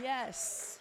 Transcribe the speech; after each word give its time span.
Yes. 0.00 0.78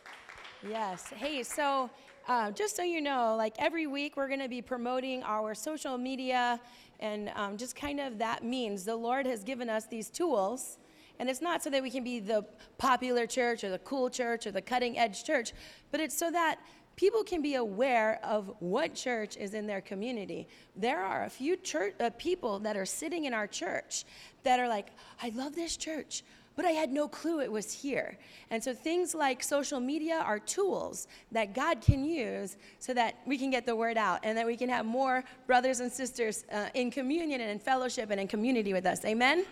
Yes. 0.67 1.09
Hey, 1.09 1.43
so 1.43 1.89
uh, 2.27 2.51
just 2.51 2.77
so 2.77 2.83
you 2.83 3.01
know, 3.01 3.35
like 3.35 3.55
every 3.59 3.85
week 3.85 4.15
we're 4.15 4.27
going 4.27 4.39
to 4.39 4.47
be 4.47 4.61
promoting 4.61 5.21
our 5.23 5.53
social 5.53 5.97
media 5.97 6.59
and 6.99 7.29
um, 7.35 7.57
just 7.57 7.75
kind 7.75 7.99
of 7.99 8.19
that 8.19 8.43
means 8.43 8.85
the 8.85 8.95
Lord 8.95 9.25
has 9.25 9.43
given 9.43 9.69
us 9.69 9.85
these 9.85 10.09
tools. 10.09 10.77
And 11.19 11.29
it's 11.29 11.41
not 11.41 11.61
so 11.61 11.69
that 11.71 11.83
we 11.83 11.89
can 11.89 12.03
be 12.03 12.19
the 12.19 12.45
popular 12.77 13.27
church 13.27 13.63
or 13.63 13.69
the 13.69 13.79
cool 13.79 14.09
church 14.09 14.47
or 14.47 14.51
the 14.51 14.61
cutting 14.61 14.97
edge 14.97 15.23
church, 15.23 15.51
but 15.91 15.99
it's 15.99 16.17
so 16.17 16.31
that 16.31 16.59
people 16.95 17.23
can 17.23 17.41
be 17.41 17.55
aware 17.55 18.19
of 18.23 18.53
what 18.59 18.95
church 18.95 19.35
is 19.35 19.53
in 19.53 19.67
their 19.67 19.81
community. 19.81 20.47
There 20.75 21.03
are 21.03 21.25
a 21.25 21.29
few 21.29 21.57
church, 21.57 21.95
uh, 21.99 22.11
people 22.17 22.59
that 22.59 22.77
are 22.77 22.85
sitting 22.85 23.25
in 23.25 23.33
our 23.33 23.47
church 23.47 24.05
that 24.43 24.59
are 24.59 24.67
like, 24.67 24.87
I 25.21 25.29
love 25.35 25.55
this 25.55 25.75
church 25.75 26.23
but 26.55 26.65
I 26.65 26.71
had 26.71 26.91
no 26.91 27.07
clue 27.07 27.41
it 27.41 27.51
was 27.51 27.71
here. 27.71 28.17
And 28.49 28.63
so 28.63 28.73
things 28.73 29.15
like 29.15 29.41
social 29.41 29.79
media 29.79 30.19
are 30.19 30.39
tools 30.39 31.07
that 31.31 31.53
God 31.53 31.81
can 31.81 32.03
use 32.03 32.57
so 32.79 32.93
that 32.93 33.15
we 33.25 33.37
can 33.37 33.49
get 33.49 33.65
the 33.65 33.75
word 33.75 33.97
out 33.97 34.19
and 34.23 34.37
that 34.37 34.45
we 34.45 34.57
can 34.57 34.69
have 34.69 34.85
more 34.85 35.23
brothers 35.47 35.79
and 35.79 35.91
sisters 35.91 36.43
uh, 36.51 36.67
in 36.73 36.91
communion 36.91 37.41
and 37.41 37.49
in 37.49 37.59
fellowship 37.59 38.09
and 38.11 38.19
in 38.19 38.27
community 38.27 38.73
with 38.73 38.85
us. 38.85 39.05
Amen? 39.05 39.45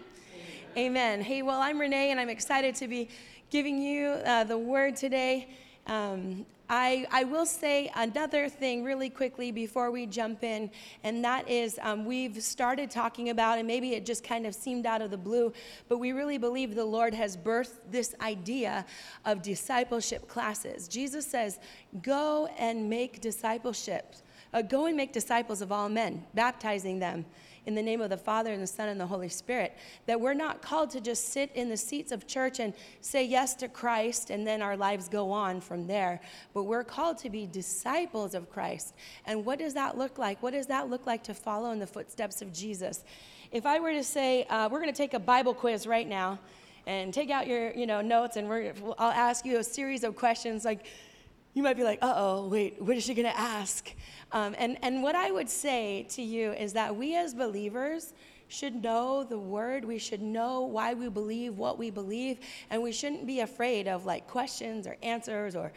Amen. 0.76 0.78
Amen. 0.78 1.22
Hey, 1.22 1.42
well, 1.42 1.62
I'm 1.62 1.80
Renee, 1.80 2.12
and 2.12 2.20
I'm 2.20 2.30
excited 2.30 2.76
to 2.76 2.88
be 2.88 3.10
giving 3.50 3.82
you 3.82 4.10
uh, 4.26 4.44
the 4.44 4.58
word 4.58 4.96
today. 4.96 5.48
Um, 5.88 6.46
I, 6.72 7.08
I 7.10 7.24
will 7.24 7.48
say 7.48 7.92
another 7.96 8.48
thing 8.48 8.84
really 8.84 9.10
quickly 9.10 9.52
before 9.52 9.90
we 9.90 10.06
jump 10.06 10.44
in, 10.44 10.70
and 11.04 11.26
that 11.26 11.50
is 11.50 11.80
um, 11.82 12.06
we've 12.06 12.44
started 12.44 12.92
talking 12.92 13.30
about, 13.30 13.58
and 13.58 13.68
maybe 13.68 13.96
it 13.96 14.06
just 14.06 14.24
kind 14.24 14.46
of 14.46 14.54
seemed 14.54 14.86
out 14.86 15.02
of 15.02 15.10
the 15.10 15.18
blue, 15.18 15.52
but 15.88 15.98
we 15.98 16.12
really 16.12 16.38
believe 16.38 16.76
the 16.76 16.86
Lord 16.86 17.16
has 17.16 17.36
birthed 17.36 17.80
this 17.90 18.14
idea 18.22 18.86
of 19.26 19.42
discipleship 19.42 20.28
classes. 20.28 20.88
Jesus 20.88 21.26
says, 21.26 21.60
Go 22.04 22.48
and 22.60 22.88
make 22.88 23.20
discipleship. 23.20 24.14
Uh, 24.54 24.62
go 24.62 24.86
and 24.86 24.96
make 24.96 25.12
disciples 25.12 25.62
of 25.62 25.72
all 25.72 25.90
men, 25.90 26.24
baptizing 26.36 27.00
them 27.00 27.26
in 27.70 27.76
the 27.76 27.82
name 27.84 28.02
of 28.02 28.10
the 28.10 28.18
Father 28.18 28.52
and 28.52 28.62
the 28.62 28.68
Son 28.68 28.90
and 28.90 29.00
the 29.00 29.06
Holy 29.06 29.30
Spirit. 29.30 29.78
That 30.08 30.20
we're 30.20 30.34
not 30.34 30.64
called 30.64 30.90
to 30.90 31.00
just 31.00 31.30
sit 31.30 31.52
in 31.54 31.70
the 31.70 31.78
seats 31.78 32.12
of 32.12 32.26
church 32.26 32.60
and 32.60 32.74
say 33.00 33.24
yes 33.24 33.54
to 33.56 33.68
Christ 33.68 34.32
and 34.32 34.46
then 34.46 34.64
our 34.64 34.76
lives 34.76 35.08
go 35.08 35.32
on 35.32 35.62
from 35.62 35.86
there, 35.86 36.20
but 36.56 36.64
we're 36.64 36.84
called 36.84 37.20
to 37.20 37.30
be 37.30 37.46
disciples 37.46 38.34
of 38.34 38.50
Christ. 38.50 38.96
And 39.28 39.46
what 39.46 39.60
does 39.60 39.76
that 39.76 40.00
look 40.00 40.18
like? 40.18 40.42
What 40.42 40.54
does 40.54 40.66
that 40.66 40.90
look 40.90 41.06
like 41.06 41.24
to 41.26 41.36
follow 41.36 41.70
in 41.72 41.78
the 41.78 41.88
footsteps 41.88 42.42
of 42.42 42.52
Jesus? 42.52 43.04
If 43.52 43.68
I 43.68 43.80
were 43.80 43.94
to 43.94 44.04
say, 44.04 44.46
uh, 44.46 44.68
we're 44.68 44.82
going 44.82 44.92
to 44.92 44.98
take 44.98 45.14
a 45.14 45.20
Bible 45.20 45.54
quiz 45.54 45.86
right 45.86 46.08
now 46.08 46.40
and 46.88 47.14
take 47.14 47.30
out 47.30 47.46
your 47.46 47.72
you 47.74 47.86
know 47.86 48.02
notes 48.02 48.36
and 48.36 48.52
I'll 48.98 49.12
ask 49.12 49.46
you 49.46 49.60
a 49.60 49.64
series 49.64 50.04
of 50.04 50.16
questions 50.16 50.66
like 50.66 50.88
you 51.54 51.64
might 51.64 51.78
be 51.78 51.84
like, 51.84 52.00
uh 52.02 52.14
oh, 52.16 52.48
wait, 52.48 52.82
what 52.82 52.96
is 52.96 53.04
she 53.04 53.14
going 53.14 53.28
to 53.28 53.38
ask? 53.38 53.92
Um, 54.32 54.56
and, 54.58 54.78
and 54.82 55.02
what 55.02 55.16
I 55.16 55.32
would 55.32 55.50
say 55.50 56.06
to 56.12 56.22
you 56.22 56.54
is 56.54 56.74
that 56.74 56.96
we 56.96 57.16
as 57.16 57.34
believers 57.34 58.14
should 58.48 58.84
know 58.84 59.24
the 59.24 59.38
word. 59.38 59.86
We 59.86 59.98
should 60.00 60.22
know 60.22 60.62
why 60.62 60.94
we 60.94 61.10
believe 61.10 61.58
what 61.58 61.78
we 61.78 61.90
believe. 61.90 62.40
And 62.70 62.82
we 62.82 62.92
shouldn't 62.92 63.26
be 63.26 63.40
afraid 63.40 63.88
of 63.88 64.06
like 64.06 64.28
questions 64.28 64.88
or 64.88 64.98
answers 65.02 65.56
or 65.56 65.72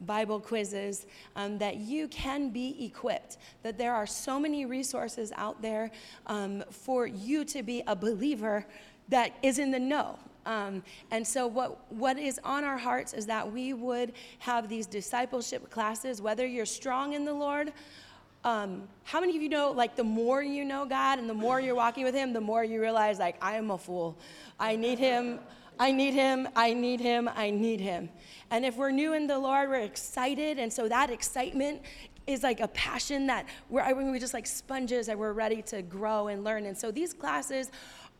Bible 0.00 0.38
quizzes, 0.38 1.06
um, 1.34 1.58
that 1.58 1.78
you 1.78 2.06
can 2.08 2.50
be 2.50 2.84
equipped, 2.84 3.38
that 3.64 3.78
there 3.78 3.92
are 3.92 4.06
so 4.06 4.38
many 4.38 4.64
resources 4.64 5.32
out 5.34 5.60
there 5.60 5.90
um, 6.28 6.62
for 6.70 7.06
you 7.06 7.44
to 7.46 7.64
be 7.64 7.82
a 7.86 7.96
believer 7.96 8.64
that 9.08 9.32
is 9.42 9.58
in 9.58 9.72
the 9.72 9.80
know, 9.80 10.16
um, 10.48 10.82
and 11.10 11.26
so, 11.26 11.46
what, 11.46 11.92
what 11.92 12.18
is 12.18 12.40
on 12.42 12.64
our 12.64 12.78
hearts 12.78 13.12
is 13.12 13.26
that 13.26 13.52
we 13.52 13.74
would 13.74 14.14
have 14.38 14.66
these 14.66 14.86
discipleship 14.86 15.68
classes, 15.68 16.22
whether 16.22 16.46
you're 16.46 16.64
strong 16.64 17.12
in 17.12 17.26
the 17.26 17.34
Lord. 17.34 17.74
Um, 18.44 18.88
how 19.04 19.20
many 19.20 19.36
of 19.36 19.42
you 19.42 19.50
know, 19.50 19.72
like, 19.72 19.94
the 19.94 20.04
more 20.04 20.42
you 20.42 20.64
know 20.64 20.86
God 20.86 21.18
and 21.18 21.28
the 21.28 21.34
more 21.34 21.60
you're 21.60 21.74
walking 21.74 22.02
with 22.02 22.14
Him, 22.14 22.32
the 22.32 22.40
more 22.40 22.64
you 22.64 22.80
realize, 22.80 23.18
like, 23.18 23.36
I 23.42 23.56
am 23.56 23.70
a 23.70 23.76
fool. 23.76 24.16
I 24.58 24.74
need 24.74 24.98
Him. 24.98 25.38
I 25.78 25.92
need 25.92 26.14
Him. 26.14 26.48
I 26.56 26.72
need 26.72 27.00
Him. 27.00 27.28
I 27.36 27.50
need 27.50 27.80
Him. 27.80 28.08
And 28.50 28.64
if 28.64 28.78
we're 28.78 28.90
new 28.90 29.12
in 29.12 29.26
the 29.26 29.38
Lord, 29.38 29.68
we're 29.68 29.80
excited. 29.80 30.58
And 30.58 30.72
so, 30.72 30.88
that 30.88 31.10
excitement 31.10 31.82
is 32.26 32.42
like 32.42 32.60
a 32.60 32.68
passion 32.68 33.26
that 33.26 33.44
we're, 33.68 33.94
we're 33.94 34.18
just 34.18 34.34
like 34.34 34.46
sponges 34.46 35.08
that 35.08 35.18
we're 35.18 35.32
ready 35.34 35.60
to 35.62 35.82
grow 35.82 36.28
and 36.28 36.42
learn. 36.42 36.64
And 36.64 36.78
so, 36.78 36.90
these 36.90 37.12
classes 37.12 37.70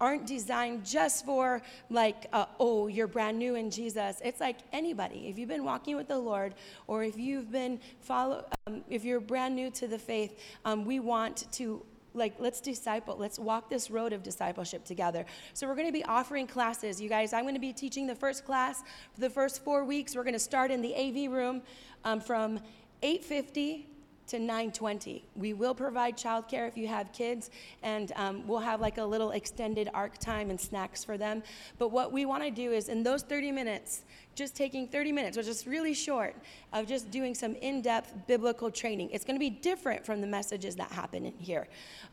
aren't 0.00 0.26
designed 0.26 0.84
just 0.84 1.24
for 1.24 1.62
like, 1.90 2.26
uh, 2.32 2.46
oh, 2.60 2.86
you're 2.86 3.06
brand 3.06 3.38
new 3.38 3.54
in 3.54 3.70
Jesus. 3.70 4.20
It's 4.24 4.40
like 4.40 4.58
anybody. 4.72 5.28
If 5.28 5.38
you've 5.38 5.48
been 5.48 5.64
walking 5.64 5.96
with 5.96 6.08
the 6.08 6.18
Lord, 6.18 6.54
or 6.86 7.04
if 7.04 7.18
you've 7.18 7.50
been 7.50 7.80
follow, 8.00 8.44
um, 8.66 8.82
if 8.88 9.04
you're 9.04 9.20
brand 9.20 9.56
new 9.56 9.70
to 9.72 9.88
the 9.88 9.98
faith, 9.98 10.38
um, 10.64 10.84
we 10.84 11.00
want 11.00 11.50
to 11.52 11.84
like 12.14 12.34
let's 12.38 12.60
disciple 12.60 13.16
let's 13.18 13.38
walk 13.38 13.68
this 13.68 13.90
road 13.90 14.14
of 14.14 14.22
discipleship 14.22 14.82
together 14.82 15.26
so 15.52 15.66
we're 15.66 15.74
going 15.74 15.86
to 15.86 15.92
be 15.92 16.04
offering 16.06 16.46
classes 16.46 16.98
you 16.98 17.08
guys 17.08 17.34
i'm 17.34 17.44
going 17.44 17.54
to 17.54 17.60
be 17.60 17.72
teaching 17.72 18.06
the 18.06 18.14
first 18.14 18.46
class 18.46 18.82
for 19.12 19.20
the 19.20 19.28
first 19.28 19.62
four 19.62 19.84
weeks 19.84 20.16
we're 20.16 20.24
going 20.24 20.32
to 20.32 20.38
start 20.38 20.70
in 20.70 20.80
the 20.80 20.94
av 20.94 21.30
room 21.30 21.60
um, 22.04 22.18
from 22.18 22.58
850 23.02 23.86
to 24.28 24.38
920. 24.38 25.24
We 25.36 25.52
will 25.52 25.74
provide 25.74 26.16
childcare 26.16 26.68
if 26.68 26.76
you 26.76 26.88
have 26.88 27.12
kids, 27.12 27.50
and 27.82 28.12
um, 28.16 28.46
we'll 28.46 28.58
have 28.58 28.80
like 28.80 28.98
a 28.98 29.04
little 29.04 29.30
extended 29.32 29.88
ARC 29.94 30.18
time 30.18 30.50
and 30.50 30.60
snacks 30.60 31.04
for 31.04 31.18
them. 31.18 31.42
But 31.78 31.88
what 31.88 32.12
we 32.12 32.26
want 32.26 32.42
to 32.44 32.50
do 32.50 32.72
is 32.72 32.88
in 32.88 33.02
those 33.02 33.22
30 33.22 33.52
minutes, 33.52 34.04
just 34.38 34.54
taking 34.54 34.86
30 34.86 35.12
minutes, 35.12 35.36
which 35.36 35.48
is 35.48 35.66
really 35.66 35.92
short, 35.92 36.34
of 36.72 36.86
just 36.86 37.10
doing 37.10 37.34
some 37.34 37.54
in 37.56 37.82
depth 37.82 38.14
biblical 38.26 38.70
training. 38.70 39.10
It's 39.12 39.24
going 39.24 39.34
to 39.34 39.40
be 39.40 39.50
different 39.50 40.06
from 40.06 40.20
the 40.20 40.26
messages 40.26 40.76
that 40.76 40.90
happen 40.92 41.26
in 41.26 41.34
here. 41.38 41.66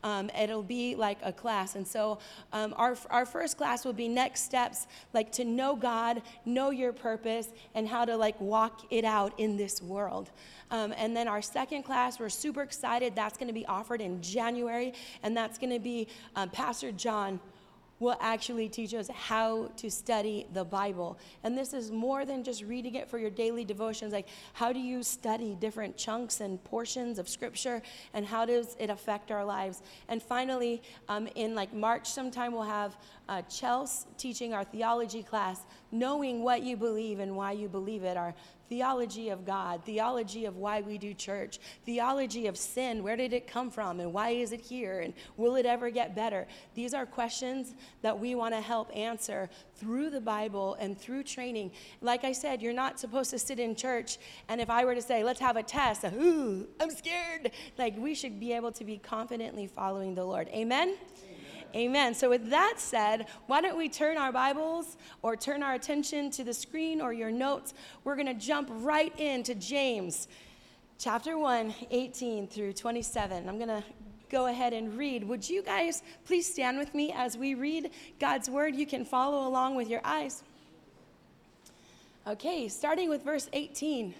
Um, 0.03 0.29
it'll 0.37 0.63
be 0.63 0.95
like 0.95 1.19
a 1.23 1.31
class. 1.31 1.75
And 1.75 1.87
so, 1.87 2.19
um, 2.51 2.73
our, 2.77 2.97
our 3.11 3.25
first 3.25 3.57
class 3.57 3.85
will 3.85 3.93
be 3.93 4.07
next 4.07 4.41
steps, 4.41 4.87
like 5.13 5.31
to 5.33 5.45
know 5.45 5.75
God, 5.75 6.23
know 6.45 6.71
your 6.71 6.91
purpose, 6.91 7.49
and 7.75 7.87
how 7.87 8.03
to 8.05 8.17
like 8.17 8.39
walk 8.41 8.81
it 8.89 9.05
out 9.05 9.39
in 9.39 9.55
this 9.55 9.81
world. 9.81 10.31
Um, 10.71 10.93
and 10.97 11.15
then 11.15 11.27
our 11.27 11.41
second 11.41 11.83
class, 11.83 12.19
we're 12.19 12.29
super 12.29 12.63
excited. 12.63 13.15
That's 13.15 13.37
going 13.37 13.47
to 13.47 13.53
be 13.53 13.65
offered 13.67 14.01
in 14.01 14.21
January, 14.21 14.93
and 15.21 15.37
that's 15.37 15.59
going 15.59 15.71
to 15.71 15.79
be 15.79 16.07
um, 16.35 16.49
Pastor 16.49 16.91
John 16.91 17.39
will 17.99 18.17
actually 18.19 18.67
teach 18.67 18.93
us 18.93 19.09
how 19.09 19.69
to 19.77 19.89
study 19.89 20.45
the 20.53 20.65
Bible. 20.65 21.17
And 21.43 21.57
this 21.57 21.73
is 21.73 21.91
more 21.91 22.25
than 22.25 22.43
just 22.43 22.63
reading 22.63 22.95
it 22.95 23.09
for 23.09 23.17
your 23.17 23.29
daily 23.29 23.63
devotions. 23.63 24.11
Like, 24.11 24.27
how 24.53 24.73
do 24.73 24.79
you 24.79 25.01
study 25.01 25.55
different 25.59 25.95
chunks 25.95 26.41
and 26.41 26.61
portions 26.63 27.19
of 27.19 27.29
Scripture, 27.29 27.81
and 28.13 28.25
how 28.25 28.45
does 28.45 28.75
it 28.79 28.89
affect 28.89 29.31
our 29.31 29.45
lives? 29.45 29.81
And 30.09 30.21
finally, 30.21 30.81
um, 31.07 31.27
in 31.35 31.55
like 31.55 31.73
March 31.73 32.07
sometime, 32.07 32.51
we'll 32.51 32.63
have 32.63 32.97
uh, 33.27 33.41
Chelsea 33.43 34.05
teaching 34.17 34.53
our 34.53 34.63
theology 34.63 35.23
class, 35.23 35.61
knowing 35.91 36.41
what 36.43 36.63
you 36.63 36.77
believe 36.77 37.19
and 37.19 37.35
why 37.35 37.51
you 37.51 37.67
believe 37.67 38.03
it. 38.03 38.17
Our 38.17 38.33
theology 38.69 39.29
of 39.29 39.45
God, 39.45 39.83
theology 39.83 40.45
of 40.45 40.57
why 40.57 40.81
we 40.81 40.97
do 40.97 41.13
church, 41.13 41.59
theology 41.85 42.47
of 42.47 42.57
sin, 42.57 43.03
where 43.03 43.15
did 43.15 43.33
it 43.33 43.47
come 43.47 43.69
from 43.69 43.99
and 43.99 44.11
why 44.11 44.29
is 44.29 44.51
it 44.51 44.61
here 44.61 45.01
and 45.01 45.13
will 45.37 45.55
it 45.55 45.65
ever 45.65 45.89
get 45.89 46.15
better? 46.15 46.47
These 46.73 46.93
are 46.93 47.05
questions 47.05 47.75
that 48.01 48.17
we 48.17 48.35
want 48.35 48.53
to 48.53 48.61
help 48.61 48.95
answer 48.95 49.49
through 49.75 50.09
the 50.09 50.21
Bible 50.21 50.75
and 50.79 50.97
through 50.99 51.23
training. 51.23 51.71
Like 52.01 52.23
I 52.23 52.31
said, 52.31 52.61
you're 52.61 52.73
not 52.73 52.99
supposed 52.99 53.29
to 53.31 53.39
sit 53.39 53.59
in 53.59 53.75
church 53.75 54.17
and 54.49 54.59
if 54.59 54.69
I 54.69 54.85
were 54.85 54.95
to 54.95 55.01
say, 55.01 55.23
let's 55.23 55.39
have 55.39 55.57
a 55.57 55.63
test, 55.63 56.03
ooh, 56.03 56.67
I'm 56.79 56.91
scared. 56.91 57.51
Like 57.77 57.95
we 57.97 58.15
should 58.15 58.39
be 58.39 58.53
able 58.53 58.71
to 58.73 58.83
be 58.83 58.97
confidently 58.97 59.67
following 59.67 60.15
the 60.15 60.25
Lord. 60.25 60.47
Amen? 60.49 60.95
Amen. 61.75 62.13
So, 62.13 62.29
with 62.29 62.51
that 62.51 62.75
said, 62.77 63.27
why 63.47 63.59
don't 63.59 63.77
we 63.77 63.89
turn 63.89 64.15
our 64.15 64.31
Bibles 64.31 64.95
or 65.21 65.35
turn 65.35 65.61
our 65.61 65.73
attention 65.73 66.31
to 66.31 66.45
the 66.45 66.53
screen 66.53 67.01
or 67.01 67.11
your 67.11 67.31
notes? 67.31 67.73
We're 68.05 68.15
going 68.15 68.27
to 68.27 68.33
jump 68.33 68.69
right 68.71 69.13
into 69.19 69.55
James 69.55 70.29
chapter 70.97 71.37
1, 71.37 71.75
18 71.91 72.47
through 72.47 72.71
27. 72.71 73.49
I'm 73.49 73.57
going 73.57 73.67
to 73.67 73.83
go 74.29 74.45
ahead 74.45 74.71
and 74.71 74.97
read. 74.97 75.25
Would 75.25 75.49
you 75.49 75.63
guys 75.63 76.01
please 76.23 76.49
stand 76.49 76.77
with 76.77 76.95
me 76.95 77.11
as 77.11 77.37
we 77.37 77.55
read 77.55 77.91
God's 78.21 78.49
word? 78.49 78.73
You 78.73 78.85
can 78.85 79.03
follow 79.03 79.45
along 79.45 79.75
with 79.75 79.89
your 79.89 80.01
eyes. 80.05 80.43
Okay, 82.25 82.69
starting 82.69 83.09
with 83.09 83.21
verse 83.25 83.49
18. 83.51 84.13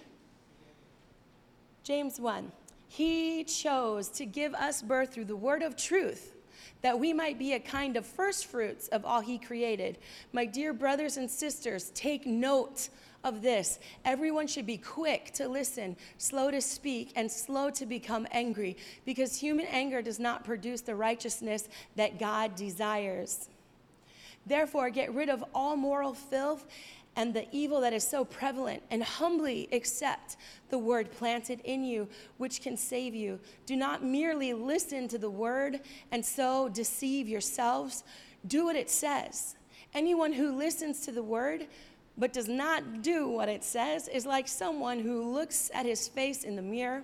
James 1.84 2.20
1. 2.20 2.52
He 2.88 3.44
chose 3.44 4.10
to 4.10 4.26
give 4.26 4.52
us 4.52 4.82
birth 4.82 5.14
through 5.14 5.24
the 5.24 5.36
word 5.36 5.62
of 5.62 5.74
truth 5.74 6.35
that 6.82 6.98
we 6.98 7.12
might 7.12 7.38
be 7.38 7.54
a 7.54 7.60
kind 7.60 7.96
of 7.96 8.06
first 8.06 8.46
fruits 8.46 8.88
of 8.88 9.04
all 9.04 9.20
he 9.20 9.38
created. 9.38 9.98
My 10.32 10.44
dear 10.44 10.72
brothers 10.72 11.16
and 11.16 11.30
sisters, 11.30 11.90
take 11.94 12.26
note 12.26 12.88
of 13.24 13.42
this. 13.42 13.80
Everyone 14.04 14.46
should 14.46 14.66
be 14.66 14.76
quick 14.76 15.32
to 15.34 15.48
listen, 15.48 15.96
slow 16.16 16.50
to 16.50 16.60
speak, 16.60 17.10
and 17.16 17.30
slow 17.30 17.70
to 17.70 17.84
become 17.84 18.26
angry, 18.30 18.76
because 19.04 19.36
human 19.36 19.66
anger 19.66 20.00
does 20.00 20.20
not 20.20 20.44
produce 20.44 20.80
the 20.80 20.94
righteousness 20.94 21.68
that 21.96 22.18
God 22.20 22.54
desires. 22.54 23.48
Therefore, 24.46 24.90
get 24.90 25.12
rid 25.12 25.28
of 25.28 25.44
all 25.52 25.76
moral 25.76 26.14
filth 26.14 26.64
and 27.16 27.32
the 27.32 27.46
evil 27.50 27.80
that 27.80 27.94
is 27.94 28.06
so 28.06 28.24
prevalent, 28.24 28.82
and 28.90 29.02
humbly 29.02 29.68
accept 29.72 30.36
the 30.68 30.78
word 30.78 31.10
planted 31.10 31.60
in 31.64 31.82
you, 31.82 32.06
which 32.36 32.60
can 32.60 32.76
save 32.76 33.14
you. 33.14 33.40
Do 33.64 33.74
not 33.74 34.04
merely 34.04 34.52
listen 34.52 35.08
to 35.08 35.18
the 35.18 35.30
word 35.30 35.80
and 36.12 36.24
so 36.24 36.68
deceive 36.68 37.26
yourselves. 37.28 38.04
Do 38.46 38.66
what 38.66 38.76
it 38.76 38.90
says. 38.90 39.56
Anyone 39.94 40.32
who 40.32 40.54
listens 40.54 41.06
to 41.06 41.12
the 41.12 41.22
word 41.22 41.66
but 42.18 42.32
does 42.32 42.48
not 42.48 43.02
do 43.02 43.28
what 43.28 43.48
it 43.48 43.64
says 43.64 44.08
is 44.08 44.26
like 44.26 44.48
someone 44.48 45.00
who 45.00 45.32
looks 45.32 45.70
at 45.74 45.86
his 45.86 46.08
face 46.08 46.44
in 46.44 46.56
the 46.56 46.62
mirror 46.62 47.02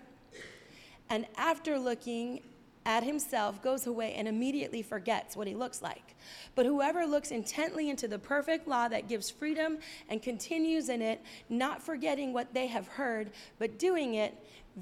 and 1.11 1.27
after 1.37 1.79
looking 1.79 2.41
at 2.85 3.05
himself 3.05 3.63
goes 3.63 3.87
away 3.87 4.15
and 4.15 4.27
immediately 4.27 4.83
forgets 4.83 5.37
what 5.37 5.47
he 5.47 5.55
looks 5.55 5.83
like. 5.83 6.17
But 6.55 6.67
whoever 6.67 7.07
looks 7.07 7.31
intently 7.31 7.91
into 7.91 8.09
the 8.09 8.19
perfect 8.19 8.67
law 8.67 8.89
that 8.89 9.09
gives 9.09 9.31
freedom 9.31 9.79
and 10.09 10.23
continues 10.23 10.89
in 10.89 11.03
it, 11.03 11.21
not 11.49 11.83
forgetting 11.83 12.33
what 12.33 12.55
they 12.55 12.67
have 12.67 12.89
heard, 12.89 13.31
but 13.59 13.79
doing 13.79 14.15
it, 14.15 14.35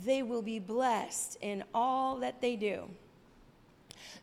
they 0.05 0.23
will 0.23 0.43
be 0.43 0.59
blessed 0.59 1.37
in 1.41 1.65
all 1.75 2.17
that 2.17 2.41
they 2.41 2.57
do. 2.57 2.89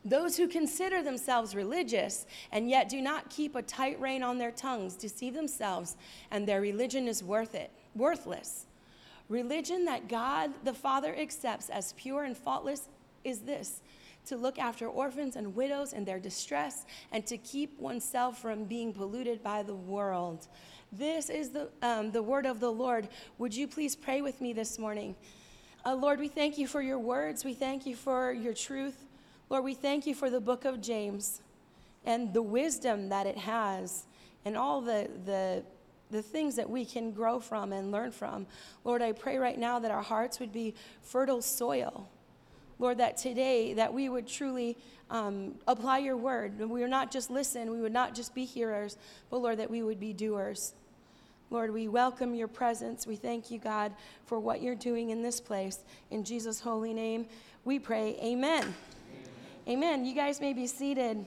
Those 0.06 0.38
who 0.38 0.48
consider 0.48 1.04
themselves 1.04 1.54
religious 1.54 2.26
and 2.52 2.70
yet 2.70 2.88
do 2.88 3.02
not 3.02 3.30
keep 3.30 3.56
a 3.56 3.62
tight 3.62 4.00
rein 4.00 4.24
on 4.24 4.38
their 4.38 4.52
tongues 4.52 4.96
deceive 4.96 5.34
themselves, 5.34 5.98
and 6.32 6.48
their 6.48 6.62
religion 6.62 7.08
is 7.08 7.24
worth 7.24 7.54
it, 7.54 7.72
worthless. 7.94 8.66
Religion 9.28 9.84
that 9.86 10.08
God 10.08 10.52
the 10.64 10.74
Father 10.74 11.14
accepts 11.14 11.70
as 11.70 11.94
pure 11.94 12.24
and 12.24 12.38
faultless 12.38 12.88
is 13.28 13.42
this 13.42 13.82
to 14.28 14.36
look 14.36 14.60
after 14.60 14.88
orphans 14.88 15.36
and 15.36 15.56
widows 15.56 15.94
in 15.94 16.06
their 16.06 16.20
distress 16.20 16.86
and 17.12 17.26
to 17.28 17.38
keep 17.38 17.80
oneself 17.80 18.42
from 18.42 18.66
being 18.66 18.94
polluted 18.94 19.42
by 19.42 19.64
the 19.64 19.76
world. 19.76 20.48
This 20.92 21.30
is 21.30 21.50
the, 21.50 21.70
um, 21.82 22.12
the 22.12 22.24
word 22.24 22.46
of 22.46 22.60
the 22.60 22.72
Lord. 22.72 23.08
Would 23.38 23.56
you 23.56 23.68
please 23.68 23.96
pray 23.96 24.22
with 24.22 24.42
me 24.42 24.54
this 24.54 24.78
morning? 24.78 25.16
Uh, 25.86 25.96
Lord, 25.96 26.20
we 26.20 26.28
thank 26.28 26.58
you 26.58 26.68
for 26.68 26.82
your 26.82 27.00
words. 27.00 27.46
We 27.46 27.54
thank 27.54 27.86
you 27.86 27.96
for 27.96 28.32
your 28.32 28.54
truth. 28.54 29.06
Lord, 29.50 29.64
we 29.64 29.74
thank 29.74 30.06
you 30.06 30.14
for 30.14 30.30
the 30.30 30.42
book 30.42 30.66
of 30.66 30.82
James 30.82 31.42
and 32.06 32.34
the 32.34 32.42
wisdom 32.42 33.10
that 33.10 33.28
it 33.28 33.38
has 33.38 34.06
and 34.44 34.58
all 34.58 34.82
the, 34.82 35.10
the, 35.26 35.64
the 36.12 36.22
things 36.22 36.56
that 36.56 36.70
we 36.70 36.84
can 36.84 37.12
grow 37.12 37.40
from 37.40 37.72
and 37.72 37.92
learn 37.92 38.12
from. 38.12 38.46
Lord, 38.84 39.02
I 39.02 39.14
pray 39.14 39.38
right 39.38 39.58
now 39.58 39.80
that 39.80 39.92
our 39.92 40.02
hearts 40.02 40.40
would 40.40 40.52
be 40.52 40.74
fertile 41.02 41.42
soil 41.42 42.10
Lord, 42.80 42.98
that 43.00 43.18
today 43.18 43.74
that 43.74 43.94
we 43.94 44.10
would 44.10 44.28
truly 44.28 44.78
um, 45.10 45.56
apply 45.68 46.00
your 46.00 46.18
word. 46.18 46.60
We 46.60 46.82
would 46.82 46.90
not 46.90 47.12
just 47.12 47.30
listen, 47.30 47.72
we 47.72 47.82
would 47.82 47.94
not 47.94 48.14
just 48.14 48.36
be 48.36 48.46
hearers, 48.46 48.98
but 49.30 49.38
Lord, 49.38 49.60
that 49.60 49.70
we 49.70 49.84
would 49.84 50.00
be 50.00 50.14
doers. 50.14 50.74
Lord, 51.50 51.74
we 51.74 51.88
welcome 51.88 52.36
your 52.36 52.50
presence. 52.50 53.08
We 53.08 53.16
thank 53.16 53.50
you, 53.50 53.58
God, 53.58 53.94
for 54.26 54.38
what 54.38 54.62
you're 54.62 54.76
doing 54.76 55.12
in 55.12 55.22
this 55.22 55.40
place. 55.40 55.80
In 56.12 56.26
Jesus' 56.26 56.60
holy 56.60 56.94
name, 56.94 57.26
we 57.64 57.80
pray. 57.80 58.18
Amen. 58.22 58.64
Amen. 58.64 58.76
Amen. 59.68 60.06
You 60.06 60.14
guys 60.14 60.42
may 60.42 60.52
be 60.52 60.68
seated. 60.68 61.26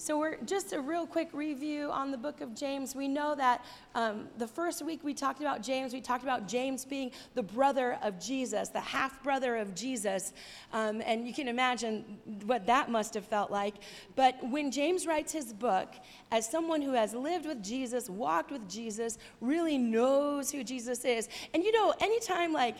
So, 0.00 0.16
we're 0.18 0.38
just 0.46 0.72
a 0.72 0.80
real 0.80 1.06
quick 1.06 1.28
review 1.34 1.90
on 1.90 2.10
the 2.10 2.16
book 2.16 2.40
of 2.40 2.54
James. 2.54 2.94
We 2.94 3.06
know 3.06 3.34
that 3.34 3.62
um, 3.94 4.28
the 4.38 4.46
first 4.46 4.82
week 4.82 5.00
we 5.04 5.12
talked 5.12 5.42
about 5.42 5.62
James, 5.62 5.92
we 5.92 6.00
talked 6.00 6.22
about 6.22 6.48
James 6.48 6.86
being 6.86 7.10
the 7.34 7.42
brother 7.42 7.98
of 8.02 8.18
Jesus, 8.18 8.70
the 8.70 8.80
half 8.80 9.22
brother 9.22 9.56
of 9.56 9.74
Jesus. 9.74 10.32
Um, 10.72 11.02
and 11.04 11.26
you 11.26 11.34
can 11.34 11.48
imagine 11.48 12.16
what 12.46 12.64
that 12.64 12.90
must 12.90 13.12
have 13.12 13.26
felt 13.26 13.50
like. 13.50 13.74
But 14.16 14.42
when 14.42 14.70
James 14.70 15.06
writes 15.06 15.32
his 15.32 15.52
book, 15.52 15.92
as 16.32 16.48
someone 16.48 16.80
who 16.80 16.94
has 16.94 17.12
lived 17.12 17.44
with 17.44 17.62
Jesus, 17.62 18.08
walked 18.08 18.50
with 18.50 18.66
Jesus, 18.70 19.18
really 19.42 19.76
knows 19.76 20.50
who 20.50 20.64
Jesus 20.64 21.04
is, 21.04 21.28
and 21.52 21.62
you 21.62 21.72
know, 21.72 21.92
anytime 22.00 22.54
like, 22.54 22.76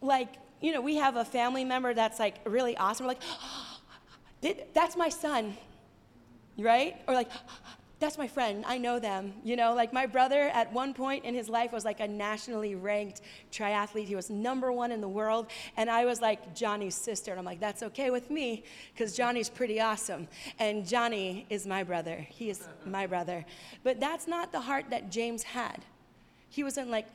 like, 0.00 0.36
you 0.62 0.72
know, 0.72 0.80
we 0.80 0.96
have 0.96 1.16
a 1.16 1.26
family 1.26 1.62
member 1.62 1.92
that's 1.92 2.18
like 2.18 2.36
really 2.46 2.74
awesome, 2.78 3.04
we're 3.04 3.08
like, 3.08 3.22
oh, 4.42 4.54
that's 4.72 4.96
my 4.96 5.10
son 5.10 5.54
right? 6.58 6.96
Or 7.06 7.14
like, 7.14 7.30
that's 8.00 8.18
my 8.18 8.26
friend. 8.26 8.64
I 8.66 8.76
know 8.76 8.98
them. 8.98 9.32
You 9.44 9.56
know, 9.56 9.72
like 9.72 9.92
my 9.92 10.04
brother 10.04 10.50
at 10.52 10.72
one 10.72 10.92
point 10.92 11.24
in 11.24 11.34
his 11.34 11.48
life 11.48 11.72
was 11.72 11.84
like 11.84 12.00
a 12.00 12.08
nationally 12.08 12.74
ranked 12.74 13.22
triathlete. 13.50 14.04
He 14.04 14.16
was 14.16 14.28
number 14.28 14.72
one 14.72 14.92
in 14.92 15.00
the 15.00 15.08
world. 15.08 15.46
And 15.76 15.88
I 15.88 16.04
was 16.04 16.20
like 16.20 16.54
Johnny's 16.54 16.94
sister. 16.94 17.30
And 17.30 17.38
I'm 17.38 17.46
like, 17.46 17.60
that's 17.60 17.82
okay 17.82 18.10
with 18.10 18.30
me 18.30 18.64
because 18.92 19.16
Johnny's 19.16 19.48
pretty 19.48 19.80
awesome. 19.80 20.28
And 20.58 20.86
Johnny 20.86 21.46
is 21.48 21.66
my 21.66 21.82
brother. 21.82 22.26
He 22.28 22.50
is 22.50 22.68
my 22.84 23.06
brother. 23.06 23.44
But 23.84 24.00
that's 24.00 24.26
not 24.26 24.52
the 24.52 24.60
heart 24.60 24.86
that 24.90 25.10
James 25.10 25.42
had. 25.42 25.84
He 26.50 26.62
wasn't 26.62 26.90
like, 26.90 27.06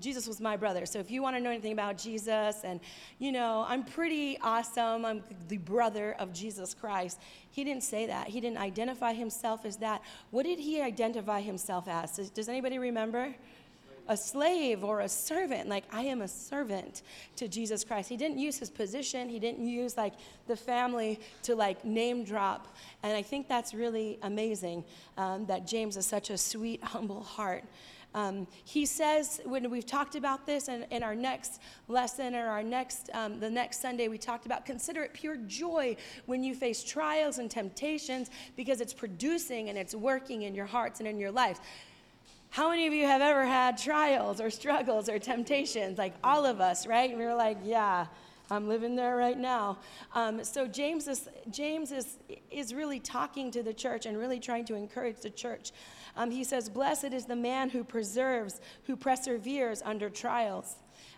Jesus 0.00 0.26
was 0.26 0.40
my 0.40 0.56
brother. 0.56 0.86
So 0.86 0.98
if 0.98 1.10
you 1.10 1.22
want 1.22 1.36
to 1.36 1.42
know 1.42 1.50
anything 1.50 1.72
about 1.72 1.98
Jesus, 1.98 2.62
and 2.64 2.80
you 3.18 3.32
know, 3.32 3.64
I'm 3.68 3.84
pretty 3.84 4.38
awesome, 4.42 5.04
I'm 5.04 5.22
the 5.48 5.58
brother 5.58 6.16
of 6.18 6.32
Jesus 6.32 6.74
Christ, 6.74 7.18
he 7.50 7.64
didn't 7.64 7.84
say 7.84 8.06
that. 8.06 8.28
He 8.28 8.40
didn't 8.40 8.58
identify 8.58 9.12
himself 9.12 9.64
as 9.64 9.76
that. 9.78 10.02
What 10.30 10.44
did 10.44 10.58
he 10.58 10.80
identify 10.80 11.40
himself 11.40 11.86
as? 11.88 12.16
Does, 12.16 12.30
does 12.30 12.48
anybody 12.48 12.78
remember? 12.78 13.34
a 14.08 14.16
slave 14.16 14.84
or 14.84 15.00
a 15.00 15.08
servant. 15.08 15.68
Like, 15.68 15.84
I 15.92 16.02
am 16.02 16.22
a 16.22 16.28
servant 16.28 17.02
to 17.36 17.48
Jesus 17.48 17.84
Christ. 17.84 18.08
He 18.08 18.16
didn't 18.16 18.38
use 18.38 18.58
his 18.58 18.70
position, 18.70 19.28
he 19.28 19.38
didn't 19.38 19.66
use 19.66 19.96
like 19.96 20.14
the 20.46 20.56
family 20.56 21.20
to 21.44 21.54
like 21.54 21.84
name 21.84 22.24
drop. 22.24 22.76
And 23.02 23.16
I 23.16 23.22
think 23.22 23.48
that's 23.48 23.74
really 23.74 24.18
amazing 24.22 24.84
um, 25.16 25.46
that 25.46 25.66
James 25.66 25.96
is 25.96 26.06
such 26.06 26.30
a 26.30 26.38
sweet, 26.38 26.82
humble 26.82 27.22
heart. 27.22 27.64
Um, 28.14 28.46
he 28.64 28.86
says, 28.86 29.40
when 29.44 29.68
we've 29.70 29.86
talked 29.86 30.14
about 30.14 30.46
this 30.46 30.68
in, 30.68 30.86
in 30.90 31.02
our 31.02 31.16
next 31.16 31.60
lesson 31.88 32.36
or 32.36 32.46
our 32.46 32.62
next, 32.62 33.10
um, 33.12 33.40
the 33.40 33.50
next 33.50 33.82
Sunday, 33.82 34.06
we 34.06 34.18
talked 34.18 34.46
about 34.46 34.64
consider 34.64 35.02
it 35.02 35.12
pure 35.12 35.36
joy 35.36 35.96
when 36.26 36.44
you 36.44 36.54
face 36.54 36.84
trials 36.84 37.38
and 37.38 37.50
temptations 37.50 38.30
because 38.56 38.80
it's 38.80 38.94
producing 38.94 39.68
and 39.68 39.76
it's 39.76 39.94
working 39.94 40.42
in 40.42 40.54
your 40.54 40.66
hearts 40.66 41.00
and 41.00 41.08
in 41.08 41.18
your 41.18 41.32
lives. 41.32 41.60
How 42.50 42.70
many 42.70 42.86
of 42.86 42.92
you 42.92 43.04
have 43.04 43.20
ever 43.20 43.44
had 43.44 43.78
trials 43.78 44.40
or 44.40 44.48
struggles 44.48 45.08
or 45.08 45.18
temptations? 45.18 45.98
Like 45.98 46.14
all 46.22 46.46
of 46.46 46.60
us, 46.60 46.86
right? 46.86 47.10
We 47.16 47.24
were 47.24 47.34
like, 47.34 47.58
yeah, 47.64 48.06
I'm 48.48 48.68
living 48.68 48.94
there 48.94 49.16
right 49.16 49.38
now. 49.38 49.78
Um, 50.14 50.44
so 50.44 50.68
James 50.68 51.08
is 51.08 51.28
James 51.50 51.90
is 51.90 52.18
is 52.50 52.72
really 52.74 53.00
talking 53.00 53.50
to 53.50 53.62
the 53.64 53.72
church 53.72 54.06
and 54.06 54.16
really 54.16 54.38
trying 54.38 54.66
to 54.66 54.74
encourage 54.74 55.20
the 55.20 55.30
church 55.30 55.72
um, 56.16 56.30
he 56.30 56.44
says, 56.44 56.68
Blessed 56.68 57.12
is 57.12 57.24
the 57.24 57.36
man 57.36 57.70
who 57.70 57.84
preserves, 57.84 58.60
who 58.84 58.96
perseveres 58.96 59.82
under 59.84 60.08
trials. 60.10 60.76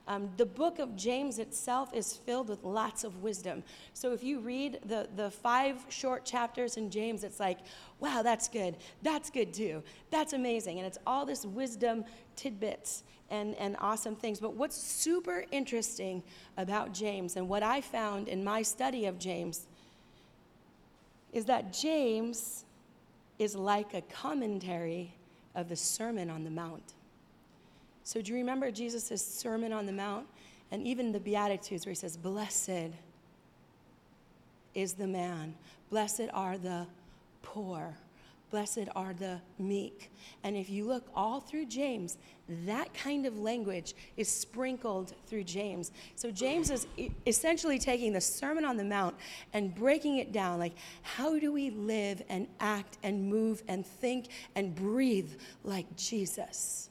Um, 0.09 0.31
the 0.37 0.47
book 0.47 0.79
of 0.79 0.97
James 0.97 1.41
itself 1.41 1.93
is 1.93 2.17
filled 2.17 2.49
with 2.49 2.63
lots 2.63 3.03
of 3.03 3.23
wisdom. 3.23 3.65
So 3.93 4.13
if 4.13 4.23
you 4.23 4.39
read 4.39 4.79
the, 4.87 5.09
the 5.17 5.33
five 5.33 5.85
short 5.89 6.25
chapters 6.25 6.77
in 6.77 6.91
James, 6.91 7.25
it's 7.25 7.41
like, 7.41 7.59
wow, 7.99 8.23
that's 8.23 8.49
good. 8.49 8.77
That's 9.03 9.31
good 9.31 9.53
too. 9.53 9.83
That's 10.11 10.33
amazing. 10.33 10.79
And 10.79 10.87
it's 10.87 10.99
all 11.07 11.27
this 11.27 11.45
wisdom 11.45 12.05
tidbits 12.37 13.03
and, 13.31 13.57
and 13.57 13.77
awesome 13.81 14.15
things. 14.15 14.39
But 14.39 14.55
what's 14.55 14.77
super 14.77 15.45
interesting 15.51 16.23
about 16.57 16.95
James 16.95 17.35
and 17.35 17.49
what 17.49 17.65
I 17.65 17.81
found 17.81 18.29
in 18.29 18.45
my 18.45 18.63
study 18.63 19.07
of 19.07 19.19
James 19.19 19.67
is 21.33 21.47
that 21.47 21.73
James 21.73 22.65
is 23.39 23.55
like 23.55 23.95
a 23.95 24.03
commentary 24.03 25.15
of 25.55 25.69
the 25.69 25.77
Sermon 25.77 26.31
on 26.31 26.45
the 26.45 26.51
Mount. 26.51 26.95
So, 28.05 28.23
do 28.23 28.33
you 28.33 28.39
remember 28.39 28.71
Jesus' 28.71 29.25
Sermon 29.27 29.73
on 29.73 29.87
the 29.87 29.93
Mount? 29.93 30.27
And 30.71 30.87
even 30.87 31.13
the 31.13 31.21
Beatitudes, 31.21 31.87
where 31.87 31.93
he 31.93 31.97
says, 31.97 32.17
Blessed 32.17 32.93
is 34.75 34.95
the 34.95 35.07
man, 35.07 35.55
blessed 35.91 36.29
are 36.33 36.59
the 36.59 36.87
poor, 37.43 37.97
Blessed 38.51 38.89
are 38.95 39.13
the 39.13 39.41
meek. 39.59 40.11
And 40.45 40.57
if 40.57 40.71
you 40.71 40.87
look 40.87 41.09
all 41.15 41.41
through 41.41 41.67
James, 41.67 42.17
that 42.65 42.95
kind 42.95 43.27
of 43.27 43.39
language 43.39 43.95
is 44.17 44.29
sprinkled 44.29 45.15
through 45.27 45.45
James. 45.45 45.91
So 46.15 46.31
James 46.31 46.71
is 46.71 46.87
essentially 47.27 47.79
taking 47.79 48.13
the 48.13 48.21
Sermon 48.21 48.65
on 48.65 48.77
the 48.77 48.85
Mount 48.85 49.17
and 49.53 49.75
breaking 49.75 50.19
it 50.19 50.33
down 50.33 50.61
like, 50.61 50.75
how 51.03 51.39
do 51.39 51.53
we 51.53 51.71
live 51.71 52.23
and 52.29 52.47
act 52.61 52.99
and 53.03 53.29
move 53.29 53.63
and 53.67 53.85
think 53.85 54.29
and 54.55 54.75
breathe 54.75 55.33
like 55.65 55.97
Jesus? 55.97 56.91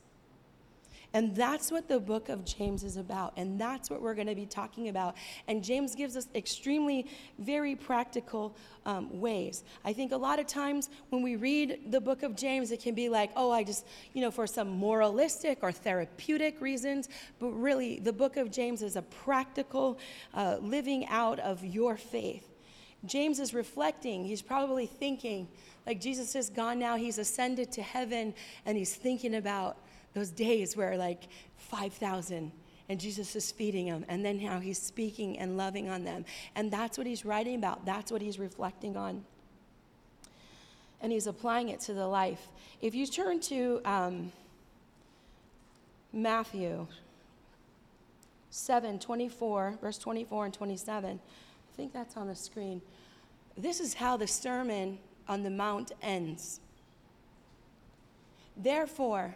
And 1.16 1.34
that's 1.34 1.72
what 1.72 1.88
the 1.88 1.98
book 1.98 2.28
of 2.28 2.44
James 2.44 2.84
is 2.84 2.98
about. 2.98 3.32
And 3.38 3.58
that's 3.58 3.90
what 3.90 4.02
we're 4.02 4.16
going 4.16 4.28
to 4.28 4.36
be 4.36 4.46
talking 4.46 4.90
about. 4.90 5.16
And 5.48 5.64
James 5.64 5.96
gives 5.96 6.18
us 6.18 6.28
extremely, 6.36 7.08
very 7.40 7.74
practical 7.74 8.58
um, 8.86 9.22
ways. 9.22 9.64
I 9.86 9.94
think 9.94 10.12
a 10.12 10.18
lot 10.18 10.40
of 10.40 10.46
times 10.46 10.90
when 11.12 11.22
we 11.22 11.38
read 11.38 11.90
the 11.90 12.02
book 12.02 12.24
of 12.24 12.36
James, 12.36 12.70
it 12.70 12.82
can 12.82 12.96
be 12.96 13.08
like, 13.08 13.32
oh, 13.38 13.50
I 13.50 13.64
just, 13.64 13.88
you 14.12 14.20
know, 14.20 14.30
for 14.30 14.46
some 14.46 14.68
moralistic 14.68 15.60
or 15.62 15.72
therapeutic 15.72 16.60
reasons. 16.60 17.08
But 17.40 17.52
really, 17.52 17.98
the 18.00 18.12
book 18.12 18.36
of 18.36 18.52
James 18.52 18.82
is 18.82 18.98
a 18.98 19.02
practical 19.02 19.98
uh, 20.34 20.58
living 20.60 21.08
out 21.08 21.40
of 21.40 21.64
your 21.64 21.96
faith. 21.96 22.46
James 23.06 23.40
is 23.40 23.54
reflecting, 23.54 24.26
he's 24.26 24.42
probably 24.42 24.86
thinking, 24.86 25.48
like 25.88 26.02
Jesus 26.02 26.36
is 26.36 26.50
gone 26.50 26.78
now, 26.78 26.98
he's 26.98 27.20
ascended 27.20 27.72
to 27.74 27.82
heaven, 27.82 28.34
and 28.66 28.78
he's 28.78 28.96
thinking 28.96 29.36
about 29.36 29.78
those 30.16 30.32
days 30.32 30.76
where 30.76 30.98
like 30.98 31.28
5,000 31.58 32.52
and 32.88 33.00
Jesus 33.00 33.36
is 33.36 33.52
feeding 33.52 33.88
them, 33.88 34.06
and 34.08 34.24
then 34.24 34.40
how 34.40 34.60
he's 34.60 34.80
speaking 34.80 35.40
and 35.40 35.58
loving 35.58 35.90
on 35.90 36.04
them. 36.04 36.24
And 36.56 36.72
that's 36.72 36.98
what 36.98 37.08
he's 37.08 37.26
writing 37.26 37.56
about, 37.56 37.86
that's 37.86 38.12
what 38.12 38.22
he's 38.22 38.38
reflecting 38.40 38.96
on. 38.96 39.26
And 41.02 41.12
he's 41.12 41.28
applying 41.28 41.70
it 41.70 41.80
to 41.82 41.94
the 41.94 42.08
life. 42.08 42.48
If 42.82 42.94
you 42.94 43.08
turn 43.08 43.40
to 43.42 43.82
um, 43.86 44.32
Matthew 46.14 46.88
7 48.52 49.00
24, 49.00 49.80
verse 49.82 49.98
24 49.98 50.46
and 50.46 50.54
27, 50.54 51.20
I 51.20 51.76
think 51.76 51.92
that's 51.92 52.16
on 52.16 52.28
the 52.28 52.36
screen. 52.36 52.82
This 53.58 53.80
is 53.80 53.96
how 53.96 54.16
the 54.16 54.28
Sermon 54.28 55.00
on 55.28 55.44
the 55.44 55.50
Mount 55.50 55.92
ends. 56.02 56.60
Therefore, 58.56 59.36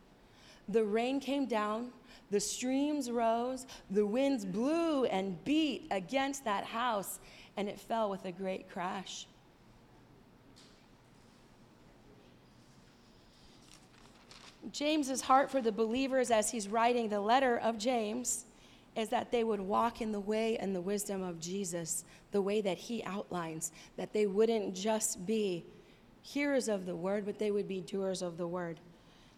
The 0.71 0.83
rain 0.83 1.19
came 1.19 1.45
down, 1.45 1.91
the 2.29 2.39
streams 2.39 3.11
rose, 3.11 3.65
the 3.89 4.05
winds 4.05 4.45
blew 4.45 5.05
and 5.05 5.43
beat 5.43 5.87
against 5.91 6.45
that 6.45 6.63
house, 6.63 7.19
and 7.57 7.67
it 7.67 7.79
fell 7.79 8.09
with 8.09 8.25
a 8.25 8.31
great 8.31 8.69
crash. 8.69 9.27
James's 14.71 15.21
heart 15.21 15.51
for 15.51 15.61
the 15.61 15.71
believers 15.71 16.31
as 16.31 16.51
he's 16.51 16.67
writing 16.67 17.09
the 17.09 17.19
letter 17.19 17.57
of 17.57 17.77
James 17.77 18.45
is 18.95 19.09
that 19.09 19.31
they 19.31 19.43
would 19.43 19.59
walk 19.59 20.01
in 20.01 20.11
the 20.11 20.19
way 20.19 20.57
and 20.57 20.75
the 20.75 20.81
wisdom 20.81 21.23
of 21.23 21.39
Jesus, 21.39 22.05
the 22.31 22.41
way 22.41 22.61
that 22.61 22.77
he 22.77 23.03
outlines, 23.03 23.71
that 23.97 24.13
they 24.13 24.25
wouldn't 24.25 24.75
just 24.75 25.25
be 25.25 25.65
hearers 26.21 26.67
of 26.67 26.85
the 26.85 26.95
word, 26.95 27.25
but 27.25 27.39
they 27.39 27.51
would 27.51 27.67
be 27.67 27.81
doers 27.81 28.21
of 28.21 28.37
the 28.37 28.47
word. 28.47 28.79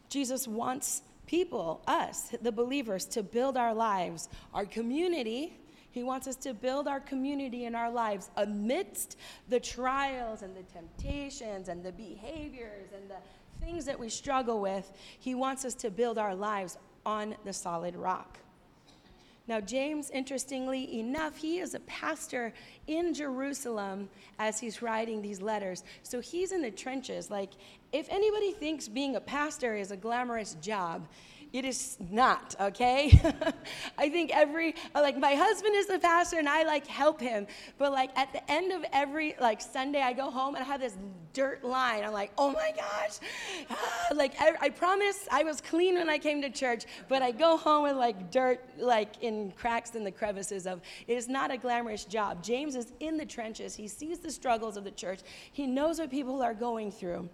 Jesus 0.10 0.48
wants 0.48 1.02
people, 1.26 1.82
us, 1.88 2.30
the 2.42 2.52
believers, 2.52 3.06
to 3.06 3.24
build 3.24 3.58
our 3.58 3.74
lives, 3.74 4.30
our 4.54 4.66
community. 4.66 5.58
He 5.92 6.04
wants 6.04 6.28
us 6.28 6.36
to 6.38 6.54
build 6.54 6.88
our 6.88 7.00
community 7.00 7.66
in 7.66 7.76
our 7.76 7.92
lives 7.92 8.30
amidst 8.38 9.18
the 9.50 9.60
trials 9.60 10.42
and 10.42 10.56
the 10.56 10.64
temptations 10.64 11.70
and 11.70 11.84
the 11.84 11.92
behaviors 11.92 12.90
and 12.96 13.10
the 13.10 13.64
things 13.64 13.86
that 13.86 14.00
we 14.00 14.10
struggle 14.10 14.60
with. 14.60 14.92
He 15.20 15.36
wants 15.36 15.66
us 15.66 15.74
to 15.76 15.92
build 15.92 16.18
our 16.18 16.36
lives 16.36 16.78
on 17.06 17.36
the 17.46 17.54
solid 17.54 17.96
rock. 17.96 18.40
Now, 19.46 19.60
James, 19.60 20.10
interestingly 20.10 21.00
enough, 21.00 21.36
he 21.36 21.60
is 21.60 21.76
a 21.76 21.82
pastor 21.82 22.54
in 22.88 23.14
Jerusalem 23.14 24.10
as 24.40 24.58
he's 24.58 24.82
writing 24.82 25.22
these 25.22 25.42
letters. 25.42 25.84
So 26.02 26.22
he's 26.22 26.54
in 26.54 26.62
the 26.62 26.72
trenches. 26.72 27.30
Like, 27.30 27.52
if 27.92 28.08
anybody 28.10 28.54
thinks 28.54 28.88
being 28.88 29.18
a 29.18 29.22
pastor 29.22 29.76
is 29.76 29.92
a 29.92 29.98
glamorous 29.98 30.56
job, 30.62 31.08
it 31.54 31.66
is 31.66 31.98
not, 32.10 32.56
okay? 32.60 33.22
I 33.98 34.10
think 34.10 34.32
every, 34.36 34.74
like, 34.96 35.20
my 35.20 35.36
husband 35.36 35.76
is 35.76 35.86
the 35.86 36.00
pastor 36.00 36.40
and 36.40 36.50
I, 36.50 36.64
like, 36.64 36.88
help 36.88 37.22
him. 37.22 37.46
But, 37.78 37.92
like, 37.92 38.10
at 38.18 38.34
the 38.34 38.52
end 38.52 38.72
of 38.72 38.84
every, 38.92 39.36
like, 39.40 39.62
Sunday, 39.62 40.02
I 40.02 40.14
go 40.14 40.32
home 40.32 40.56
and 40.56 40.64
I 40.64 40.68
have 40.68 40.82
this 40.82 40.98
dirt 41.32 41.64
line. 41.64 42.04
I'm 42.04 42.12
like, 42.12 42.32
oh 42.40 42.52
my 42.52 42.74
gosh. 42.76 43.20
like, 44.16 44.34
I, 44.40 44.54
I 44.62 44.70
promise 44.70 45.28
I 45.32 45.44
was 45.44 45.62
clean 45.62 45.94
when 45.94 46.10
I 46.10 46.18
came 46.18 46.42
to 46.42 46.50
church, 46.50 46.86
but 47.08 47.22
I 47.22 47.30
go 47.30 47.56
home 47.56 47.84
with, 47.84 47.98
like, 47.98 48.32
dirt, 48.32 48.60
like, 48.80 49.22
in 49.22 49.52
cracks 49.52 49.94
in 49.94 50.04
the 50.04 50.12
crevices 50.12 50.66
of, 50.66 50.82
it 51.08 51.16
is 51.16 51.30
not 51.30 51.52
a 51.52 51.58
glamorous 51.58 52.04
job. 52.04 52.44
James 52.44 52.76
is 52.76 52.94
in 53.00 53.16
the 53.16 53.28
trenches. 53.28 53.76
He 53.76 53.88
sees 53.88 54.18
the 54.18 54.32
struggles 54.32 54.76
of 54.76 54.84
the 54.86 54.92
church. 54.92 55.20
He 55.52 55.68
knows 55.68 56.00
what 56.00 56.10
people 56.10 56.42
are 56.42 56.56
going 56.56 56.92
through. 56.92 57.30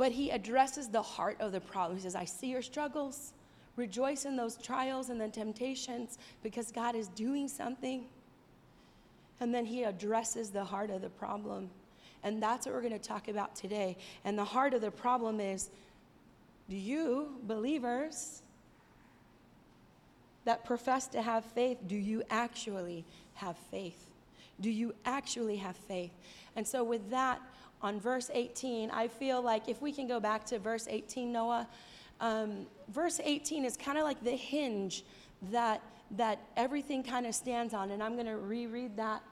But 0.00 0.12
he 0.12 0.30
addresses 0.30 0.88
the 0.88 1.02
heart 1.02 1.36
of 1.40 1.52
the 1.52 1.60
problem. 1.60 1.98
He 1.98 2.02
says, 2.02 2.14
I 2.14 2.24
see 2.24 2.46
your 2.46 2.62
struggles. 2.62 3.34
Rejoice 3.76 4.24
in 4.24 4.34
those 4.34 4.56
trials 4.56 5.10
and 5.10 5.20
the 5.20 5.28
temptations 5.28 6.16
because 6.42 6.72
God 6.72 6.94
is 6.94 7.08
doing 7.08 7.48
something. 7.48 8.06
And 9.40 9.54
then 9.54 9.66
he 9.66 9.82
addresses 9.82 10.48
the 10.48 10.64
heart 10.64 10.88
of 10.88 11.02
the 11.02 11.10
problem. 11.10 11.68
And 12.22 12.42
that's 12.42 12.64
what 12.64 12.74
we're 12.74 12.80
going 12.80 12.94
to 12.94 12.98
talk 12.98 13.28
about 13.28 13.54
today. 13.54 13.98
And 14.24 14.38
the 14.38 14.44
heart 14.44 14.72
of 14.72 14.80
the 14.80 14.90
problem 14.90 15.38
is 15.38 15.68
do 16.70 16.76
you, 16.76 17.34
believers, 17.42 18.40
that 20.46 20.64
profess 20.64 21.08
to 21.08 21.20
have 21.20 21.44
faith, 21.44 21.76
do 21.86 21.96
you 21.96 22.22
actually 22.30 23.04
have 23.34 23.58
faith? 23.70 24.02
Do 24.62 24.70
you 24.70 24.94
actually 25.04 25.56
have 25.56 25.76
faith? 25.76 26.12
And 26.56 26.66
so, 26.66 26.84
with 26.84 27.10
that, 27.10 27.38
on 27.82 28.00
verse 28.00 28.30
18, 28.32 28.90
I 28.90 29.08
feel 29.08 29.40
like 29.42 29.68
if 29.68 29.80
we 29.80 29.92
can 29.92 30.06
go 30.06 30.20
back 30.20 30.44
to 30.46 30.58
verse 30.58 30.86
18, 30.88 31.32
Noah, 31.32 31.66
um, 32.20 32.66
verse 32.88 33.20
18 33.22 33.64
is 33.64 33.76
kind 33.76 33.98
of 33.98 34.04
like 34.04 34.22
the 34.22 34.32
hinge 34.32 35.04
that, 35.50 35.80
that 36.12 36.40
everything 36.56 37.02
kind 37.02 37.26
of 37.26 37.34
stands 37.34 37.72
on. 37.72 37.90
And 37.90 38.02
I'm 38.02 38.14
going 38.14 38.26
to 38.26 38.36
reread 38.36 38.96
that. 38.96 39.22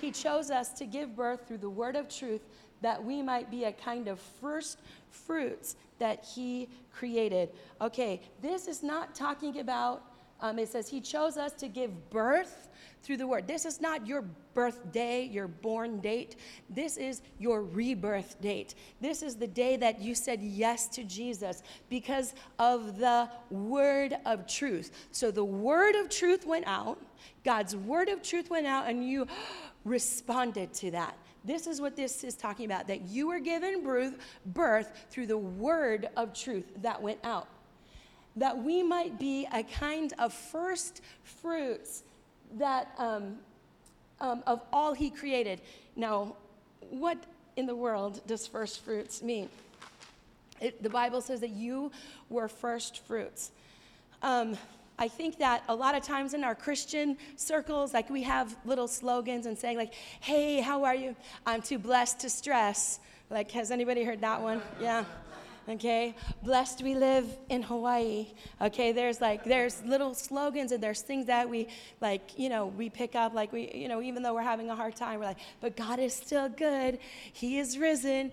He 0.00 0.10
chose 0.10 0.50
us 0.50 0.70
to 0.74 0.86
give 0.86 1.16
birth 1.16 1.46
through 1.46 1.58
the 1.58 1.70
word 1.70 1.96
of 1.96 2.08
truth 2.08 2.42
that 2.82 3.02
we 3.02 3.22
might 3.22 3.50
be 3.50 3.64
a 3.64 3.72
kind 3.72 4.08
of 4.08 4.20
first 4.20 4.80
fruits 5.10 5.76
that 5.98 6.24
he 6.24 6.68
created. 6.92 7.50
Okay, 7.80 8.20
this 8.42 8.68
is 8.68 8.82
not 8.82 9.14
talking 9.14 9.60
about, 9.60 10.02
um, 10.40 10.58
it 10.58 10.68
says 10.68 10.88
he 10.88 11.00
chose 11.00 11.36
us 11.36 11.52
to 11.54 11.68
give 11.68 12.10
birth 12.10 12.68
through 13.02 13.16
the 13.16 13.26
word. 13.26 13.46
This 13.46 13.64
is 13.64 13.80
not 13.80 14.06
your 14.06 14.24
birthday, 14.52 15.24
your 15.24 15.46
born 15.48 16.00
date. 16.00 16.36
This 16.68 16.96
is 16.96 17.22
your 17.38 17.62
rebirth 17.62 18.40
date. 18.40 18.74
This 19.00 19.22
is 19.22 19.36
the 19.36 19.46
day 19.46 19.76
that 19.76 20.00
you 20.00 20.14
said 20.14 20.42
yes 20.42 20.88
to 20.88 21.04
Jesus 21.04 21.62
because 21.88 22.34
of 22.58 22.98
the 22.98 23.28
word 23.50 24.16
of 24.26 24.46
truth. 24.46 24.90
So 25.12 25.30
the 25.30 25.44
word 25.44 25.94
of 25.94 26.10
truth 26.10 26.46
went 26.46 26.66
out, 26.66 27.00
God's 27.44 27.76
word 27.76 28.08
of 28.08 28.22
truth 28.22 28.50
went 28.50 28.66
out, 28.66 28.88
and 28.88 29.08
you 29.08 29.26
responded 29.84 30.72
to 30.74 30.90
that. 30.90 31.16
This 31.44 31.68
is 31.68 31.80
what 31.80 31.94
this 31.94 32.24
is 32.24 32.34
talking 32.34 32.66
about 32.66 32.88
that 32.88 33.02
you 33.02 33.28
were 33.28 33.38
given 33.38 33.84
birth, 33.84 34.16
birth 34.46 35.06
through 35.10 35.28
the 35.28 35.38
word 35.38 36.08
of 36.16 36.34
truth 36.34 36.64
that 36.82 37.00
went 37.00 37.20
out. 37.22 37.46
That 38.36 38.62
we 38.62 38.82
might 38.82 39.18
be 39.18 39.48
a 39.52 39.62
kind 39.62 40.12
of 40.18 40.32
first 40.32 41.00
fruits 41.22 42.02
that 42.54 42.92
um, 42.98 43.38
um, 44.20 44.42
of 44.46 44.60
all 44.72 44.94
he 44.94 45.10
created. 45.10 45.60
Now, 45.94 46.36
what 46.90 47.18
in 47.56 47.66
the 47.66 47.76
world 47.76 48.20
does 48.26 48.46
first 48.46 48.84
fruits 48.84 49.22
mean? 49.22 49.48
It, 50.60 50.82
the 50.82 50.90
Bible 50.90 51.20
says 51.20 51.40
that 51.40 51.50
you 51.50 51.90
were 52.30 52.48
first 52.48 53.04
fruits. 53.06 53.50
Um, 54.22 54.56
I 54.98 55.08
think 55.08 55.38
that 55.38 55.62
a 55.68 55.74
lot 55.74 55.94
of 55.94 56.02
times 56.02 56.32
in 56.32 56.42
our 56.42 56.54
Christian 56.54 57.18
circles, 57.36 57.92
like 57.92 58.08
we 58.08 58.22
have 58.22 58.56
little 58.64 58.88
slogans 58.88 59.44
and 59.44 59.58
saying, 59.58 59.76
like, 59.76 59.92
hey, 60.20 60.60
how 60.60 60.84
are 60.84 60.94
you? 60.94 61.14
I'm 61.44 61.60
too 61.60 61.78
blessed 61.78 62.20
to 62.20 62.30
stress. 62.30 63.00
Like, 63.28 63.50
has 63.50 63.70
anybody 63.70 64.04
heard 64.04 64.22
that 64.22 64.40
one? 64.40 64.62
Yeah 64.80 65.04
okay? 65.68 66.14
Blessed 66.42 66.82
we 66.82 66.94
live 66.94 67.26
in 67.48 67.62
hawaii 67.62 68.26
okay? 68.60 68.92
There's 68.92 69.20
like 69.20 69.44
there's 69.44 69.82
little 69.84 70.14
slogans 70.14 70.72
and 70.72 70.82
there's 70.82 71.02
things 71.02 71.26
that 71.26 71.48
we 71.48 71.68
like 72.00 72.38
you 72.38 72.48
know 72.48 72.66
we 72.66 72.90
pick 72.90 73.14
up 73.14 73.34
like 73.34 73.52
we 73.52 73.70
you 73.74 73.88
know 73.88 74.02
even 74.02 74.22
though 74.22 74.34
we're 74.34 74.42
having 74.42 74.70
a 74.70 74.76
hard 74.76 74.96
time 74.96 75.18
we're 75.18 75.26
like 75.26 75.38
but 75.60 75.76
god 75.76 75.98
is 75.98 76.14
still 76.14 76.48
good. 76.48 76.98
He 77.32 77.58
is 77.58 77.78
risen 77.78 78.32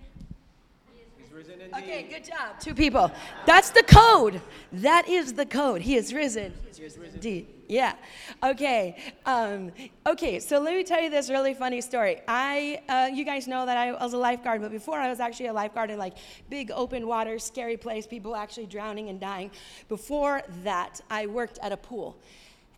risen 1.33 1.59
indeed. 1.59 1.75
Okay, 1.75 2.03
good 2.03 2.23
job. 2.23 2.59
Two 2.59 2.73
people. 2.73 3.11
That's 3.45 3.71
the 3.71 3.83
code. 3.83 4.41
That 4.71 5.07
is 5.07 5.33
the 5.33 5.45
code. 5.45 5.81
He 5.81 5.95
is 5.95 6.13
risen. 6.13 6.53
He 6.75 6.83
is 6.83 6.97
risen. 6.97 7.15
Indeed. 7.15 7.47
Yeah. 7.67 7.95
Okay. 8.43 8.97
Um, 9.25 9.71
okay. 10.05 10.39
So 10.39 10.59
let 10.59 10.75
me 10.75 10.83
tell 10.83 11.01
you 11.01 11.09
this 11.09 11.29
really 11.29 11.53
funny 11.53 11.81
story. 11.81 12.21
I, 12.27 12.81
uh, 12.87 13.09
you 13.13 13.25
guys 13.25 13.47
know 13.47 13.65
that 13.65 13.77
I 13.77 13.93
was 13.93 14.13
a 14.13 14.17
lifeguard, 14.17 14.61
but 14.61 14.71
before 14.71 14.99
I 14.99 15.09
was 15.09 15.19
actually 15.19 15.47
a 15.47 15.53
lifeguard 15.53 15.89
in 15.89 15.97
like 15.97 16.17
big 16.49 16.71
open 16.71 17.07
water, 17.07 17.39
scary 17.39 17.77
place, 17.77 18.05
people 18.05 18.35
actually 18.35 18.67
drowning 18.67 19.09
and 19.09 19.19
dying. 19.19 19.51
Before 19.89 20.41
that, 20.63 21.01
I 21.09 21.25
worked 21.27 21.57
at 21.61 21.71
a 21.71 21.77
pool. 21.77 22.17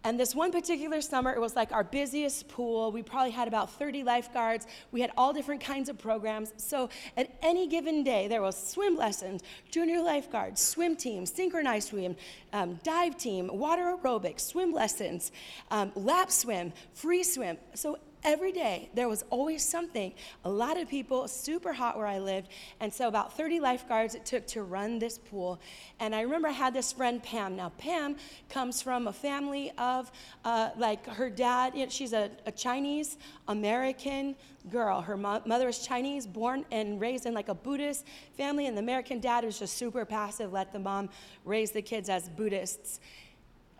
And 0.05 0.19
this 0.19 0.35
one 0.35 0.51
particular 0.51 1.01
summer, 1.01 1.33
it 1.33 1.41
was 1.41 1.55
like 1.55 1.71
our 1.71 1.83
busiest 1.83 2.47
pool. 2.47 2.91
We 2.91 3.01
probably 3.01 3.31
had 3.31 3.47
about 3.47 3.71
30 3.71 4.03
lifeguards. 4.03 4.67
We 4.91 5.01
had 5.01 5.12
all 5.17 5.33
different 5.33 5.62
kinds 5.62 5.89
of 5.89 5.97
programs. 5.97 6.53
So 6.57 6.89
at 7.17 7.35
any 7.41 7.67
given 7.67 8.03
day, 8.03 8.27
there 8.27 8.43
was 8.43 8.55
swim 8.55 8.95
lessons, 8.95 9.41
junior 9.71 10.03
lifeguards, 10.03 10.62
swim 10.62 10.95
team, 10.95 11.25
synchronized 11.25 11.88
swim, 11.88 12.15
um, 12.53 12.79
dive 12.83 13.17
team, 13.17 13.50
water 13.51 13.97
aerobics, 13.97 14.41
swim 14.41 14.71
lessons, 14.71 15.31
um, 15.71 15.91
lap 15.95 16.29
swim, 16.29 16.71
free 16.93 17.24
swim. 17.24 17.57
So 17.74 17.97
every 18.25 18.51
day 18.51 18.89
there 18.96 19.08
was 19.08 19.24
always 19.29 19.63
something. 19.63 20.12
A 20.44 20.50
lot 20.50 20.77
of 20.77 20.89
people 20.89 21.27
super 21.27 21.72
hot 21.72 21.96
where 21.96 22.08
i 22.08 22.17
lived 22.17 22.50
and 22.79 22.91
so 22.91 23.08
about 23.08 23.38
30 23.38 23.60
lifeguards 23.60 24.15
it 24.15 24.25
took 24.25 24.46
to 24.48 24.63
run 24.63 25.00
this 25.00 25.17
pool. 25.17 25.60
And 26.00 26.13
i 26.13 26.22
remember 26.22 26.48
i 26.48 26.51
had 26.51 26.74
this 26.74 26.91
friend 26.91 27.22
pam. 27.22 27.55
Now 27.55 27.70
pam 27.77 28.17
comes 28.50 28.82
from 28.82 29.08
a 29.08 29.13
family 29.13 29.72
of 29.77 30.12
uh, 30.44 30.72
like 30.75 31.05
her 31.05 31.29
dad 31.29 31.75
you 31.75 31.84
know, 31.84 31.89
she's 31.89 32.13
a, 32.13 32.32
a, 32.46 32.51
chinese 32.51 33.17
american 33.48 34.36
girl. 34.72 35.01
Her 35.01 35.15
mo- 35.15 35.44
mother 35.46 35.70
is 35.70 35.79
chinese 35.79 36.25
born 36.25 36.65
and 36.72 37.00
raised 37.00 37.27
in 37.27 37.34
like 37.36 37.50
a 37.50 37.55
buddhist 37.55 38.05
family 38.36 38.65
and 38.65 38.75
the 38.75 38.82
american 38.82 39.20
dad 39.20 39.46
was 39.46 39.60
just 39.60 39.77
super 39.77 40.03
passive 40.03 40.51
let 40.51 40.74
the 40.74 40.79
mom 40.79 41.10
raise 41.46 41.72
the 41.72 41.82
kids 41.82 42.10
as 42.10 42.27
buddhists. 42.29 43.00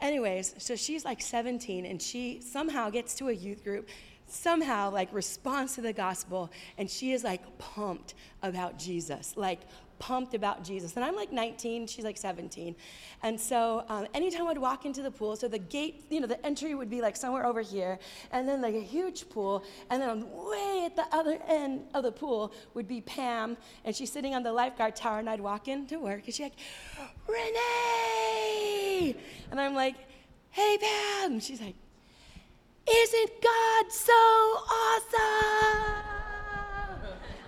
Anyways 0.02 0.54
so 0.60 0.76
she's 0.76 1.04
like 1.04 1.22
17 1.22 1.86
and 1.86 2.00
she 2.00 2.42
somehow 2.42 2.92
gets 2.92 3.16
to 3.16 3.30
a 3.30 3.34
youth 3.34 3.64
group 3.64 3.90
somehow 4.28 4.90
like 4.90 5.10
responds 5.14 5.76
to 5.76 5.82
the 5.82 5.94
gospel 5.94 6.52
and 6.78 6.90
she 6.90 7.12
is 7.12 7.24
like 7.24 7.58
pumped 7.58 8.16
about 8.42 8.78
Jesus, 8.78 9.36
like 9.36 9.62
pumped 10.00 10.34
about 10.34 10.64
Jesus. 10.64 10.96
And 10.96 11.06
I'm 11.06 11.16
like 11.16 11.32
19, 11.32 11.88
she's 11.88 12.04
like 12.04 12.18
17. 12.18 12.76
And 13.24 13.40
so 13.40 13.86
um, 13.90 14.08
anytime 14.14 14.48
I'd 14.48 14.58
walk 14.58 14.86
into 14.86 15.02
the 15.02 15.12
pool, 15.12 15.36
so 15.36 15.48
the 15.48 15.60
gate, 15.60 16.06
you 16.10 16.20
know, 16.20 16.28
the 16.28 16.44
entry 16.46 16.76
would 16.76 16.90
be 16.90 17.02
like 17.02 17.16
somewhere 17.16 17.46
over 17.46 17.62
here, 17.62 17.98
and 18.32 18.48
then 18.48 18.62
like 18.62 18.76
a 18.76 18.82
huge 18.82 19.30
pool, 19.30 19.64
and 19.90 20.02
then 20.02 20.30
way 20.32 20.84
at 20.86 20.96
the 20.96 21.06
other 21.12 21.40
end 21.48 21.84
of 21.94 22.04
the 22.04 22.12
pool 22.12 22.54
would 22.74 22.88
be 22.88 23.02
Pam, 23.02 23.58
and 23.84 23.96
she's 23.96 24.12
sitting 24.12 24.36
on 24.36 24.44
the 24.44 24.52
lifeguard 24.52 24.96
tower, 24.96 25.20
and 25.20 25.30
I'd 25.30 25.42
walk 25.42 25.68
in 25.68 25.86
to 25.88 25.98
work, 25.98 26.26
and 26.26 26.34
she's 26.34 26.40
like, 26.40 26.58
Renee! 27.28 29.16
And 29.52 29.60
I'm 29.60 29.74
like, 29.74 29.96
hey, 30.52 30.78
Pam! 30.78 31.40
She's 31.40 31.62
like, 31.62 31.76
isn't 32.90 33.32
God 33.42 33.92
so 33.92 34.14
awesome? 34.14 36.06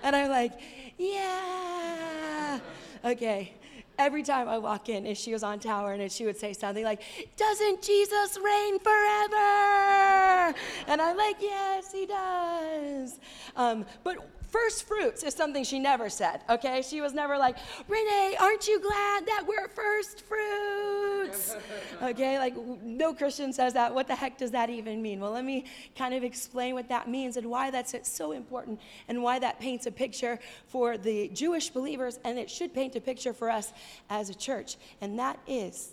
And 0.02 0.16
I'm 0.16 0.30
like, 0.30 0.52
Yeah. 0.96 2.60
Okay. 3.04 3.54
Every 3.98 4.22
time 4.22 4.48
I 4.48 4.58
walk 4.58 4.88
in, 4.88 5.06
if 5.06 5.18
she 5.18 5.32
was 5.32 5.42
on 5.42 5.58
tower 5.58 5.92
and 5.92 6.12
she 6.12 6.24
would 6.24 6.36
say 6.36 6.52
something 6.52 6.84
like, 6.84 7.02
Doesn't 7.36 7.82
Jesus 7.82 8.38
reign 8.42 8.78
forever? 8.78 10.54
And 10.86 11.00
I'm 11.02 11.16
like, 11.16 11.36
Yes, 11.40 11.92
he 11.92 12.06
does. 12.06 13.18
Um, 13.56 13.84
but 14.04 14.18
First 14.48 14.88
fruits 14.88 15.22
is 15.22 15.34
something 15.34 15.62
she 15.62 15.78
never 15.78 16.08
said, 16.08 16.40
okay? 16.48 16.80
She 16.80 17.02
was 17.02 17.12
never 17.12 17.36
like, 17.36 17.56
Renee, 17.86 18.36
aren't 18.40 18.66
you 18.66 18.80
glad 18.80 19.26
that 19.26 19.44
we're 19.46 19.68
first 19.68 20.22
fruits? 20.22 21.54
okay, 22.02 22.38
like 22.38 22.56
no 22.82 23.12
Christian 23.12 23.52
says 23.52 23.74
that. 23.74 23.94
What 23.94 24.08
the 24.08 24.14
heck 24.14 24.38
does 24.38 24.50
that 24.52 24.70
even 24.70 25.02
mean? 25.02 25.20
Well, 25.20 25.32
let 25.32 25.44
me 25.44 25.66
kind 25.96 26.14
of 26.14 26.24
explain 26.24 26.74
what 26.74 26.88
that 26.88 27.08
means 27.08 27.36
and 27.36 27.50
why 27.50 27.70
that's 27.70 27.94
so 28.10 28.32
important 28.32 28.80
and 29.08 29.22
why 29.22 29.38
that 29.38 29.60
paints 29.60 29.84
a 29.84 29.90
picture 29.90 30.38
for 30.66 30.96
the 30.96 31.28
Jewish 31.28 31.68
believers 31.68 32.18
and 32.24 32.38
it 32.38 32.48
should 32.48 32.72
paint 32.72 32.96
a 32.96 33.00
picture 33.02 33.34
for 33.34 33.50
us 33.50 33.74
as 34.08 34.30
a 34.30 34.34
church. 34.34 34.76
And 35.02 35.18
that 35.18 35.38
is 35.46 35.92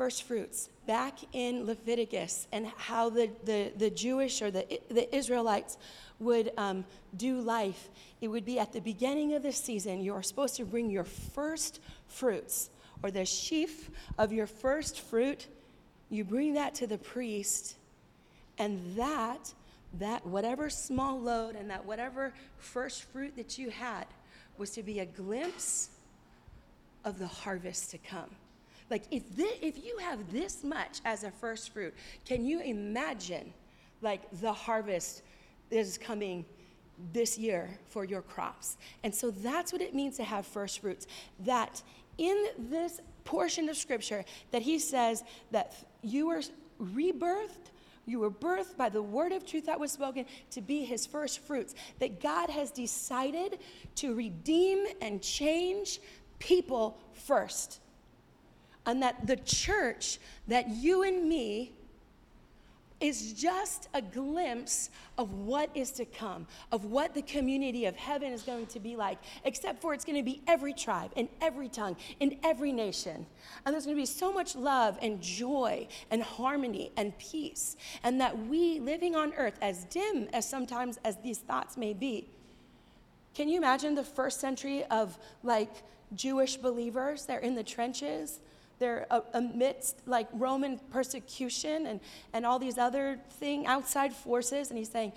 first 0.00 0.22
fruits 0.22 0.70
back 0.86 1.18
in 1.32 1.66
Leviticus 1.66 2.46
and 2.52 2.66
how 2.76 3.10
the, 3.10 3.30
the, 3.44 3.72
the 3.76 3.90
Jewish 3.90 4.40
or 4.40 4.50
the, 4.50 4.80
the 4.88 5.14
Israelites 5.14 5.76
would 6.20 6.52
um, 6.56 6.84
do 7.16 7.40
life, 7.40 7.88
it 8.20 8.28
would 8.28 8.44
be 8.44 8.58
at 8.58 8.72
the 8.72 8.80
beginning 8.80 9.34
of 9.34 9.42
the 9.42 9.52
season, 9.52 10.00
you 10.00 10.14
are 10.14 10.22
supposed 10.22 10.56
to 10.56 10.64
bring 10.64 10.90
your 10.90 11.04
first 11.04 11.80
fruits 12.06 12.70
or 13.02 13.10
the 13.10 13.24
sheaf 13.24 13.90
of 14.18 14.32
your 14.32 14.46
first 14.46 15.00
fruit. 15.00 15.46
You 16.10 16.24
bring 16.24 16.54
that 16.54 16.74
to 16.76 16.86
the 16.86 16.98
priest, 16.98 17.76
and 18.58 18.96
that, 18.96 19.52
that 19.98 20.26
whatever 20.26 20.68
small 20.68 21.18
load 21.18 21.56
and 21.56 21.70
that 21.70 21.84
whatever 21.84 22.34
first 22.58 23.04
fruit 23.04 23.36
that 23.36 23.58
you 23.58 23.70
had 23.70 24.06
was 24.58 24.70
to 24.70 24.82
be 24.82 25.00
a 25.00 25.06
glimpse 25.06 25.90
of 27.04 27.18
the 27.18 27.26
harvest 27.26 27.90
to 27.92 27.98
come. 27.98 28.28
Like 28.90 29.04
if 29.10 29.36
this, 29.36 29.54
if 29.62 29.84
you 29.84 29.96
have 29.98 30.32
this 30.32 30.62
much 30.64 31.00
as 31.04 31.24
a 31.24 31.30
first 31.30 31.72
fruit, 31.72 31.94
can 32.26 32.44
you 32.44 32.60
imagine 32.60 33.52
like 34.02 34.20
the 34.40 34.52
harvest 34.52 35.22
is 35.70 35.98
coming 35.98 36.44
this 37.12 37.38
year 37.38 37.78
for 37.88 38.04
your 38.04 38.22
crops. 38.22 38.76
And 39.02 39.14
so 39.14 39.30
that's 39.30 39.72
what 39.72 39.80
it 39.80 39.94
means 39.94 40.16
to 40.16 40.24
have 40.24 40.46
first 40.46 40.80
fruits. 40.80 41.06
That 41.40 41.82
in 42.18 42.46
this 42.58 43.00
portion 43.24 43.68
of 43.68 43.76
scripture 43.76 44.24
that 44.50 44.62
he 44.62 44.78
says 44.78 45.22
that 45.50 45.74
you 46.02 46.26
were 46.26 46.42
rebirthed 46.80 47.70
you 48.10 48.18
were 48.18 48.30
birthed 48.30 48.76
by 48.76 48.88
the 48.88 49.02
word 49.02 49.30
of 49.30 49.46
truth 49.46 49.66
that 49.66 49.78
was 49.78 49.92
spoken 49.92 50.26
to 50.50 50.60
be 50.60 50.84
his 50.84 51.06
first 51.06 51.38
fruits. 51.40 51.76
That 52.00 52.20
God 52.20 52.50
has 52.50 52.72
decided 52.72 53.60
to 53.96 54.14
redeem 54.14 54.84
and 55.00 55.22
change 55.22 56.00
people 56.40 56.98
first. 57.12 57.80
And 58.84 59.02
that 59.02 59.28
the 59.28 59.36
church, 59.36 60.18
that 60.48 60.68
you 60.70 61.04
and 61.04 61.28
me 61.28 61.72
is 63.00 63.32
just 63.32 63.88
a 63.94 64.02
glimpse 64.02 64.90
of 65.16 65.32
what 65.32 65.70
is 65.74 65.90
to 65.92 66.04
come, 66.04 66.46
of 66.70 66.84
what 66.84 67.14
the 67.14 67.22
community 67.22 67.86
of 67.86 67.96
heaven 67.96 68.32
is 68.32 68.42
going 68.42 68.66
to 68.66 68.78
be 68.78 68.96
like, 68.96 69.18
except 69.44 69.80
for 69.80 69.94
it's 69.94 70.04
going 70.04 70.18
to 70.18 70.22
be 70.22 70.42
every 70.46 70.72
tribe 70.72 71.10
and 71.16 71.28
every 71.40 71.68
tongue 71.68 71.96
in 72.20 72.38
every 72.44 72.72
nation. 72.72 73.26
And 73.64 73.72
there's 73.72 73.86
going 73.86 73.96
to 73.96 74.02
be 74.02 74.06
so 74.06 74.32
much 74.32 74.54
love 74.54 74.98
and 75.00 75.20
joy 75.20 75.88
and 76.10 76.22
harmony 76.22 76.92
and 76.96 77.16
peace. 77.18 77.76
And 78.04 78.20
that 78.20 78.46
we 78.46 78.80
living 78.80 79.16
on 79.16 79.32
earth, 79.34 79.58
as 79.62 79.84
dim 79.84 80.28
as 80.32 80.48
sometimes 80.48 80.98
as 81.04 81.16
these 81.16 81.38
thoughts 81.38 81.76
may 81.76 81.94
be, 81.94 82.26
can 83.34 83.48
you 83.48 83.56
imagine 83.56 83.94
the 83.94 84.04
first 84.04 84.40
century 84.40 84.84
of 84.84 85.16
like 85.42 85.70
Jewish 86.14 86.56
believers? 86.56 87.24
They're 87.26 87.38
in 87.38 87.54
the 87.54 87.62
trenches 87.62 88.40
they're 88.80 89.06
uh, 89.10 89.20
amidst 89.34 89.98
like 90.06 90.26
Roman 90.32 90.78
persecution 90.90 91.86
and, 91.86 92.00
and 92.32 92.44
all 92.44 92.58
these 92.58 92.78
other 92.78 93.20
thing, 93.34 93.66
outside 93.66 94.12
forces. 94.12 94.70
And 94.70 94.78
he's 94.78 94.90
saying, 94.90 95.12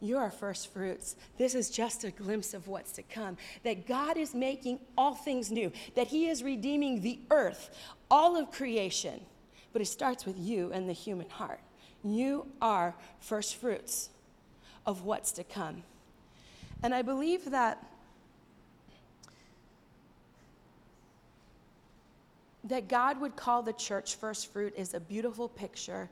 you're 0.00 0.20
our 0.20 0.30
first 0.30 0.72
fruits. 0.72 1.16
This 1.38 1.54
is 1.54 1.70
just 1.70 2.04
a 2.04 2.10
glimpse 2.10 2.52
of 2.52 2.68
what's 2.68 2.92
to 2.92 3.02
come. 3.02 3.38
That 3.62 3.86
God 3.86 4.18
is 4.18 4.34
making 4.34 4.80
all 4.98 5.14
things 5.14 5.50
new, 5.50 5.72
that 5.94 6.08
He 6.08 6.28
is 6.28 6.42
redeeming 6.42 7.00
the 7.00 7.20
earth, 7.30 7.70
all 8.10 8.36
of 8.36 8.50
creation. 8.50 9.20
But 9.72 9.80
it 9.80 9.86
starts 9.86 10.26
with 10.26 10.36
you 10.36 10.70
and 10.72 10.88
the 10.88 10.92
human 10.92 11.30
heart. 11.30 11.60
You 12.02 12.46
are 12.60 12.94
first 13.20 13.56
fruits 13.56 14.10
of 14.84 15.04
what's 15.04 15.32
to 15.32 15.44
come. 15.44 15.84
And 16.82 16.94
I 16.94 17.00
believe 17.00 17.50
that 17.50 17.82
that 22.64 22.88
God 22.88 23.20
would 23.20 23.36
call 23.36 23.62
the 23.62 23.72
church 23.72 24.16
first 24.16 24.52
fruit 24.52 24.74
is 24.76 24.94
a 24.94 25.00
beautiful 25.00 25.48
picture 25.48 26.08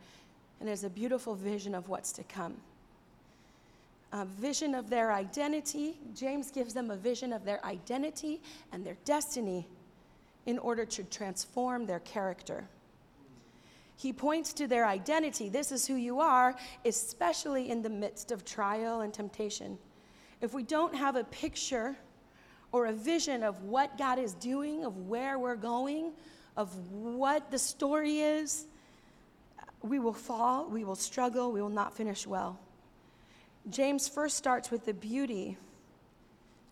and 0.60 0.68
is 0.68 0.84
a 0.84 0.90
beautiful 0.90 1.34
vision 1.34 1.74
of 1.74 1.88
what's 1.88 2.12
to 2.12 2.22
come. 2.24 2.54
A 4.12 4.26
vision 4.26 4.74
of 4.74 4.90
their 4.90 5.12
identity. 5.12 5.96
James 6.14 6.50
gives 6.50 6.74
them 6.74 6.90
a 6.90 6.96
vision 6.96 7.32
of 7.32 7.44
their 7.44 7.64
identity 7.64 8.42
and 8.70 8.84
their 8.84 8.96
destiny 9.04 9.66
in 10.44 10.58
order 10.58 10.84
to 10.84 11.02
transform 11.04 11.86
their 11.86 12.00
character. 12.00 12.64
He 13.96 14.12
points 14.12 14.52
to 14.54 14.66
their 14.66 14.86
identity. 14.86 15.48
This 15.48 15.72
is 15.72 15.86
who 15.86 15.94
you 15.94 16.20
are, 16.20 16.56
especially 16.84 17.70
in 17.70 17.82
the 17.82 17.90
midst 17.90 18.32
of 18.32 18.44
trial 18.44 19.00
and 19.00 19.14
temptation. 19.14 19.78
If 20.40 20.52
we 20.52 20.64
don't 20.64 20.94
have 20.94 21.16
a 21.16 21.24
picture 21.24 21.96
or 22.72 22.86
a 22.86 22.92
vision 22.92 23.42
of 23.42 23.62
what 23.62 23.96
God 23.96 24.18
is 24.18 24.34
doing, 24.34 24.84
of 24.84 24.96
where 25.06 25.38
we're 25.38 25.56
going, 25.56 26.12
of 26.56 26.74
what 26.90 27.50
the 27.50 27.58
story 27.58 28.20
is, 28.20 28.66
we 29.82 29.98
will 29.98 30.12
fall, 30.12 30.66
we 30.68 30.84
will 30.84 30.94
struggle, 30.94 31.52
we 31.52 31.60
will 31.60 31.68
not 31.68 31.96
finish 31.96 32.26
well. 32.26 32.58
James 33.70 34.08
first 34.08 34.36
starts 34.36 34.70
with 34.70 34.84
the 34.84 34.94
beauty, 34.94 35.56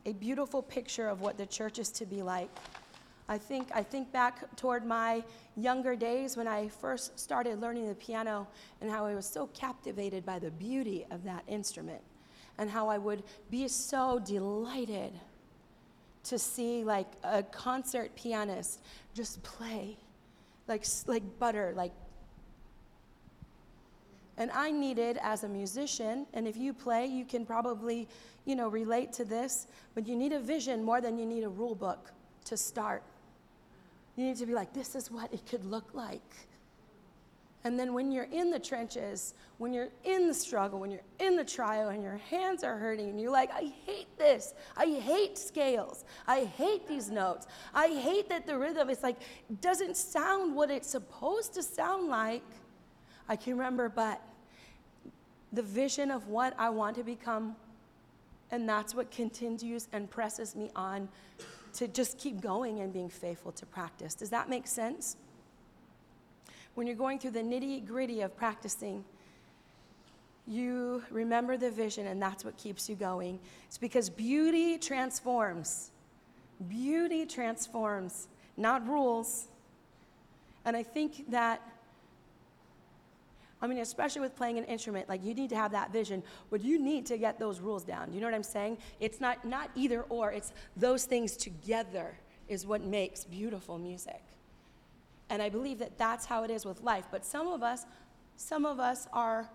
a 0.06 0.12
beautiful 0.12 0.62
picture 0.62 1.08
of 1.08 1.20
what 1.20 1.36
the 1.36 1.46
church 1.46 1.78
is 1.78 1.90
to 1.90 2.06
be 2.06 2.22
like. 2.22 2.50
I 3.28 3.38
think, 3.38 3.68
I 3.72 3.84
think 3.84 4.10
back 4.10 4.56
toward 4.56 4.84
my 4.84 5.22
younger 5.56 5.94
days 5.94 6.36
when 6.36 6.48
I 6.48 6.68
first 6.68 7.18
started 7.18 7.60
learning 7.60 7.88
the 7.88 7.94
piano 7.94 8.48
and 8.80 8.90
how 8.90 9.06
I 9.06 9.14
was 9.14 9.24
so 9.24 9.46
captivated 9.54 10.26
by 10.26 10.40
the 10.40 10.50
beauty 10.50 11.06
of 11.12 11.22
that 11.24 11.44
instrument 11.46 12.00
and 12.58 12.68
how 12.68 12.88
I 12.88 12.98
would 12.98 13.22
be 13.48 13.68
so 13.68 14.18
delighted 14.18 15.12
to 16.24 16.38
see 16.38 16.84
like 16.84 17.08
a 17.24 17.42
concert 17.42 18.14
pianist 18.14 18.80
just 19.14 19.42
play 19.42 19.96
like, 20.68 20.84
like 21.06 21.22
butter, 21.38 21.72
like 21.76 21.92
And 24.40 24.50
I 24.52 24.70
needed, 24.70 25.18
as 25.20 25.44
a 25.44 25.48
musician, 25.48 26.26
and 26.32 26.48
if 26.48 26.56
you 26.56 26.72
play, 26.72 27.04
you 27.04 27.26
can 27.26 27.44
probably, 27.44 28.08
you 28.46 28.56
know, 28.56 28.68
relate 28.68 29.12
to 29.14 29.24
this, 29.26 29.66
but 29.94 30.08
you 30.08 30.16
need 30.16 30.32
a 30.32 30.40
vision 30.40 30.82
more 30.82 31.02
than 31.02 31.18
you 31.18 31.26
need 31.26 31.44
a 31.44 31.48
rule 31.50 31.74
book 31.74 32.10
to 32.46 32.56
start. 32.56 33.02
You 34.16 34.24
need 34.24 34.38
to 34.38 34.46
be 34.46 34.54
like, 34.54 34.72
this 34.72 34.94
is 34.94 35.10
what 35.10 35.30
it 35.30 35.44
could 35.46 35.66
look 35.66 35.92
like. 35.92 36.48
And 37.64 37.78
then 37.78 37.92
when 37.92 38.10
you're 38.10 38.28
in 38.32 38.50
the 38.50 38.58
trenches, 38.58 39.34
when 39.58 39.74
you're 39.74 39.90
in 40.04 40.28
the 40.28 40.34
struggle, 40.34 40.80
when 40.80 40.90
you're 40.90 41.02
in 41.18 41.36
the 41.36 41.44
trial 41.44 41.90
and 41.90 42.02
your 42.02 42.16
hands 42.16 42.64
are 42.64 42.78
hurting 42.78 43.10
and 43.10 43.20
you're 43.20 43.30
like, 43.30 43.50
I 43.52 43.70
hate 43.84 44.08
this. 44.16 44.54
I 44.78 44.86
hate 44.86 45.36
scales. 45.36 46.04
I 46.26 46.44
hate 46.44 46.88
these 46.88 47.10
notes. 47.10 47.46
I 47.74 47.88
hate 47.88 48.30
that 48.30 48.46
the 48.46 48.56
rhythm 48.56 48.88
is 48.88 49.02
like 49.02 49.16
doesn't 49.60 49.98
sound 49.98 50.54
what 50.54 50.70
it's 50.70 50.88
supposed 50.88 51.52
to 51.54 51.62
sound 51.62 52.08
like. 52.08 52.42
I 53.28 53.36
can 53.36 53.52
remember, 53.52 53.90
but 53.90 54.22
the 55.52 55.62
vision 55.62 56.10
of 56.10 56.28
what 56.28 56.54
I 56.58 56.70
want 56.70 56.96
to 56.96 57.04
become, 57.04 57.56
and 58.50 58.66
that's 58.66 58.94
what 58.94 59.10
continues 59.10 59.86
and 59.92 60.10
presses 60.10 60.56
me 60.56 60.70
on 60.74 61.08
to 61.74 61.86
just 61.88 62.18
keep 62.18 62.40
going 62.40 62.80
and 62.80 62.92
being 62.92 63.10
faithful 63.10 63.52
to 63.52 63.66
practice. 63.66 64.14
Does 64.14 64.30
that 64.30 64.48
make 64.48 64.66
sense? 64.66 65.16
When 66.74 66.86
you're 66.86 66.96
going 66.96 67.18
through 67.18 67.32
the 67.32 67.42
nitty 67.42 67.86
gritty 67.86 68.20
of 68.20 68.36
practicing, 68.36 69.04
you 70.46 71.02
remember 71.10 71.56
the 71.56 71.70
vision, 71.70 72.06
and 72.06 72.20
that's 72.20 72.44
what 72.44 72.56
keeps 72.56 72.88
you 72.88 72.96
going. 72.96 73.38
It's 73.66 73.78
because 73.78 74.10
beauty 74.10 74.78
transforms. 74.78 75.90
Beauty 76.68 77.24
transforms, 77.26 78.28
not 78.56 78.86
rules. 78.86 79.48
And 80.64 80.76
I 80.76 80.82
think 80.82 81.30
that, 81.30 81.60
I 83.62 83.66
mean, 83.66 83.78
especially 83.78 84.22
with 84.22 84.34
playing 84.36 84.58
an 84.58 84.64
instrument, 84.64 85.08
like 85.08 85.24
you 85.24 85.34
need 85.34 85.50
to 85.50 85.56
have 85.56 85.72
that 85.72 85.92
vision, 85.92 86.22
but 86.50 86.62
you 86.62 86.78
need 86.78 87.06
to 87.06 87.16
get 87.16 87.38
those 87.38 87.60
rules 87.60 87.84
down. 87.84 88.08
Do 88.08 88.14
you 88.14 88.20
know 88.20 88.26
what 88.26 88.34
I'm 88.34 88.42
saying? 88.42 88.78
It's 88.98 89.20
not, 89.20 89.44
not 89.44 89.70
either 89.74 90.02
or, 90.08 90.32
it's 90.32 90.52
those 90.76 91.04
things 91.04 91.36
together 91.36 92.18
is 92.48 92.66
what 92.66 92.82
makes 92.82 93.24
beautiful 93.24 93.78
music. 93.78 94.22
And 95.30 95.40
I 95.40 95.48
believe 95.48 95.78
that 95.78 95.96
that's 95.96 96.26
how 96.26 96.44
it 96.44 96.50
is 96.50 96.66
with 96.66 96.82
life. 96.82 97.06
But 97.10 97.24
some 97.24 97.46
of 97.48 97.62
us, 97.62 97.86
some 98.36 98.66
of 98.66 98.80
us 98.80 99.08
are 99.12 99.48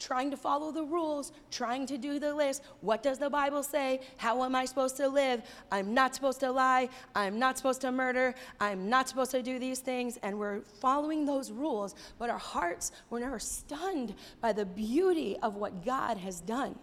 trying 0.00 0.30
to 0.30 0.36
follow 0.36 0.72
the 0.72 0.82
rules, 0.82 1.32
trying 1.50 1.86
to 1.86 1.98
do 1.98 2.18
the 2.18 2.34
list. 2.34 2.62
What 2.80 3.02
does 3.02 3.18
the 3.18 3.30
Bible 3.30 3.62
say? 3.62 4.00
How 4.16 4.42
am 4.42 4.56
I 4.56 4.64
supposed 4.64 4.96
to 4.96 5.08
live? 5.08 5.42
I'm 5.70 5.94
not 5.94 6.14
supposed 6.14 6.40
to 6.40 6.50
lie. 6.50 6.88
I'm 7.14 7.38
not 7.38 7.58
supposed 7.58 7.82
to 7.82 7.92
murder. 7.92 8.34
I'm 8.58 8.88
not 8.88 9.08
supposed 9.08 9.30
to 9.32 9.42
do 9.42 9.58
these 9.58 9.80
things. 9.80 10.18
And 10.22 10.38
we're 10.38 10.60
following 10.80 11.26
those 11.26 11.50
rules, 11.52 11.94
but 12.18 12.30
our 12.30 12.38
hearts 12.38 12.92
were 13.10 13.20
never 13.20 13.38
stunned 13.38 14.14
by 14.40 14.52
the 14.52 14.64
beauty 14.64 15.36
of 15.42 15.56
what 15.56 15.84
God 15.84 16.16
has 16.16 16.40
done. 16.40 16.76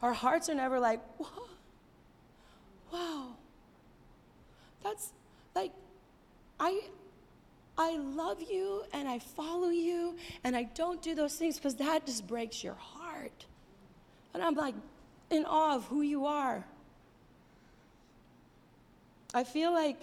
Our 0.00 0.14
hearts 0.14 0.48
are 0.48 0.54
never 0.54 0.80
like, 0.80 1.00
Whoa, 1.18 1.48
wow, 2.92 3.26
that's 4.82 5.12
like, 5.54 5.72
I, 6.60 6.82
I 7.78 7.96
love 7.96 8.42
you 8.42 8.84
and 8.92 9.08
I 9.08 9.18
follow 9.18 9.70
you 9.70 10.14
and 10.44 10.54
I 10.54 10.64
don't 10.74 11.00
do 11.00 11.14
those 11.14 11.34
things 11.36 11.56
because 11.56 11.74
that 11.76 12.04
just 12.04 12.26
breaks 12.26 12.62
your 12.62 12.74
heart. 12.74 13.46
And 14.34 14.42
I'm 14.42 14.54
like 14.54 14.74
in 15.30 15.46
awe 15.46 15.74
of 15.74 15.86
who 15.86 16.02
you 16.02 16.26
are. 16.26 16.64
I 19.32 19.44
feel 19.44 19.72
like 19.72 19.96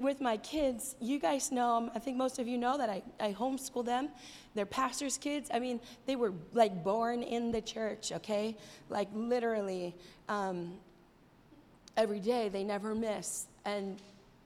with 0.00 0.20
my 0.20 0.36
kids, 0.38 0.96
you 1.00 1.18
guys 1.18 1.52
know, 1.52 1.90
I 1.94 1.98
think 1.98 2.16
most 2.16 2.38
of 2.38 2.48
you 2.48 2.56
know 2.56 2.78
that 2.78 2.88
I, 2.88 3.02
I 3.20 3.32
homeschool 3.32 3.84
them. 3.84 4.08
They're 4.54 4.66
pastors' 4.66 5.18
kids. 5.18 5.50
I 5.52 5.58
mean, 5.58 5.80
they 6.06 6.16
were 6.16 6.32
like 6.54 6.82
born 6.82 7.22
in 7.22 7.52
the 7.52 7.60
church, 7.60 8.12
okay? 8.12 8.56
Like 8.88 9.08
literally 9.14 9.94
um, 10.28 10.74
every 11.96 12.20
day, 12.20 12.48
they 12.48 12.64
never 12.64 12.94
miss. 12.94 13.46
And 13.64 14.00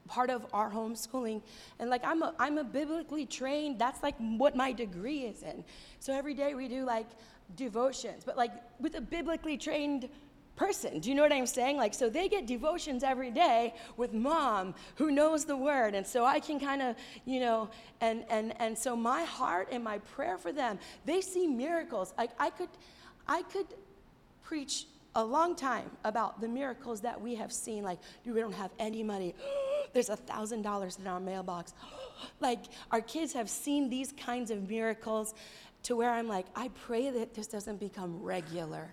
part 0.09 0.31
of 0.31 0.47
our 0.53 0.71
homeschooling. 0.71 1.43
And 1.79 1.91
like 1.91 2.05
I'm 2.05 2.23
a, 2.23 2.35
I'm 2.39 2.59
a 2.59 2.65
biblically 2.65 3.27
trained, 3.27 3.79
that's 3.79 4.03
like 4.03 4.17
what 4.19 4.57
my 4.57 4.73
degree 4.73 5.21
is 5.21 5.43
in. 5.43 5.65
So 6.01 6.13
every 6.13 6.35
day 6.35 6.55
we 6.55 6.69
do 6.69 6.85
like 6.85 7.07
devotions, 7.57 8.23
but 8.25 8.37
like 8.37 8.53
with 8.81 8.95
a 8.97 9.01
biblically 9.01 9.57
trained 9.57 10.09
person. 10.57 10.99
Do 10.99 11.09
you 11.09 11.15
know 11.15 11.23
what 11.23 11.33
I'm 11.33 11.47
saying? 11.47 11.77
Like, 11.77 11.95
so 11.95 12.09
they 12.11 12.29
get 12.29 12.47
devotions 12.47 13.03
every 13.03 13.31
day 13.31 13.75
with 13.97 14.13
mom 14.13 14.75
who 14.97 15.11
knows 15.11 15.45
the 15.45 15.57
word. 15.57 15.95
And 15.95 16.07
so 16.07 16.25
I 16.25 16.41
can 16.41 16.61
kind 16.61 16.83
of, 16.83 16.97
you 17.25 17.41
know, 17.41 17.71
and, 18.01 18.25
and, 18.29 18.55
and 18.61 18.77
so 18.77 18.95
my 18.95 19.25
heart 19.25 19.69
and 19.73 19.83
my 19.83 19.99
prayer 19.99 20.37
for 20.37 20.53
them, 20.53 20.79
they 21.05 21.21
see 21.21 21.47
miracles. 21.47 22.13
Like, 22.19 22.31
I 22.39 22.51
could, 22.51 22.69
I 23.27 23.43
could 23.43 23.67
preach 24.43 24.87
a 25.15 25.25
long 25.25 25.55
time 25.55 25.91
about 26.05 26.41
the 26.41 26.49
miracles 26.49 27.01
that 27.03 27.21
we 27.21 27.35
have 27.35 27.53
seen. 27.53 27.83
Like, 27.83 27.99
we 28.25 28.33
don't 28.41 28.55
have 28.55 28.71
any 28.79 29.03
money. 29.03 29.35
There's 29.93 30.09
a 30.09 30.17
thousand 30.17 30.63
dollars 30.63 30.99
in 30.99 31.07
our 31.07 31.21
mailbox. 31.21 31.75
like, 32.41 32.65
our 32.91 33.01
kids 33.01 33.33
have 33.35 33.51
seen 33.51 33.91
these 33.91 34.13
kinds 34.13 34.51
of 34.51 34.69
miracles 34.69 35.35
to 35.85 35.97
where 35.97 36.11
I'm 36.11 36.29
like, 36.29 36.47
I 36.55 36.69
pray 36.87 37.11
that 37.11 37.35
this 37.35 37.47
doesn't 37.47 37.81
become 37.81 38.23
regular 38.23 38.91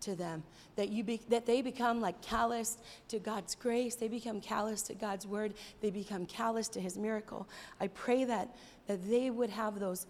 to 0.00 0.14
them 0.14 0.42
that 0.76 0.90
you 0.90 1.02
be, 1.02 1.20
that 1.30 1.46
they 1.46 1.62
become 1.62 2.00
like 2.00 2.20
callous 2.20 2.78
to 3.08 3.18
God's 3.18 3.54
grace 3.54 3.94
they 3.94 4.08
become 4.08 4.40
callous 4.40 4.82
to 4.82 4.94
God's 4.94 5.26
word 5.26 5.54
they 5.80 5.90
become 5.90 6.26
callous 6.26 6.68
to 6.68 6.80
his 6.80 6.98
miracle 6.98 7.48
i 7.80 7.88
pray 7.88 8.24
that 8.24 8.54
that 8.86 9.08
they 9.08 9.30
would 9.30 9.50
have 9.50 9.80
those 9.80 10.06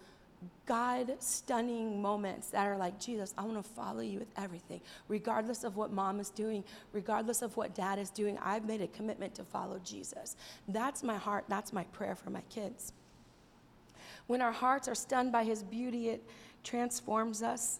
God 0.65 1.15
stunning 1.19 2.01
moments 2.01 2.49
that 2.49 2.67
are 2.67 2.77
like, 2.77 2.99
Jesus, 2.99 3.33
I 3.37 3.43
want 3.43 3.63
to 3.63 3.69
follow 3.69 4.01
you 4.01 4.19
with 4.19 4.27
everything. 4.37 4.81
Regardless 5.07 5.63
of 5.63 5.77
what 5.77 5.91
mom 5.91 6.19
is 6.19 6.29
doing, 6.29 6.63
regardless 6.91 7.41
of 7.41 7.55
what 7.57 7.73
dad 7.73 7.99
is 7.99 8.09
doing, 8.09 8.37
I've 8.43 8.65
made 8.65 8.81
a 8.81 8.87
commitment 8.87 9.33
to 9.35 9.43
follow 9.43 9.79
Jesus. 9.83 10.35
That's 10.67 11.03
my 11.03 11.15
heart. 11.15 11.45
That's 11.47 11.73
my 11.73 11.85
prayer 11.85 12.15
for 12.15 12.29
my 12.29 12.41
kids. 12.49 12.93
When 14.27 14.41
our 14.41 14.51
hearts 14.51 14.87
are 14.87 14.95
stunned 14.95 15.31
by 15.31 15.43
his 15.43 15.63
beauty, 15.63 16.09
it 16.09 16.23
transforms 16.63 17.41
us. 17.41 17.79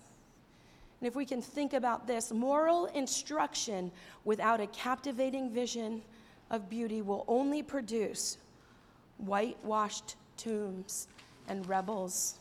And 1.00 1.08
if 1.08 1.16
we 1.16 1.26
can 1.26 1.42
think 1.42 1.74
about 1.74 2.08
this, 2.08 2.32
moral 2.32 2.86
instruction 2.88 3.92
without 4.24 4.60
a 4.62 4.68
captivating 4.68 5.52
vision 5.52 6.02
of 6.50 6.70
beauty 6.70 7.02
will 7.02 7.26
only 7.28 7.62
produce 7.62 8.38
whitewashed 9.18 10.16
tombs 10.38 11.08
and 11.48 11.68
rebels. 11.68 12.40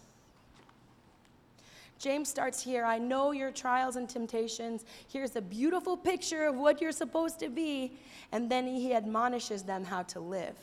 James 1.99 2.29
starts 2.29 2.63
here 2.63 2.85
I 2.85 2.99
know 2.99 3.33
your 3.33 3.51
trials 3.51 3.97
and 3.97 4.09
temptations. 4.09 4.85
Here's 5.09 5.37
a 5.37 5.41
beautiful 5.41 5.97
picture 5.97 6.45
of 6.45 6.57
what 6.57 6.81
you're 6.81 6.93
supposed 6.93 7.39
to 7.41 7.49
be. 7.49 7.93
And 8.33 8.51
then 8.51 8.67
he 8.67 8.95
admonishes 8.95 9.63
them 9.63 9.85
how 9.85 10.03
to 10.05 10.21
live. 10.21 10.57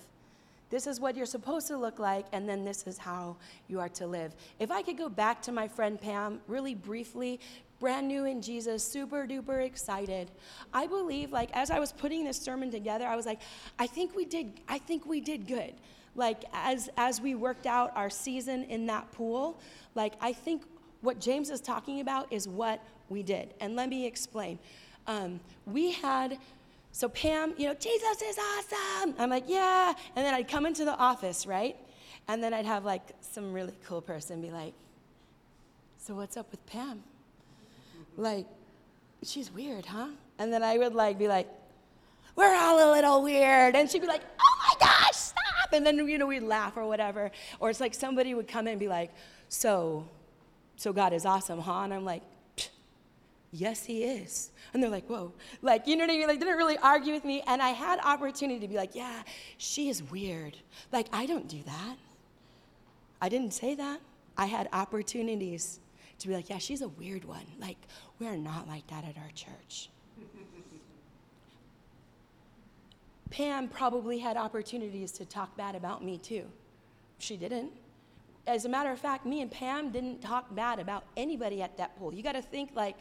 This 0.73 0.87
is 0.87 0.99
what 0.99 1.15
you're 1.15 1.27
supposed 1.27 1.67
to 1.67 1.77
look 1.77 1.99
like, 1.99 2.25
and 2.31 2.49
then 2.49 2.65
this 2.65 2.87
is 2.87 2.97
how 2.97 3.35
you 3.67 3.79
are 3.79 3.89
to 3.89 4.07
live. 4.07 4.33
If 4.57 4.71
I 4.71 4.81
could 4.81 4.97
go 4.97 5.07
back 5.07 5.39
to 5.43 5.51
my 5.51 5.67
friend 5.67 6.01
Pam 6.01 6.41
really 6.47 6.73
briefly, 6.73 7.39
brand 7.79 8.07
new 8.07 8.25
in 8.25 8.41
Jesus, 8.41 8.83
super 8.83 9.27
duper 9.27 9.63
excited. 9.63 10.31
I 10.73 10.87
believe, 10.87 11.31
like, 11.31 11.51
as 11.53 11.69
I 11.69 11.77
was 11.77 11.91
putting 11.91 12.23
this 12.23 12.39
sermon 12.39 12.71
together, 12.71 13.05
I 13.05 13.15
was 13.15 13.27
like, 13.27 13.39
I 13.77 13.85
think 13.85 14.15
we 14.15 14.25
did, 14.25 14.61
I 14.67 14.79
think 14.79 15.05
we 15.05 15.21
did 15.21 15.47
good. 15.47 15.75
Like, 16.15 16.43
as, 16.53 16.89
as 16.97 17.21
we 17.21 17.35
worked 17.35 17.67
out 17.67 17.91
our 17.95 18.09
season 18.09 18.63
in 18.63 18.87
that 18.87 19.11
pool, 19.11 19.59
like, 19.93 20.13
I 20.21 20.33
think 20.33 20.63
what 21.03 21.19
James 21.19 21.49
is 21.49 21.59
talking 21.61 21.99
about 21.99 22.31
is 22.31 22.47
what 22.47 22.81
we 23.09 23.21
did. 23.21 23.53
And 23.59 23.75
let 23.75 23.89
me 23.89 24.07
explain. 24.07 24.57
Um, 25.05 25.41
we 25.65 25.91
had, 25.91 26.39
so 26.93 27.09
Pam, 27.09 27.53
you 27.57 27.67
know, 27.67 27.73
Jesus 27.73 28.21
is 28.21 28.39
awesome. 28.39 29.13
I'm 29.19 29.29
like, 29.29 29.43
yeah. 29.47 29.93
And 30.15 30.25
then 30.25 30.33
I'd 30.33 30.47
come 30.47 30.65
into 30.65 30.85
the 30.85 30.95
office, 30.95 31.45
right? 31.45 31.75
And 32.29 32.41
then 32.41 32.53
I'd 32.53 32.65
have 32.65 32.85
like 32.85 33.01
some 33.19 33.51
really 33.51 33.73
cool 33.85 34.01
person 34.01 34.41
be 34.41 34.49
like, 34.49 34.73
so 35.97 36.15
what's 36.15 36.37
up 36.37 36.49
with 36.51 36.65
Pam? 36.67 37.03
Like, 38.15 38.45
she's 39.23 39.51
weird, 39.51 39.85
huh? 39.85 40.07
And 40.39 40.53
then 40.53 40.63
I 40.63 40.77
would 40.77 40.93
like 40.93 41.19
be 41.19 41.27
like, 41.27 41.49
we're 42.37 42.55
all 42.55 42.91
a 42.91 42.91
little 42.93 43.21
weird. 43.21 43.75
And 43.75 43.91
she'd 43.91 44.01
be 44.01 44.07
like, 44.07 44.23
oh 44.39 44.55
my 44.59 44.87
gosh, 44.87 45.15
stop. 45.15 45.73
And 45.73 45.85
then, 45.85 45.97
you 46.07 46.17
know, 46.17 46.27
we'd 46.27 46.43
laugh 46.43 46.77
or 46.77 46.87
whatever. 46.87 47.29
Or 47.59 47.69
it's 47.69 47.81
like 47.81 47.93
somebody 47.93 48.33
would 48.33 48.47
come 48.47 48.67
in 48.67 48.71
and 48.73 48.79
be 48.79 48.87
like, 48.87 49.11
so 49.49 50.07
so 50.83 50.91
God 50.91 51.13
is 51.13 51.25
awesome, 51.25 51.61
huh? 51.61 51.83
And 51.83 51.93
I'm 51.93 52.03
like, 52.03 52.23
yes, 53.53 53.85
he 53.85 54.03
is. 54.03 54.51
And 54.73 54.83
they're 54.83 54.89
like, 54.89 55.07
whoa. 55.07 55.31
Like, 55.61 55.87
you 55.87 55.95
know 55.95 56.03
what 56.03 56.11
I 56.11 56.17
mean? 56.17 56.27
Like, 56.27 56.39
didn't 56.39 56.57
really 56.57 56.77
argue 56.79 57.13
with 57.13 57.23
me. 57.23 57.41
And 57.47 57.61
I 57.61 57.69
had 57.69 57.99
opportunity 58.03 58.59
to 58.59 58.67
be 58.67 58.75
like, 58.75 58.93
yeah, 58.93 59.23
she 59.57 59.87
is 59.87 60.03
weird. 60.03 60.57
Like, 60.91 61.07
I 61.13 61.25
don't 61.25 61.47
do 61.47 61.63
that. 61.65 61.95
I 63.21 63.29
didn't 63.29 63.53
say 63.53 63.75
that. 63.75 64.01
I 64.37 64.45
had 64.45 64.67
opportunities 64.73 65.79
to 66.19 66.27
be 66.27 66.33
like, 66.33 66.49
yeah, 66.49 66.57
she's 66.57 66.81
a 66.81 66.89
weird 66.89 67.23
one. 67.23 67.45
Like, 67.59 67.77
we're 68.19 68.35
not 68.35 68.67
like 68.67 68.85
that 68.87 69.05
at 69.05 69.15
our 69.15 69.31
church. 69.33 69.89
Pam 73.29 73.69
probably 73.69 74.19
had 74.19 74.35
opportunities 74.35 75.13
to 75.13 75.23
talk 75.23 75.55
bad 75.55 75.75
about 75.75 76.03
me 76.03 76.17
too. 76.17 76.43
She 77.19 77.37
didn't 77.37 77.71
As 78.45 78.65
a 78.65 78.69
matter 78.69 78.91
of 78.91 78.99
fact, 78.99 79.25
me 79.25 79.41
and 79.41 79.49
Pam 79.49 79.89
didn't 79.89 80.21
talk 80.21 80.53
bad 80.53 80.79
about 80.79 81.05
anybody 81.15 81.61
at 81.61 81.77
that 81.77 81.97
pool. 81.97 82.13
You 82.13 82.21
got 82.21 82.33
to 82.33 82.41
think 82.41 82.71
like, 82.75 82.97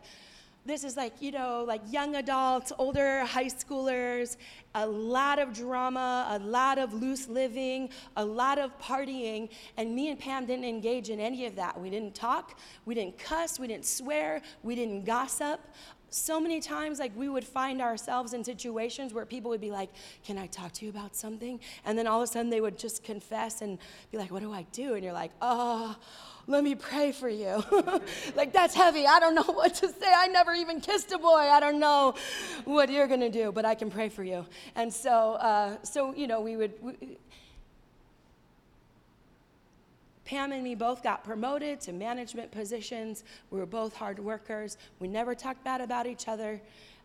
this 0.64 0.84
is 0.84 0.96
like, 0.96 1.20
you 1.20 1.32
know, 1.32 1.64
like 1.66 1.80
young 1.90 2.14
adults, 2.14 2.72
older 2.78 3.24
high 3.24 3.46
schoolers, 3.46 4.36
a 4.76 4.86
lot 4.86 5.40
of 5.40 5.52
drama, 5.52 6.26
a 6.30 6.38
lot 6.38 6.78
of 6.78 6.94
loose 6.94 7.26
living, 7.26 7.90
a 8.16 8.24
lot 8.24 8.60
of 8.60 8.78
partying. 8.78 9.48
And 9.76 9.94
me 9.96 10.10
and 10.10 10.20
Pam 10.20 10.46
didn't 10.46 10.64
engage 10.64 11.10
in 11.10 11.18
any 11.18 11.46
of 11.46 11.56
that. 11.56 11.80
We 11.80 11.90
didn't 11.90 12.14
talk, 12.14 12.60
we 12.84 12.94
didn't 12.94 13.18
cuss, 13.18 13.58
we 13.58 13.66
didn't 13.66 13.86
swear, 13.86 14.40
we 14.62 14.76
didn't 14.76 15.04
gossip. 15.04 15.60
So 16.14 16.38
many 16.38 16.60
times, 16.60 16.98
like, 16.98 17.12
we 17.16 17.30
would 17.30 17.44
find 17.44 17.80
ourselves 17.80 18.34
in 18.34 18.44
situations 18.44 19.14
where 19.14 19.24
people 19.24 19.50
would 19.50 19.62
be 19.62 19.70
like, 19.70 19.88
Can 20.24 20.36
I 20.36 20.46
talk 20.46 20.72
to 20.72 20.84
you 20.84 20.90
about 20.90 21.16
something? 21.16 21.58
And 21.86 21.98
then 21.98 22.06
all 22.06 22.20
of 22.20 22.28
a 22.28 22.32
sudden 22.32 22.50
they 22.50 22.60
would 22.60 22.78
just 22.78 23.02
confess 23.02 23.62
and 23.62 23.78
be 24.10 24.18
like, 24.18 24.30
What 24.30 24.42
do 24.42 24.52
I 24.52 24.66
do? 24.72 24.94
And 24.94 25.02
you're 25.02 25.14
like, 25.14 25.30
Oh, 25.40 25.96
let 26.46 26.64
me 26.64 26.74
pray 26.74 27.12
for 27.12 27.30
you. 27.30 27.64
like, 28.36 28.52
that's 28.52 28.74
heavy. 28.74 29.06
I 29.06 29.20
don't 29.20 29.34
know 29.34 29.42
what 29.46 29.74
to 29.76 29.88
say. 29.88 30.12
I 30.14 30.28
never 30.28 30.52
even 30.52 30.80
kissed 30.82 31.12
a 31.12 31.18
boy. 31.18 31.48
I 31.50 31.60
don't 31.60 31.80
know 31.80 32.14
what 32.66 32.90
you're 32.90 33.06
going 33.06 33.20
to 33.20 33.30
do, 33.30 33.50
but 33.50 33.64
I 33.64 33.74
can 33.74 33.90
pray 33.90 34.10
for 34.10 34.22
you. 34.22 34.44
And 34.74 34.92
so, 34.92 35.34
uh, 35.34 35.76
so 35.82 36.14
you 36.14 36.26
know, 36.26 36.40
we 36.40 36.56
would. 36.56 36.74
We, 36.82 37.18
Pam 40.32 40.50
and 40.52 40.64
me 40.64 40.74
both 40.74 41.02
got 41.02 41.24
promoted 41.24 41.78
to 41.78 41.92
management 41.92 42.50
positions. 42.50 43.22
We 43.50 43.58
were 43.58 43.66
both 43.66 43.94
hard 43.94 44.18
workers. 44.18 44.78
We 44.98 45.06
never 45.06 45.34
talked 45.34 45.62
bad 45.62 45.82
about 45.82 46.06
each 46.06 46.26
other. 46.26 46.58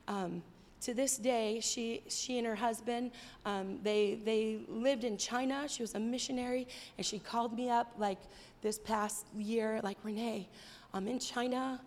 Um, 0.08 0.42
to 0.80 0.94
this 0.94 1.18
day, 1.18 1.60
she, 1.60 2.04
she 2.08 2.38
and 2.38 2.48
her 2.48 2.56
husband, 2.56 3.12
um, 3.46 3.80
they, 3.84 4.18
they 4.24 4.62
lived 4.70 5.04
in 5.04 5.18
China. 5.18 5.68
She 5.68 5.84
was 5.84 5.94
a 5.96 6.00
missionary, 6.00 6.70
and 6.98 7.06
she 7.06 7.20
called 7.20 7.54
me 7.54 7.70
up 7.70 7.92
like 7.98 8.18
this 8.62 8.80
past 8.80 9.26
year, 9.38 9.82
like, 9.84 9.98
Renee, 10.04 10.48
I'm 10.94 11.10
in 11.10 11.20
China. 11.20 11.82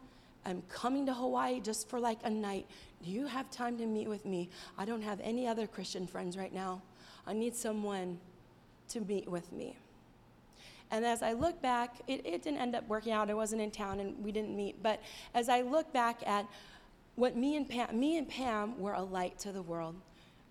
I'm 0.45 0.63
coming 0.69 1.07
to 1.07 1.15
Hawaii 1.15 1.59
just 1.61 1.89
for 1.89 1.99
like 1.99 2.19
a 2.25 2.31
night. 2.31 2.67
Do 3.03 3.11
you 3.11 3.27
have 3.27 3.51
time 3.51 3.79
to 3.79 3.87
meet 3.87 4.09
with 4.09 4.27
me? 4.27 4.51
I 4.77 4.85
don't 4.85 5.03
have 5.03 5.19
any 5.23 5.49
other 5.49 5.67
Christian 5.67 6.07
friends 6.07 6.37
right 6.37 6.53
now. 6.53 6.83
I 7.27 7.33
need 7.33 7.57
someone 7.57 8.19
to 8.89 9.01
meet 9.01 9.27
with 9.27 9.51
me. 9.55 9.79
And 10.91 11.05
as 11.05 11.23
I 11.23 11.33
look 11.33 11.61
back, 11.63 11.97
it, 12.07 12.25
it 12.25 12.43
didn't 12.43 12.59
end 12.59 12.75
up 12.75 12.87
working 12.89 13.13
out. 13.13 13.31
I 13.31 13.35
wasn't 13.35 13.63
in 13.63 13.71
town 13.71 14.01
and 14.01 14.23
we 14.23 14.33
didn't 14.33 14.57
meet. 14.57 14.83
But 14.83 15.01
as 15.35 15.49
I 15.49 15.63
look 15.63 15.93
back 15.93 16.27
at 16.27 16.47
what 17.17 17.37
me 17.37 17.57
and 17.57 17.69
Pam, 17.69 17.99
me 17.99 18.17
and 18.17 18.29
Pam 18.29 18.79
were 18.79 18.95
a 18.95 19.03
light 19.03 19.39
to 19.41 19.53
the 19.53 19.63
world. 19.63 19.95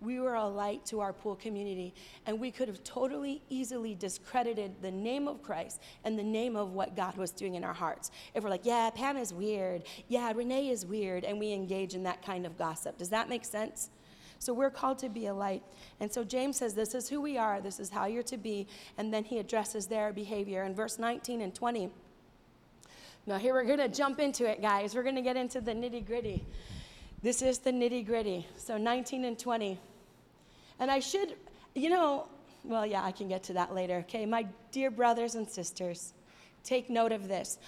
We 0.00 0.18
were 0.18 0.34
a 0.34 0.46
light 0.46 0.86
to 0.86 1.00
our 1.00 1.12
pool 1.12 1.36
community, 1.36 1.92
and 2.24 2.40
we 2.40 2.50
could 2.50 2.68
have 2.68 2.82
totally 2.84 3.42
easily 3.50 3.94
discredited 3.94 4.80
the 4.80 4.90
name 4.90 5.28
of 5.28 5.42
Christ 5.42 5.82
and 6.04 6.18
the 6.18 6.22
name 6.22 6.56
of 6.56 6.72
what 6.72 6.96
God 6.96 7.18
was 7.18 7.32
doing 7.32 7.54
in 7.54 7.64
our 7.64 7.74
hearts. 7.74 8.10
If 8.34 8.42
we're 8.42 8.48
like, 8.48 8.64
yeah, 8.64 8.88
Pam 8.88 9.18
is 9.18 9.34
weird, 9.34 9.82
yeah, 10.08 10.32
Renee 10.34 10.70
is 10.70 10.86
weird, 10.86 11.24
and 11.24 11.38
we 11.38 11.52
engage 11.52 11.94
in 11.94 12.02
that 12.04 12.24
kind 12.24 12.46
of 12.46 12.56
gossip. 12.56 12.96
Does 12.96 13.10
that 13.10 13.28
make 13.28 13.44
sense? 13.44 13.90
So 14.40 14.52
we're 14.52 14.70
called 14.70 14.98
to 14.98 15.08
be 15.08 15.26
a 15.26 15.34
light. 15.34 15.62
And 16.00 16.12
so 16.12 16.24
James 16.24 16.56
says, 16.56 16.74
This 16.74 16.94
is 16.94 17.08
who 17.08 17.20
we 17.20 17.38
are, 17.38 17.60
this 17.60 17.78
is 17.78 17.90
how 17.90 18.06
you're 18.06 18.22
to 18.24 18.36
be. 18.36 18.66
And 18.98 19.14
then 19.14 19.22
he 19.22 19.38
addresses 19.38 19.86
their 19.86 20.12
behavior. 20.12 20.64
In 20.64 20.74
verse 20.74 20.98
19 20.98 21.40
and 21.40 21.54
20, 21.54 21.90
now, 23.26 23.38
here 23.38 23.52
we're 23.52 23.64
going 23.64 23.78
to 23.78 23.88
jump 23.88 24.18
into 24.18 24.48
it, 24.48 24.62
guys. 24.62 24.94
We're 24.94 25.02
going 25.02 25.16
to 25.16 25.22
get 25.22 25.36
into 25.36 25.60
the 25.60 25.72
nitty 25.72 26.06
gritty. 26.06 26.42
This 27.22 27.42
is 27.42 27.58
the 27.58 27.70
nitty 27.70 28.06
gritty. 28.06 28.46
So, 28.56 28.78
19 28.78 29.24
and 29.24 29.38
20. 29.38 29.78
And 30.78 30.90
I 30.90 31.00
should, 31.00 31.34
you 31.74 31.90
know, 31.90 32.26
well, 32.64 32.86
yeah, 32.86 33.04
I 33.04 33.12
can 33.12 33.28
get 33.28 33.42
to 33.44 33.52
that 33.54 33.74
later. 33.74 33.96
Okay, 33.98 34.24
my 34.24 34.46
dear 34.72 34.90
brothers 34.90 35.34
and 35.34 35.48
sisters, 35.48 36.14
take 36.64 36.88
note 36.88 37.12
of 37.12 37.28
this. 37.28 37.58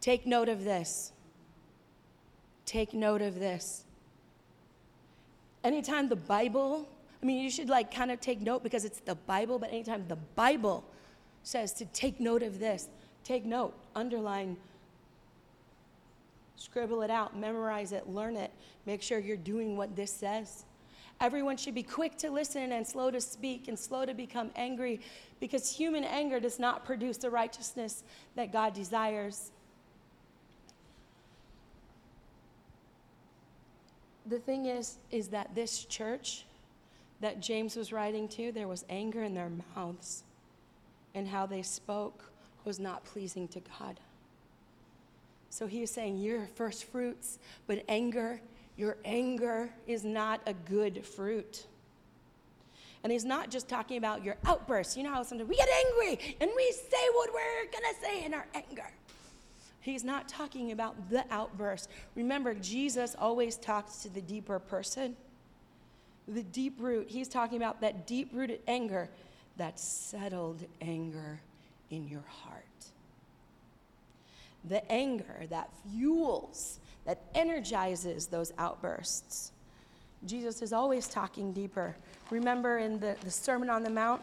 Take 0.00 0.26
note 0.26 0.48
of 0.48 0.64
this. 0.64 1.12
Take 2.64 2.94
note 2.94 3.22
of 3.22 3.38
this. 3.38 3.84
Anytime 5.64 6.08
the 6.08 6.16
Bible, 6.16 6.88
I 7.22 7.26
mean, 7.26 7.42
you 7.42 7.50
should 7.50 7.68
like 7.68 7.92
kind 7.92 8.10
of 8.10 8.20
take 8.20 8.40
note 8.40 8.62
because 8.62 8.84
it's 8.84 9.00
the 9.00 9.14
Bible, 9.14 9.58
but 9.58 9.70
anytime 9.70 10.04
the 10.08 10.16
Bible 10.16 10.84
says 11.42 11.72
to 11.74 11.84
take 11.86 12.20
note 12.20 12.42
of 12.42 12.58
this, 12.58 12.88
take 13.24 13.44
note, 13.44 13.74
underline, 13.94 14.56
scribble 16.56 17.02
it 17.02 17.10
out, 17.10 17.36
memorize 17.36 17.92
it, 17.92 18.08
learn 18.08 18.36
it, 18.36 18.52
make 18.86 19.02
sure 19.02 19.18
you're 19.18 19.36
doing 19.36 19.76
what 19.76 19.96
this 19.96 20.12
says. 20.12 20.64
Everyone 21.20 21.56
should 21.56 21.74
be 21.74 21.82
quick 21.82 22.16
to 22.18 22.30
listen 22.30 22.70
and 22.70 22.86
slow 22.86 23.10
to 23.10 23.20
speak 23.20 23.66
and 23.66 23.76
slow 23.76 24.06
to 24.06 24.14
become 24.14 24.52
angry 24.54 25.00
because 25.40 25.68
human 25.68 26.04
anger 26.04 26.38
does 26.38 26.60
not 26.60 26.84
produce 26.84 27.16
the 27.16 27.30
righteousness 27.30 28.04
that 28.36 28.52
God 28.52 28.72
desires. 28.72 29.50
The 34.28 34.38
thing 34.38 34.66
is 34.66 34.98
is 35.10 35.28
that 35.28 35.54
this 35.54 35.84
church 35.84 36.44
that 37.20 37.40
James 37.40 37.76
was 37.76 37.92
writing 37.92 38.28
to, 38.28 38.52
there 38.52 38.68
was 38.68 38.84
anger 38.88 39.22
in 39.22 39.34
their 39.34 39.50
mouths 39.74 40.22
and 41.14 41.26
how 41.26 41.46
they 41.46 41.62
spoke 41.62 42.24
was 42.64 42.78
not 42.78 43.04
pleasing 43.04 43.48
to 43.48 43.60
God. 43.78 43.98
So 45.50 45.66
he 45.66 45.82
is 45.82 45.90
saying, 45.90 46.18
You're 46.18 46.46
first 46.54 46.84
fruits, 46.84 47.38
but 47.66 47.82
anger, 47.88 48.40
your 48.76 48.98
anger 49.04 49.70
is 49.86 50.04
not 50.04 50.40
a 50.46 50.52
good 50.52 51.04
fruit. 51.04 51.66
And 53.02 53.12
he's 53.12 53.24
not 53.24 53.50
just 53.50 53.68
talking 53.68 53.96
about 53.96 54.24
your 54.24 54.36
outbursts. 54.44 54.96
You 54.96 55.04
know 55.04 55.12
how 55.12 55.22
sometimes 55.22 55.48
we 55.48 55.56
get 55.56 55.68
angry 55.68 56.36
and 56.40 56.50
we 56.54 56.72
say 56.72 57.08
what 57.14 57.30
we're 57.32 57.70
going 57.70 57.94
to 57.94 58.00
say 58.00 58.24
in 58.24 58.34
our 58.34 58.46
anger. 58.54 58.90
He's 59.88 60.04
not 60.04 60.28
talking 60.28 60.72
about 60.72 61.08
the 61.08 61.24
outburst. 61.30 61.88
Remember, 62.14 62.54
Jesus 62.54 63.16
always 63.18 63.56
talks 63.56 64.02
to 64.02 64.10
the 64.10 64.20
deeper 64.20 64.58
person, 64.58 65.16
the 66.26 66.42
deep 66.42 66.74
root. 66.78 67.08
He's 67.08 67.28
talking 67.28 67.56
about 67.56 67.80
that 67.80 68.06
deep 68.06 68.30
rooted 68.34 68.60
anger, 68.68 69.08
that 69.56 69.80
settled 69.80 70.62
anger 70.82 71.40
in 71.90 72.06
your 72.06 72.24
heart. 72.28 72.64
The 74.64 74.90
anger 74.92 75.46
that 75.48 75.70
fuels, 75.90 76.80
that 77.06 77.22
energizes 77.34 78.26
those 78.26 78.52
outbursts. 78.58 79.52
Jesus 80.26 80.60
is 80.60 80.72
always 80.74 81.08
talking 81.08 81.52
deeper. 81.52 81.96
Remember 82.30 82.78
in 82.78 83.00
the, 83.00 83.16
the 83.24 83.30
Sermon 83.30 83.70
on 83.70 83.82
the 83.82 83.90
Mount, 83.90 84.20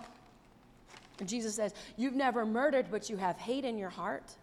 Jesus 1.25 1.55
says, 1.55 1.73
You've 1.97 2.13
never 2.13 2.45
murdered, 2.45 2.87
but 2.91 3.09
you 3.09 3.17
have 3.17 3.37
hate 3.37 3.65
in 3.65 3.77
your 3.77 3.89
heart. 3.89 4.35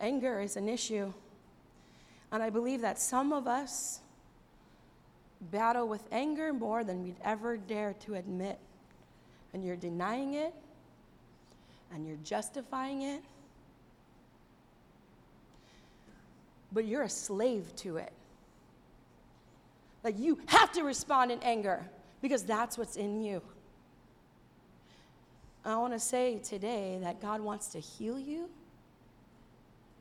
Anger 0.00 0.40
is 0.40 0.56
an 0.56 0.68
issue. 0.68 1.12
And 2.32 2.42
I 2.42 2.50
believe 2.50 2.80
that 2.82 2.98
some 2.98 3.32
of 3.32 3.46
us 3.46 4.00
battle 5.52 5.88
with 5.88 6.02
anger 6.12 6.52
more 6.52 6.84
than 6.84 7.02
we'd 7.02 7.16
ever 7.24 7.56
dare 7.56 7.94
to 8.04 8.14
admit. 8.14 8.58
And 9.54 9.64
you're 9.64 9.76
denying 9.76 10.34
it, 10.34 10.52
and 11.94 12.06
you're 12.06 12.18
justifying 12.24 13.02
it, 13.02 13.22
but 16.72 16.84
you're 16.84 17.04
a 17.04 17.08
slave 17.08 17.74
to 17.76 17.96
it. 17.96 18.12
Like 20.04 20.18
you 20.18 20.38
have 20.46 20.72
to 20.72 20.82
respond 20.82 21.32
in 21.32 21.40
anger 21.42 21.84
because 22.20 22.42
that's 22.42 22.76
what's 22.76 22.96
in 22.96 23.22
you. 23.22 23.40
I 25.64 25.76
want 25.78 25.94
to 25.94 25.98
say 25.98 26.38
today 26.38 26.98
that 27.02 27.20
God 27.20 27.40
wants 27.40 27.68
to 27.68 27.80
heal 27.80 28.18
you, 28.18 28.48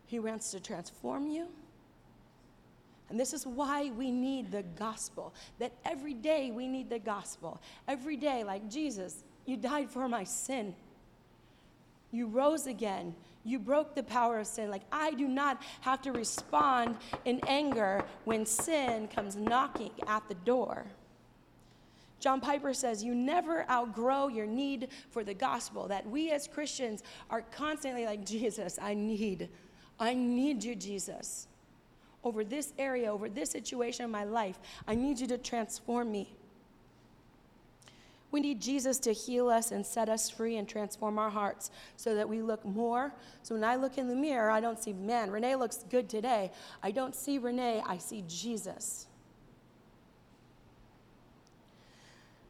He 0.05 0.19
wants 0.19 0.51
to 0.51 0.59
transform 0.59 1.27
you. 1.27 1.47
And 3.09 3.19
this 3.19 3.33
is 3.33 3.45
why 3.45 3.91
we 3.91 4.11
need 4.11 4.51
the 4.51 4.63
gospel. 4.63 5.33
That 5.59 5.73
every 5.85 6.13
day 6.13 6.51
we 6.51 6.67
need 6.67 6.89
the 6.89 6.99
gospel. 6.99 7.61
Every 7.87 8.17
day, 8.17 8.43
like 8.43 8.69
Jesus, 8.69 9.23
you 9.45 9.57
died 9.57 9.91
for 9.91 10.07
my 10.09 10.23
sin. 10.23 10.75
You 12.11 12.27
rose 12.27 12.65
again. 12.65 13.15
You 13.43 13.59
broke 13.59 13.93
the 13.93 14.03
power 14.03 14.39
of 14.39 14.47
sin. 14.47 14.71
Like, 14.71 14.81
I 14.91 15.11
do 15.11 15.27
not 15.27 15.61
have 15.81 16.01
to 16.03 16.11
respond 16.11 16.97
in 17.25 17.39
anger 17.47 18.03
when 18.23 18.45
sin 18.45 19.07
comes 19.07 19.35
knocking 19.35 19.91
at 20.07 20.27
the 20.27 20.33
door. 20.33 20.87
John 22.19 22.41
Piper 22.41 22.73
says, 22.73 23.03
You 23.03 23.13
never 23.13 23.69
outgrow 23.69 24.29
your 24.29 24.47
need 24.47 24.87
for 25.11 25.23
the 25.23 25.35
gospel. 25.35 25.87
That 25.87 26.09
we 26.09 26.31
as 26.31 26.47
Christians 26.47 27.03
are 27.29 27.41
constantly 27.41 28.05
like, 28.05 28.25
Jesus, 28.25 28.79
I 28.81 28.95
need, 28.95 29.49
I 29.99 30.13
need 30.13 30.63
you, 30.63 30.75
Jesus. 30.75 31.47
Over 32.23 32.43
this 32.43 32.73
area, 32.77 33.11
over 33.11 33.29
this 33.29 33.51
situation 33.51 34.05
in 34.05 34.11
my 34.11 34.23
life, 34.23 34.59
I 34.87 34.95
need 34.95 35.19
you 35.19 35.27
to 35.27 35.37
transform 35.37 36.11
me. 36.11 36.35
We 38.31 38.41
need 38.41 38.59
Jesus 38.59 38.99
to 38.99 39.13
heal 39.13 39.47
us 39.47 39.71
and 39.71 39.85
set 39.85 40.09
us 40.09 40.29
free 40.29 40.57
and 40.57 40.67
transform 40.67 41.17
our 41.17 41.29
hearts 41.29 41.71
so 41.95 42.15
that 42.15 42.27
we 42.27 42.41
look 42.41 42.65
more. 42.65 43.13
So 43.43 43.55
when 43.55 43.63
I 43.63 43.77
look 43.77 43.97
in 43.97 44.09
the 44.09 44.15
mirror, 44.15 44.51
I 44.51 44.59
don't 44.59 44.77
see, 44.77 44.91
man, 44.91 45.31
Renee 45.31 45.55
looks 45.55 45.85
good 45.89 46.09
today. 46.09 46.51
I 46.83 46.91
don't 46.91 47.15
see 47.15 47.37
Renee, 47.37 47.81
I 47.87 47.97
see 47.97 48.25
Jesus. 48.27 49.07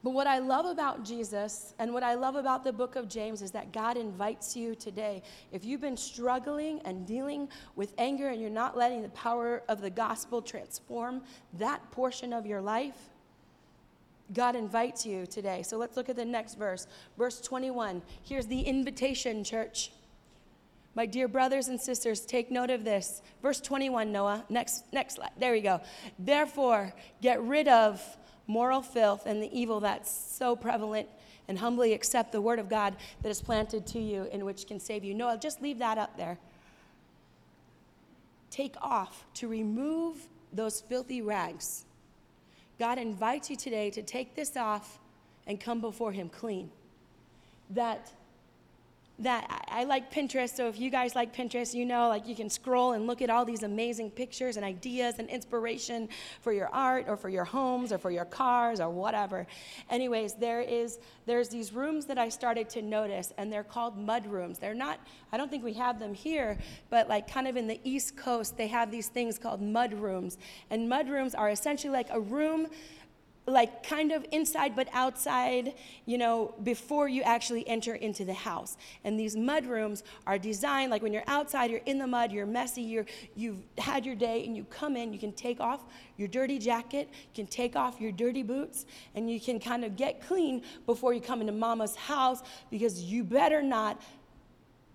But 0.06 0.14
what 0.14 0.28
I 0.28 0.38
love 0.38 0.68
about 0.68 1.04
Jesus 1.04 1.74
and 1.80 1.92
what 1.92 2.04
I 2.04 2.14
love 2.14 2.36
about 2.36 2.64
the 2.64 2.72
book 2.72 2.96
of 2.96 3.10
James 3.10 3.42
is 3.42 3.50
that 3.54 3.74
God 3.74 3.98
invites 3.98 4.56
you 4.56 4.76
today. 4.76 5.24
If 5.52 5.66
you've 5.66 5.82
been 5.82 5.98
struggling 5.98 6.80
and 6.86 7.08
dealing 7.08 7.50
with 7.76 7.92
anger 7.98 8.28
and 8.28 8.40
you're 8.40 8.52
not 8.52 8.78
letting 8.78 9.02
the 9.02 9.10
power 9.10 9.64
of 9.68 9.82
the 9.82 9.90
gospel 9.90 10.44
transform 10.44 11.24
that 11.54 11.90
portion 11.90 12.34
of 12.34 12.46
your 12.46 12.62
life, 12.62 13.10
God 14.32 14.56
invites 14.56 15.08
you 15.08 15.26
today. 15.26 15.64
So 15.64 15.76
let's 15.76 15.98
look 15.98 16.08
at 16.08 16.18
the 16.18 16.24
next 16.24 16.54
verse. 16.54 16.86
Verse 17.18 17.42
21. 17.42 18.04
Here's 18.22 18.46
the 18.46 18.62
invitation, 18.62 19.44
church. 19.44 19.90
My 20.94 21.08
dear 21.08 21.28
brothers 21.28 21.68
and 21.68 21.82
sisters, 21.82 22.22
take 22.22 22.52
note 22.52 22.70
of 22.70 22.84
this. 22.84 23.24
Verse 23.42 23.60
21, 23.60 24.12
Noah. 24.12 24.46
Next, 24.50 24.84
next 24.94 25.16
slide. 25.16 25.32
There 25.40 25.52
we 25.52 25.62
go. 25.62 25.82
Therefore, 26.20 26.94
get 27.24 27.42
rid 27.42 27.68
of 27.68 28.00
moral 28.48 28.82
filth 28.82 29.26
and 29.26 29.42
the 29.42 29.58
evil 29.58 29.80
that's 29.80 30.12
so 30.12 30.56
prevalent 30.56 31.08
and 31.48 31.60
humbly 31.60 31.94
accept 31.94 32.32
the 32.32 32.42
word 32.42 32.60
of 32.60 32.70
God 32.70 32.96
that 33.22 33.30
is 33.30 33.42
planted 33.42 33.86
to 33.88 34.00
you 34.00 34.28
and 34.32 34.44
which 34.44 34.68
can 34.68 34.80
save 34.80 35.04
you. 35.04 35.14
No, 35.14 35.28
I'll 35.28 35.38
just 35.38 35.62
leave 35.62 35.80
that 35.80 35.98
up 35.98 36.18
there. 36.18 36.38
Take 38.50 38.76
off 38.82 39.26
to 39.36 39.48
remove 39.48 40.28
those 40.54 40.82
filthy 40.82 41.22
rags. 41.22 41.86
God 42.80 42.98
invites 42.98 43.50
you 43.50 43.56
today 43.56 43.90
to 43.92 44.02
take 44.02 44.36
this 44.36 44.58
off 44.58 45.00
and 45.48 45.60
come 45.60 45.82
before 45.82 46.12
Him 46.12 46.30
clean. 46.30 46.72
That 47.70 48.12
that 49.20 49.66
I 49.70 49.86
like 49.86 50.12
Pinterest, 50.12 50.54
so 50.54 50.68
if 50.68 50.78
you 50.78 50.90
guys 50.90 51.16
like 51.16 51.34
Pinterest, 51.34 51.74
you 51.74 51.86
know, 51.86 52.10
like 52.10 52.28
you 52.28 52.36
can 52.36 52.50
scroll 52.50 52.94
and 52.94 53.08
look 53.08 53.22
at 53.22 53.30
all 53.30 53.46
these 53.46 53.64
amazing 53.64 54.12
pictures 54.12 54.58
and 54.58 54.66
ideas 54.66 55.16
and 55.20 55.30
inspiration 55.30 56.10
for 56.42 56.52
your 56.52 56.68
art 56.68 57.06
or 57.08 57.16
for 57.16 57.30
your 57.30 57.46
homes 57.46 57.94
or 57.94 57.98
for 57.98 58.12
your 58.12 58.26
cars 58.26 58.82
or 58.82 58.90
whatever. 58.90 59.48
Anyways, 59.90 60.34
there 60.34 60.62
is 60.62 61.00
there's 61.26 61.50
these 61.50 61.74
rooms 61.74 62.06
that 62.06 62.18
I 62.18 62.30
started 62.30 62.70
to 62.72 62.82
notice, 62.82 63.34
and 63.38 63.52
they're 63.52 63.64
called 63.64 63.98
mud 63.98 64.28
rooms. 64.28 64.60
They're 64.60 64.76
not, 64.76 65.00
I 65.32 65.38
don't 65.38 65.50
think 65.50 65.64
we 65.64 65.74
have 65.74 66.00
them 66.00 66.14
here, 66.14 66.58
but 66.90 67.10
like 67.10 67.32
kind 67.32 67.48
of 67.48 67.56
in 67.56 67.68
the 67.68 67.80
East 67.84 68.16
Coast, 68.16 68.58
they 68.58 68.68
have 68.68 68.92
these 68.92 69.08
things 69.08 69.40
called 69.40 69.62
mud 69.62 69.94
rooms. 69.94 70.38
And 70.70 70.88
mud 70.88 71.10
rooms 71.10 71.34
are 71.34 71.50
essentially 71.50 71.92
like 71.92 72.10
a 72.12 72.20
room 72.20 72.68
like 73.48 73.88
kind 73.88 74.12
of 74.12 74.26
inside 74.32 74.76
but 74.76 74.88
outside, 74.92 75.74
you 76.06 76.18
know, 76.18 76.54
before 76.64 77.08
you 77.08 77.22
actually 77.22 77.68
enter 77.68 77.94
into 77.94 78.26
the 78.26 78.34
house. 78.34 78.76
And 79.04 79.20
these 79.20 79.36
mud 79.36 79.66
rooms 79.66 80.04
are 80.26 80.38
designed 80.38 80.90
like 80.90 81.04
when 81.04 81.14
you're 81.14 81.24
outside, 81.28 81.70
you're 81.70 81.82
in 81.86 82.00
the 82.00 82.08
mud, 82.08 82.32
you're 82.32 82.48
messy, 82.48 82.82
you're, 82.82 83.06
you've 83.36 83.60
had 83.78 84.06
your 84.06 84.16
day, 84.16 84.46
and 84.46 84.58
you 84.58 84.64
come 84.66 84.98
in, 84.98 85.14
you 85.14 85.20
can 85.20 85.32
take 85.34 85.60
off 85.60 85.84
your 86.18 86.28
dirty 86.28 86.58
jacket, 86.58 87.08
you 87.12 87.44
can 87.44 87.48
take 87.48 87.76
off 87.76 88.02
your 88.02 88.12
dirty 88.12 88.42
boots, 88.42 88.86
and 89.14 89.30
you 89.30 89.40
can 89.40 89.60
kind 89.60 89.86
of 89.86 89.96
get 89.96 90.26
clean 90.26 90.64
before 90.86 91.14
you 91.14 91.22
come 91.22 91.42
into 91.42 91.54
mama's 91.54 91.96
house 91.96 92.42
because 92.72 93.04
you 93.04 93.24
better 93.24 93.62
not 93.62 94.02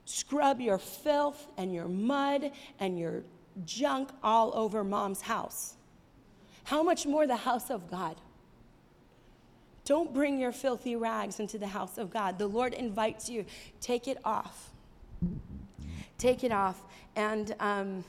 scrub 0.06 0.60
your 0.60 0.78
filth 0.78 1.46
and 1.56 1.72
your 1.72 1.86
mud 1.86 2.50
and 2.80 2.98
your 2.98 3.22
junk 3.64 4.10
all 4.24 4.52
over 4.54 4.82
mom's 4.82 5.20
house. 5.20 5.74
How 6.64 6.82
much 6.82 7.06
more 7.06 7.26
the 7.26 7.36
house 7.36 7.70
of 7.70 7.88
God? 7.90 8.16
Don't 9.84 10.12
bring 10.14 10.38
your 10.38 10.52
filthy 10.52 10.96
rags 10.96 11.40
into 11.40 11.58
the 11.58 11.66
house 11.66 11.98
of 11.98 12.10
God. 12.10 12.38
The 12.38 12.46
Lord 12.46 12.74
invites 12.74 13.28
you. 13.28 13.44
Take 13.80 14.06
it 14.06 14.18
off. 14.24 14.70
Take 16.18 16.44
it 16.44 16.52
off. 16.52 16.80
And 17.16 17.54
um, 17.60 18.04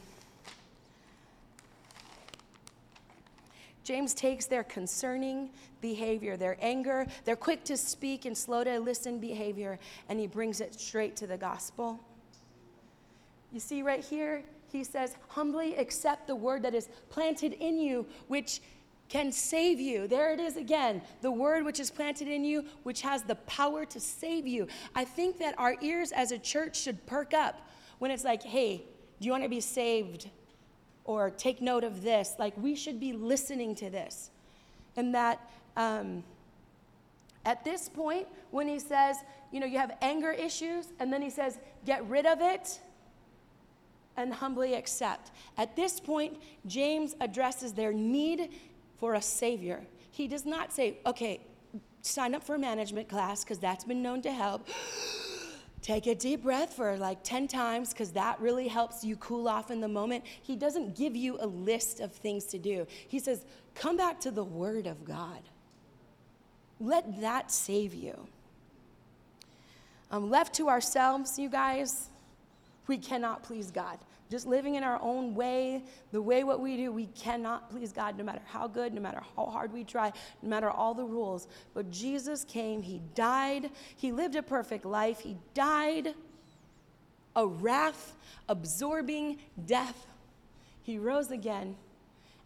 James 3.84 4.14
takes 4.14 4.46
their 4.46 4.64
concerning 4.64 5.50
behavior, 5.82 6.38
their 6.38 6.58
anger, 6.62 7.08
their 7.26 7.36
quick 7.36 7.64
to 7.66 7.76
speak 7.76 8.26
and 8.26 8.38
slow 8.38 8.64
to 8.64 8.80
listen 8.80 9.18
behavior, 9.18 9.80
and 10.08 10.20
he 10.20 10.28
brings 10.28 10.62
it 10.62 10.80
straight 10.80 11.16
to 11.18 11.28
the 11.28 11.38
gospel. 11.38 12.00
You 13.52 13.60
see, 13.60 13.82
right 13.82 14.04
here, 14.04 14.44
he 14.72 14.84
says, 14.84 15.16
humbly 15.28 15.76
accept 15.76 16.28
the 16.28 16.36
word 16.36 16.64
that 16.64 16.74
is 16.74 16.88
planted 17.10 17.54
in 17.54 17.80
you, 17.80 18.06
which 18.28 18.62
can 19.12 19.30
save 19.30 19.78
you. 19.78 20.08
There 20.08 20.32
it 20.32 20.40
is 20.40 20.56
again, 20.56 21.02
the 21.22 21.30
word 21.30 21.66
which 21.66 21.82
is 21.82 21.92
planted 21.92 22.30
in 22.30 22.46
you, 22.46 22.64
which 22.84 23.02
has 23.02 23.24
the 23.24 23.36
power 23.36 23.84
to 23.84 24.00
save 24.00 24.48
you. 24.48 24.68
I 24.96 25.04
think 25.04 25.38
that 25.40 25.54
our 25.60 25.76
ears 25.82 26.14
as 26.14 26.32
a 26.32 26.38
church 26.38 26.80
should 26.80 27.06
perk 27.06 27.34
up 27.34 27.68
when 28.00 28.10
it's 28.10 28.24
like, 28.24 28.42
hey, 28.42 28.84
do 29.20 29.26
you 29.26 29.32
want 29.34 29.44
to 29.44 29.50
be 29.50 29.60
saved? 29.60 30.30
Or 31.04 31.30
take 31.30 31.62
note 31.62 31.84
of 31.84 32.04
this. 32.04 32.36
Like, 32.40 32.54
we 32.56 32.74
should 32.74 33.02
be 33.02 33.12
listening 33.12 33.76
to 33.76 33.90
this. 33.90 34.30
And 34.96 35.14
that 35.14 35.42
um, 35.76 36.24
at 37.44 37.66
this 37.66 37.90
point, 37.90 38.28
when 38.52 38.70
he 38.70 38.80
says, 38.80 39.18
you 39.52 39.60
know, 39.60 39.66
you 39.66 39.78
have 39.78 39.98
anger 40.02 40.32
issues, 40.32 40.88
and 41.02 41.12
then 41.12 41.22
he 41.22 41.30
says, 41.30 41.58
get 41.86 42.08
rid 42.08 42.26
of 42.26 42.40
it 42.40 42.80
and 44.16 44.34
humbly 44.34 44.76
accept. 44.76 45.32
At 45.58 45.76
this 45.76 46.00
point, 46.00 46.38
James 46.66 47.16
addresses 47.20 47.74
their 47.74 47.92
need 47.92 48.52
for 49.02 49.16
a 49.16 49.22
savior. 49.22 49.82
He 50.12 50.28
does 50.28 50.46
not 50.46 50.72
say, 50.72 51.00
okay, 51.08 51.42
sign 52.04 52.36
up 52.36 52.44
for 52.44 52.54
a 52.56 52.60
management 52.60 53.10
class 53.10 53.44
because 53.44 53.58
that's 53.58 53.84
been 53.84 54.04
known 54.04 54.22
to 54.22 54.32
help. 54.32 54.70
Take 55.82 56.06
a 56.06 56.14
deep 56.14 56.44
breath 56.44 56.74
for 56.74 56.96
like 56.96 57.24
10 57.24 57.48
times 57.48 57.92
because 57.92 58.12
that 58.12 58.40
really 58.40 58.68
helps 58.68 59.04
you 59.04 59.16
cool 59.16 59.48
off 59.48 59.72
in 59.72 59.82
the 59.82 59.88
moment. 59.88 60.24
He 60.44 60.56
doesn't 60.56 60.96
give 60.96 61.16
you 61.16 61.40
a 61.42 61.48
list 61.48 62.00
of 62.00 62.12
things 62.12 62.46
to 62.46 62.60
do. 62.60 62.86
He 63.08 63.18
says, 63.18 63.44
come 63.74 63.98
back 63.98 64.20
to 64.20 64.30
the 64.30 64.44
Word 64.44 64.86
of 64.86 65.04
God. 65.04 65.42
Let 66.80 67.20
that 67.22 67.52
save 67.52 67.96
you. 67.96 68.28
Um, 70.12 70.30
left 70.30 70.54
to 70.56 70.70
ourselves, 70.70 71.40
you 71.40 71.50
guys, 71.50 72.10
we 72.86 73.00
cannot 73.00 73.42
please 73.42 73.72
God 73.72 73.98
just 74.32 74.48
living 74.48 74.76
in 74.76 74.84
our 74.84 74.98
own 75.02 75.36
way, 75.36 75.84
the 76.14 76.22
way 76.22 76.46
what 76.46 76.62
we 76.62 76.78
do, 76.78 76.90
we 76.90 77.08
cannot 77.08 77.70
please 77.70 77.92
God 77.92 78.18
no 78.18 78.24
matter 78.24 78.42
how 78.46 78.66
good, 78.66 78.94
no 78.94 79.02
matter 79.02 79.22
how 79.36 79.48
hard 79.48 79.74
we 79.74 79.84
try, 79.84 80.14
no 80.42 80.50
matter 80.50 80.70
all 80.70 80.94
the 80.94 81.04
rules. 81.04 81.50
But 81.74 81.92
Jesus 81.92 82.46
came, 82.46 82.82
He 82.82 83.02
died, 83.14 83.72
He 83.98 84.14
lived 84.14 84.38
a 84.38 84.42
perfect 84.42 84.86
life, 84.86 85.20
He 85.20 85.36
died 85.54 86.16
a 87.36 87.46
wrath 87.46 88.16
absorbing 88.48 89.38
death. 89.66 90.08
He 90.84 90.98
rose 90.98 91.32
again, 91.32 91.76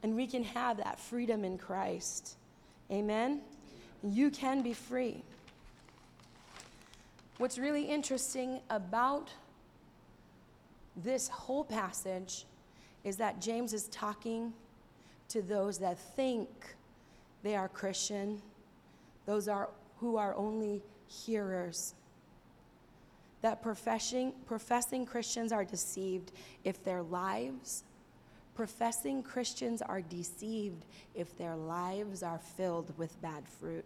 and 0.01 0.15
we 0.15 0.25
can 0.25 0.43
have 0.43 0.77
that 0.77 0.99
freedom 0.99 1.45
in 1.45 1.59
Christ. 1.59 2.35
Amen? 2.91 3.41
You 4.03 4.31
can 4.31 4.63
be 4.63 4.73
free. 4.73 5.23
What's 7.37 7.59
really 7.59 7.83
interesting 7.83 8.61
about 8.71 9.29
this 10.95 11.27
whole 11.27 11.63
passage 11.63 12.45
is 13.03 13.17
that 13.17 13.41
James 13.41 13.73
is 13.73 13.87
talking 13.89 14.53
to 15.29 15.41
those 15.41 15.77
that 15.79 15.97
think 16.15 16.49
they 17.43 17.55
are 17.55 17.67
Christian, 17.67 18.41
those 19.25 19.47
are 19.47 19.69
who 19.99 20.17
are 20.17 20.35
only 20.35 20.81
hearers. 21.07 21.93
That 23.41 23.61
professing, 23.61 24.33
professing 24.45 25.05
Christians 25.05 25.51
are 25.51 25.63
deceived 25.63 26.31
if 26.63 26.83
their 26.83 27.03
lives, 27.03 27.83
professing 28.55 29.21
Christians 29.21 29.81
are 29.81 30.01
deceived 30.01 30.85
if 31.13 31.37
their 31.37 31.55
lives 31.55 32.23
are 32.23 32.39
filled 32.39 32.97
with 32.97 33.21
bad 33.21 33.47
fruit 33.47 33.85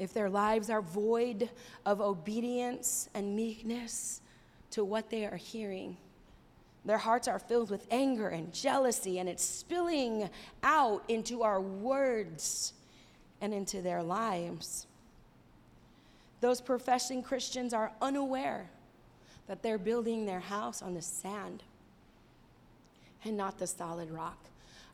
if 0.00 0.14
their 0.14 0.30
lives 0.30 0.70
are 0.70 0.80
void 0.80 1.50
of 1.84 2.00
obedience 2.00 3.08
and 3.14 3.36
meekness 3.36 4.22
to 4.70 4.82
what 4.82 5.10
they 5.10 5.26
are 5.26 5.36
hearing. 5.36 5.96
Their 6.86 6.98
hearts 6.98 7.28
are 7.28 7.38
filled 7.38 7.70
with 7.70 7.86
anger 7.90 8.28
and 8.28 8.52
jealousy, 8.52 9.18
and 9.18 9.28
it's 9.28 9.44
spilling 9.44 10.30
out 10.62 11.04
into 11.08 11.42
our 11.42 11.60
words 11.60 12.72
and 13.42 13.52
into 13.52 13.82
their 13.82 14.02
lives. 14.02 14.86
Those 16.40 16.62
professing 16.62 17.22
Christians 17.22 17.74
are 17.74 17.92
unaware 18.00 18.70
that 19.48 19.62
they're 19.62 19.76
building 19.76 20.24
their 20.24 20.40
house 20.40 20.80
on 20.80 20.94
the 20.94 21.02
sand 21.02 21.62
and 23.22 23.36
not 23.36 23.58
the 23.58 23.66
solid 23.66 24.10
rock. 24.10 24.38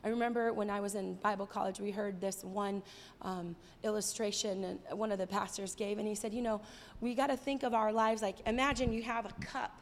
I 0.06 0.10
remember 0.10 0.52
when 0.52 0.70
I 0.70 0.78
was 0.78 0.94
in 0.94 1.14
Bible 1.14 1.48
college, 1.48 1.80
we 1.80 1.90
heard 1.90 2.20
this 2.20 2.44
one 2.44 2.80
um, 3.22 3.56
illustration 3.82 4.78
one 4.92 5.10
of 5.10 5.18
the 5.18 5.26
pastors 5.26 5.74
gave, 5.74 5.98
and 5.98 6.06
he 6.06 6.14
said, 6.14 6.32
You 6.32 6.42
know, 6.42 6.60
we 7.00 7.12
got 7.12 7.26
to 7.26 7.36
think 7.36 7.64
of 7.64 7.74
our 7.74 7.92
lives 7.92 8.22
like 8.22 8.36
imagine 8.46 8.92
you 8.92 9.02
have 9.02 9.26
a 9.26 9.32
cup. 9.44 9.80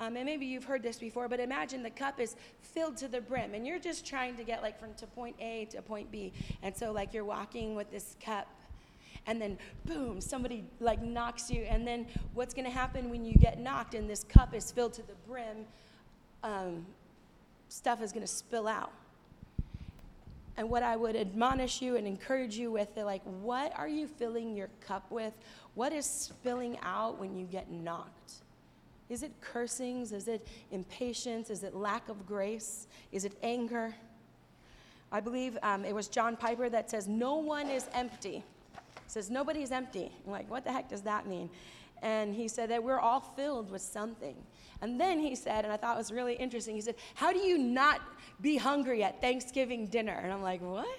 Um, 0.00 0.16
and 0.16 0.24
maybe 0.24 0.46
you've 0.46 0.64
heard 0.64 0.82
this 0.82 0.98
before, 0.98 1.28
but 1.28 1.40
imagine 1.40 1.82
the 1.82 1.90
cup 1.90 2.20
is 2.20 2.36
filled 2.62 2.96
to 2.98 3.08
the 3.08 3.20
brim, 3.20 3.52
and 3.52 3.66
you're 3.66 3.78
just 3.78 4.06
trying 4.06 4.34
to 4.36 4.44
get 4.44 4.62
like 4.62 4.80
from 4.80 4.94
to 4.94 5.06
point 5.06 5.36
A 5.40 5.66
to 5.72 5.82
point 5.82 6.10
B. 6.10 6.32
And 6.62 6.74
so, 6.74 6.90
like, 6.90 7.12
you're 7.12 7.24
walking 7.26 7.74
with 7.74 7.90
this 7.90 8.16
cup, 8.24 8.48
and 9.26 9.38
then 9.38 9.58
boom, 9.84 10.22
somebody 10.22 10.64
like 10.80 11.02
knocks 11.02 11.50
you. 11.50 11.64
And 11.64 11.86
then, 11.86 12.06
what's 12.32 12.54
going 12.54 12.64
to 12.64 12.74
happen 12.74 13.10
when 13.10 13.26
you 13.26 13.34
get 13.34 13.60
knocked 13.60 13.94
and 13.94 14.08
this 14.08 14.24
cup 14.24 14.54
is 14.54 14.72
filled 14.72 14.94
to 14.94 15.02
the 15.02 15.16
brim? 15.28 15.66
Um, 16.42 16.86
stuff 17.68 18.00
is 18.00 18.10
going 18.10 18.24
to 18.24 18.32
spill 18.32 18.68
out 18.68 18.92
and 20.56 20.68
what 20.70 20.82
I 20.82 20.96
would 20.96 21.16
admonish 21.16 21.82
you 21.82 21.96
and 21.96 22.06
encourage 22.06 22.56
you 22.56 22.70
with, 22.70 22.88
like, 22.96 23.22
what 23.42 23.72
are 23.78 23.88
you 23.88 24.06
filling 24.06 24.56
your 24.56 24.68
cup 24.80 25.10
with? 25.10 25.34
What 25.74 25.92
is 25.92 26.06
spilling 26.06 26.78
out 26.82 27.18
when 27.18 27.36
you 27.36 27.44
get 27.44 27.70
knocked? 27.70 28.32
Is 29.08 29.22
it 29.22 29.32
cursings? 29.40 30.12
Is 30.12 30.28
it 30.28 30.46
impatience? 30.70 31.50
Is 31.50 31.62
it 31.62 31.74
lack 31.74 32.08
of 32.08 32.26
grace? 32.26 32.86
Is 33.12 33.24
it 33.24 33.36
anger? 33.42 33.94
I 35.12 35.20
believe 35.20 35.56
um, 35.62 35.84
it 35.84 35.94
was 35.94 36.08
John 36.08 36.36
Piper 36.36 36.68
that 36.68 36.90
says, 36.90 37.06
No 37.06 37.36
one 37.36 37.68
is 37.68 37.88
empty. 37.92 38.42
Says, 39.06 39.30
Nobody's 39.30 39.70
empty. 39.70 40.10
I'm 40.24 40.32
like, 40.32 40.50
what 40.50 40.64
the 40.64 40.72
heck 40.72 40.88
does 40.88 41.02
that 41.02 41.26
mean? 41.26 41.48
And 42.02 42.34
he 42.34 42.48
said 42.48 42.70
that 42.70 42.82
we're 42.82 42.98
all 42.98 43.20
filled 43.20 43.70
with 43.70 43.82
something. 43.82 44.36
And 44.82 45.00
then 45.00 45.18
he 45.18 45.34
said, 45.34 45.64
and 45.64 45.72
I 45.72 45.76
thought 45.76 45.94
it 45.96 45.98
was 45.98 46.12
really 46.12 46.34
interesting, 46.34 46.74
he 46.74 46.80
said, 46.80 46.96
How 47.14 47.32
do 47.32 47.38
you 47.38 47.58
not 47.58 48.00
be 48.40 48.56
hungry 48.56 49.02
at 49.02 49.20
Thanksgiving 49.20 49.86
dinner? 49.86 50.18
And 50.22 50.32
I'm 50.32 50.42
like, 50.42 50.60
What? 50.60 50.98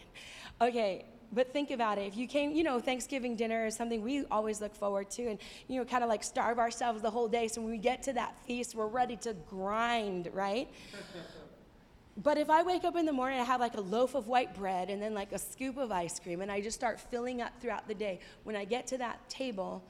Okay, 0.61 1.05
but 1.31 1.51
think 1.51 1.71
about 1.71 1.97
it. 1.97 2.07
If 2.07 2.15
you 2.15 2.27
came, 2.27 2.51
you 2.51 2.63
know, 2.63 2.79
Thanksgiving 2.79 3.35
dinner 3.35 3.65
is 3.65 3.75
something 3.75 4.01
we 4.01 4.25
always 4.25 4.61
look 4.61 4.73
forward 4.73 5.09
to 5.11 5.27
and, 5.27 5.39
you 5.67 5.77
know, 5.77 5.85
kind 5.85 6.03
of 6.03 6.09
like 6.09 6.23
starve 6.23 6.57
ourselves 6.57 7.01
the 7.01 7.11
whole 7.11 7.27
day. 7.27 7.47
So 7.47 7.61
when 7.61 7.71
we 7.71 7.77
get 7.77 8.01
to 8.03 8.13
that 8.13 8.37
feast, 8.45 8.75
we're 8.75 8.87
ready 8.87 9.17
to 9.17 9.33
grind, 9.49 10.29
right? 10.33 10.69
but 12.23 12.37
if 12.37 12.49
I 12.49 12.63
wake 12.63 12.85
up 12.85 12.95
in 12.95 13.05
the 13.05 13.13
morning, 13.13 13.39
I 13.39 13.43
have 13.43 13.59
like 13.59 13.75
a 13.75 13.81
loaf 13.81 14.15
of 14.15 14.27
white 14.27 14.55
bread 14.55 14.89
and 14.89 15.01
then 15.01 15.13
like 15.13 15.33
a 15.33 15.39
scoop 15.39 15.77
of 15.77 15.91
ice 15.91 16.19
cream, 16.19 16.41
and 16.41 16.51
I 16.51 16.61
just 16.61 16.77
start 16.77 16.99
filling 16.99 17.41
up 17.41 17.51
throughout 17.61 17.87
the 17.87 17.95
day. 17.95 18.19
When 18.43 18.55
I 18.55 18.63
get 18.63 18.87
to 18.87 18.97
that 18.99 19.27
table, 19.29 19.83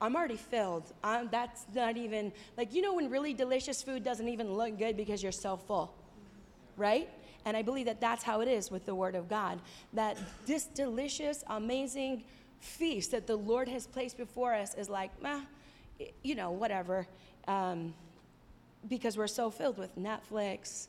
I'm 0.00 0.16
already 0.16 0.36
filled. 0.36 0.84
I'm, 1.04 1.28
that's 1.30 1.66
not 1.74 1.96
even, 1.96 2.32
like, 2.56 2.74
you 2.74 2.82
know, 2.82 2.94
when 2.94 3.10
really 3.10 3.34
delicious 3.34 3.82
food 3.82 4.02
doesn't 4.02 4.28
even 4.28 4.54
look 4.54 4.78
good 4.78 4.96
because 4.96 5.22
you're 5.22 5.32
so 5.32 5.56
full, 5.56 5.94
right? 6.76 7.08
And 7.44 7.56
I 7.56 7.62
believe 7.62 7.86
that 7.86 8.00
that's 8.00 8.22
how 8.22 8.40
it 8.40 8.48
is 8.48 8.70
with 8.70 8.86
the 8.86 8.94
Word 8.94 9.14
of 9.14 9.28
God. 9.28 9.60
That 9.92 10.16
this 10.46 10.64
delicious, 10.64 11.44
amazing 11.48 12.24
feast 12.60 13.10
that 13.10 13.26
the 13.26 13.36
Lord 13.36 13.68
has 13.68 13.86
placed 13.86 14.16
before 14.16 14.54
us 14.54 14.74
is 14.74 14.88
like, 14.88 15.10
eh, 15.24 15.40
you 16.22 16.34
know, 16.34 16.50
whatever. 16.50 17.06
Um, 17.48 17.94
because 18.88 19.16
we're 19.16 19.26
so 19.26 19.50
filled 19.50 19.78
with 19.78 19.98
Netflix. 19.98 20.86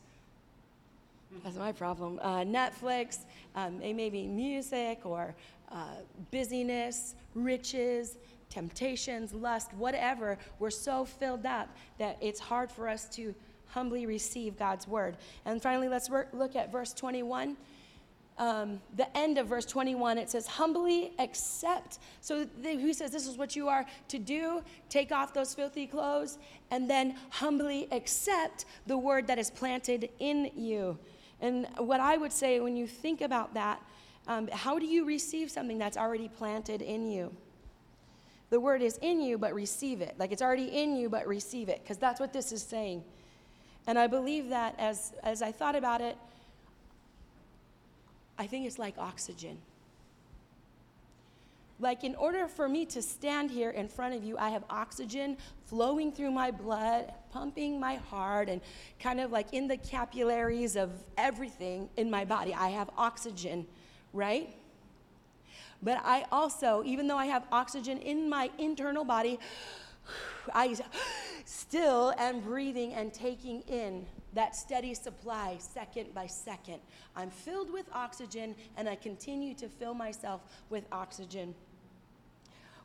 That's 1.43 1.55
my 1.55 1.71
problem. 1.71 2.19
Uh, 2.21 2.39
Netflix, 2.39 3.19
um, 3.55 3.81
it 3.81 3.93
may 3.93 4.09
be 4.09 4.27
music 4.27 5.05
or 5.05 5.33
uh, 5.71 5.95
busyness, 6.29 7.15
riches, 7.35 8.17
temptations, 8.51 9.33
lust, 9.33 9.73
whatever. 9.73 10.37
We're 10.59 10.69
so 10.69 11.05
filled 11.05 11.47
up 11.47 11.75
that 11.97 12.17
it's 12.21 12.39
hard 12.39 12.71
for 12.71 12.87
us 12.87 13.09
to 13.15 13.33
humbly 13.67 14.05
receive 14.05 14.59
God's 14.59 14.87
word. 14.87 15.17
And 15.45 15.61
finally, 15.61 15.87
let's 15.87 16.09
look 16.33 16.55
at 16.55 16.71
verse 16.71 16.93
21. 16.93 17.57
Um, 18.37 18.81
the 18.95 19.15
end 19.17 19.37
of 19.37 19.47
verse 19.47 19.65
21, 19.65 20.17
it 20.17 20.29
says, 20.29 20.47
humbly 20.47 21.13
accept. 21.19 21.99
So 22.21 22.45
the, 22.61 22.75
who 22.75 22.93
says 22.93 23.11
this 23.11 23.27
is 23.27 23.37
what 23.37 23.55
you 23.55 23.67
are 23.67 23.85
to 24.07 24.19
do? 24.19 24.63
Take 24.89 25.11
off 25.11 25.33
those 25.33 25.53
filthy 25.53 25.85
clothes 25.85 26.37
and 26.71 26.89
then 26.89 27.15
humbly 27.29 27.87
accept 27.91 28.65
the 28.87 28.97
word 28.97 29.27
that 29.27 29.37
is 29.37 29.51
planted 29.51 30.09
in 30.19 30.49
you. 30.55 30.97
And 31.39 31.67
what 31.77 31.99
I 31.99 32.17
would 32.17 32.31
say 32.31 32.59
when 32.59 32.75
you 32.75 32.87
think 32.87 33.21
about 33.21 33.53
that, 33.53 33.81
um, 34.27 34.47
how 34.51 34.79
do 34.79 34.85
you 34.85 35.05
receive 35.05 35.49
something 35.49 35.77
that's 35.77 35.97
already 35.97 36.27
planted 36.27 36.81
in 36.81 37.07
you? 37.07 37.35
The 38.51 38.59
word 38.59 38.83
is 38.83 38.99
in 39.01 39.21
you, 39.21 39.39
but 39.39 39.55
receive 39.55 40.01
it. 40.01 40.13
Like 40.19 40.31
it's 40.31 40.41
already 40.41 40.65
in 40.65 40.95
you, 40.95 41.09
but 41.09 41.25
receive 41.27 41.67
it, 41.69 41.81
because 41.81 41.97
that's 41.97 42.19
what 42.19 42.33
this 42.33 42.51
is 42.51 42.61
saying. 42.61 43.03
And 43.87 43.97
I 43.97 44.05
believe 44.05 44.49
that 44.49 44.75
as, 44.77 45.13
as 45.23 45.41
I 45.41 45.51
thought 45.51 45.75
about 45.75 46.01
it, 46.01 46.15
I 48.37 48.45
think 48.45 48.67
it's 48.67 48.77
like 48.77 48.95
oxygen. 48.97 49.57
Like, 51.79 52.03
in 52.03 52.13
order 52.13 52.47
for 52.47 52.69
me 52.69 52.85
to 52.87 53.01
stand 53.01 53.49
here 53.49 53.71
in 53.71 53.87
front 53.87 54.13
of 54.13 54.23
you, 54.23 54.37
I 54.37 54.49
have 54.49 54.63
oxygen 54.69 55.35
flowing 55.65 56.11
through 56.11 56.29
my 56.29 56.51
blood, 56.51 57.11
pumping 57.31 57.79
my 57.79 57.95
heart, 57.95 58.49
and 58.49 58.61
kind 58.99 59.19
of 59.19 59.31
like 59.31 59.51
in 59.51 59.67
the 59.67 59.77
capillaries 59.77 60.75
of 60.75 60.91
everything 61.17 61.89
in 61.97 62.11
my 62.11 62.23
body. 62.23 62.53
I 62.53 62.69
have 62.69 62.91
oxygen, 62.97 63.65
right? 64.13 64.55
But 65.83 66.01
I 66.03 66.25
also, 66.31 66.83
even 66.85 67.07
though 67.07 67.17
I 67.17 67.25
have 67.25 67.45
oxygen 67.51 67.97
in 67.97 68.29
my 68.29 68.49
internal 68.57 69.03
body, 69.03 69.39
I 70.53 70.75
still 71.45 72.13
am 72.17 72.39
breathing 72.41 72.93
and 72.93 73.13
taking 73.13 73.61
in 73.61 74.05
that 74.33 74.55
steady 74.55 74.93
supply 74.93 75.57
second 75.59 76.13
by 76.13 76.27
second. 76.27 76.79
I'm 77.15 77.29
filled 77.29 77.71
with 77.71 77.85
oxygen 77.93 78.55
and 78.77 78.87
I 78.87 78.95
continue 78.95 79.53
to 79.55 79.67
fill 79.67 79.93
myself 79.93 80.41
with 80.69 80.85
oxygen. 80.91 81.53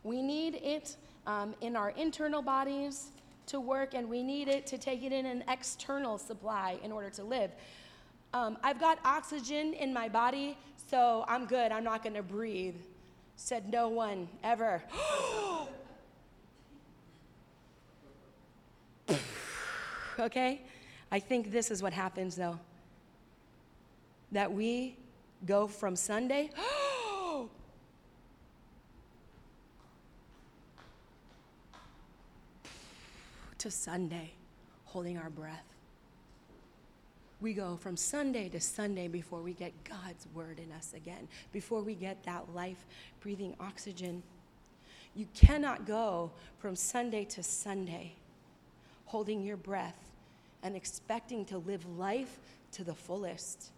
We 0.03 0.23
need 0.23 0.55
it 0.57 0.97
um, 1.27 1.55
in 1.61 1.77
our 1.77 1.91
internal 1.91 2.43
bodies 2.43 3.11
to 3.47 3.61
work, 3.61 3.95
and 3.95 4.09
we 4.09 4.23
need 4.23 4.49
it 4.49 4.67
to 4.67 4.79
take 4.79 5.03
it 5.03 5.13
in 5.13 5.27
an 5.27 5.45
external 5.49 6.19
supply 6.19 6.79
in 6.83 6.93
order 6.93 7.11
to 7.11 7.23
live. 7.23 7.53
Um, 8.33 8.59
I've 8.63 8.81
got 8.81 8.99
oxygen 9.05 9.73
in 9.73 9.93
my 9.95 10.09
body, 10.09 10.59
so 10.89 11.25
I'm 11.29 11.47
good. 11.47 11.73
I'm 11.73 11.85
not 11.85 12.03
going 12.03 12.15
to 12.15 12.23
breathe. 12.23 12.77
Said 13.37 13.71
no 13.71 13.89
one 13.89 14.29
ever. 14.43 14.83
okay? 20.19 20.63
I 21.11 21.19
think 21.19 21.53
this 21.53 21.71
is 21.71 21.83
what 21.83 21.93
happens 21.93 22.37
though. 22.37 22.59
That 24.33 24.51
we 24.53 24.97
go 25.45 25.67
from 25.67 25.95
Sunday 25.97 26.51
to 33.59 33.71
Sunday 33.71 34.33
holding 34.85 35.19
our 35.19 35.29
breath. 35.31 35.76
We 37.47 37.55
go 37.55 37.77
from 37.77 37.97
Sunday 37.97 38.49
to 38.49 38.61
Sunday 38.61 39.07
before 39.07 39.41
we 39.41 39.53
get 39.53 39.73
God's 39.85 40.27
word 40.35 40.59
in 40.59 40.73
us 40.73 40.95
again, 40.97 41.29
before 41.53 41.81
we 41.81 41.95
get 41.95 42.25
that 42.25 42.53
life 42.53 42.85
breathing 43.21 43.55
oxygen. 43.61 44.25
You 45.15 45.29
cannot 45.33 45.87
go 45.87 46.33
from 46.59 46.75
Sunday 46.75 47.25
to 47.27 47.45
Sunday 47.45 48.15
holding 49.05 49.45
your 49.45 49.57
breath 49.57 50.11
and 50.65 50.75
expecting 50.75 51.45
to 51.45 51.59
live 51.59 51.87
life 51.97 52.41
to 52.73 52.83
the 52.83 52.97
fullest. 52.97 53.71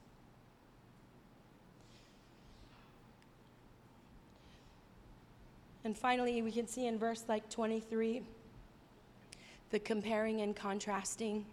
And 5.84 5.94
finally, 5.94 6.40
we 6.40 6.52
can 6.52 6.66
see 6.66 6.86
in 6.86 6.98
verse 6.98 7.26
like 7.28 7.50
23 7.50 8.22
the 9.68 9.78
comparing 9.78 10.40
and 10.40 10.56
contrasting. 10.56 11.44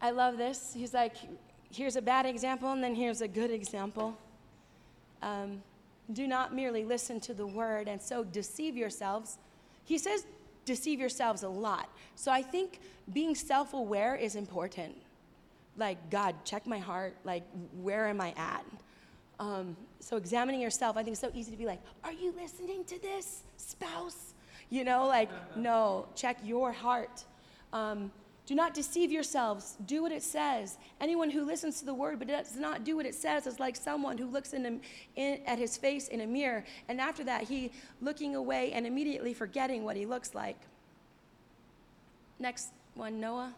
I 0.00 0.10
love 0.10 0.38
this. 0.38 0.72
He's 0.74 0.94
like, 0.94 1.16
here's 1.70 1.96
a 1.96 2.02
bad 2.02 2.26
example, 2.26 2.72
and 2.72 2.82
then 2.82 2.94
here's 2.94 3.20
a 3.20 3.28
good 3.28 3.50
example. 3.50 4.16
Um, 5.22 5.62
do 6.12 6.26
not 6.26 6.54
merely 6.54 6.84
listen 6.84 7.20
to 7.20 7.34
the 7.34 7.46
word 7.46 7.86
and 7.86 8.00
so 8.00 8.24
deceive 8.24 8.76
yourselves. 8.76 9.38
He 9.84 9.98
says, 9.98 10.24
deceive 10.64 11.00
yourselves 11.00 11.42
a 11.42 11.48
lot. 11.48 11.88
So 12.14 12.32
I 12.32 12.42
think 12.42 12.80
being 13.12 13.34
self 13.34 13.74
aware 13.74 14.16
is 14.16 14.34
important. 14.36 14.96
Like, 15.76 16.10
God, 16.10 16.34
check 16.44 16.66
my 16.66 16.78
heart. 16.78 17.16
Like, 17.24 17.44
where 17.80 18.08
am 18.08 18.20
I 18.20 18.34
at? 18.36 18.64
Um, 19.38 19.76
so 20.00 20.16
examining 20.16 20.60
yourself, 20.60 20.96
I 20.96 21.02
think 21.02 21.12
it's 21.12 21.20
so 21.20 21.30
easy 21.34 21.50
to 21.50 21.56
be 21.56 21.66
like, 21.66 21.80
are 22.04 22.12
you 22.12 22.32
listening 22.32 22.84
to 22.84 23.00
this, 23.00 23.42
spouse? 23.56 24.34
You 24.68 24.84
know, 24.84 25.06
like, 25.06 25.30
no, 25.56 26.06
check 26.14 26.38
your 26.42 26.72
heart. 26.72 27.24
Um, 27.72 28.10
do 28.50 28.56
not 28.56 28.74
deceive 28.74 29.12
yourselves. 29.12 29.76
Do 29.86 30.02
what 30.02 30.10
it 30.10 30.24
says. 30.24 30.76
Anyone 31.00 31.30
who 31.30 31.44
listens 31.44 31.78
to 31.78 31.86
the 31.86 31.94
word 31.94 32.18
but 32.18 32.26
does 32.26 32.56
not 32.56 32.82
do 32.82 32.96
what 32.96 33.06
it 33.06 33.14
says 33.14 33.46
is 33.46 33.60
like 33.60 33.76
someone 33.76 34.18
who 34.18 34.26
looks 34.26 34.54
in, 34.54 34.80
in 35.14 35.40
at 35.46 35.56
his 35.56 35.76
face 35.76 36.08
in 36.08 36.22
a 36.22 36.26
mirror, 36.26 36.64
and 36.88 37.00
after 37.00 37.22
that, 37.22 37.44
he 37.44 37.70
looking 38.02 38.34
away 38.34 38.72
and 38.72 38.88
immediately 38.88 39.34
forgetting 39.34 39.84
what 39.84 39.94
he 39.94 40.04
looks 40.04 40.34
like. 40.34 40.56
Next 42.40 42.70
one, 42.96 43.20
Noah. 43.20 43.54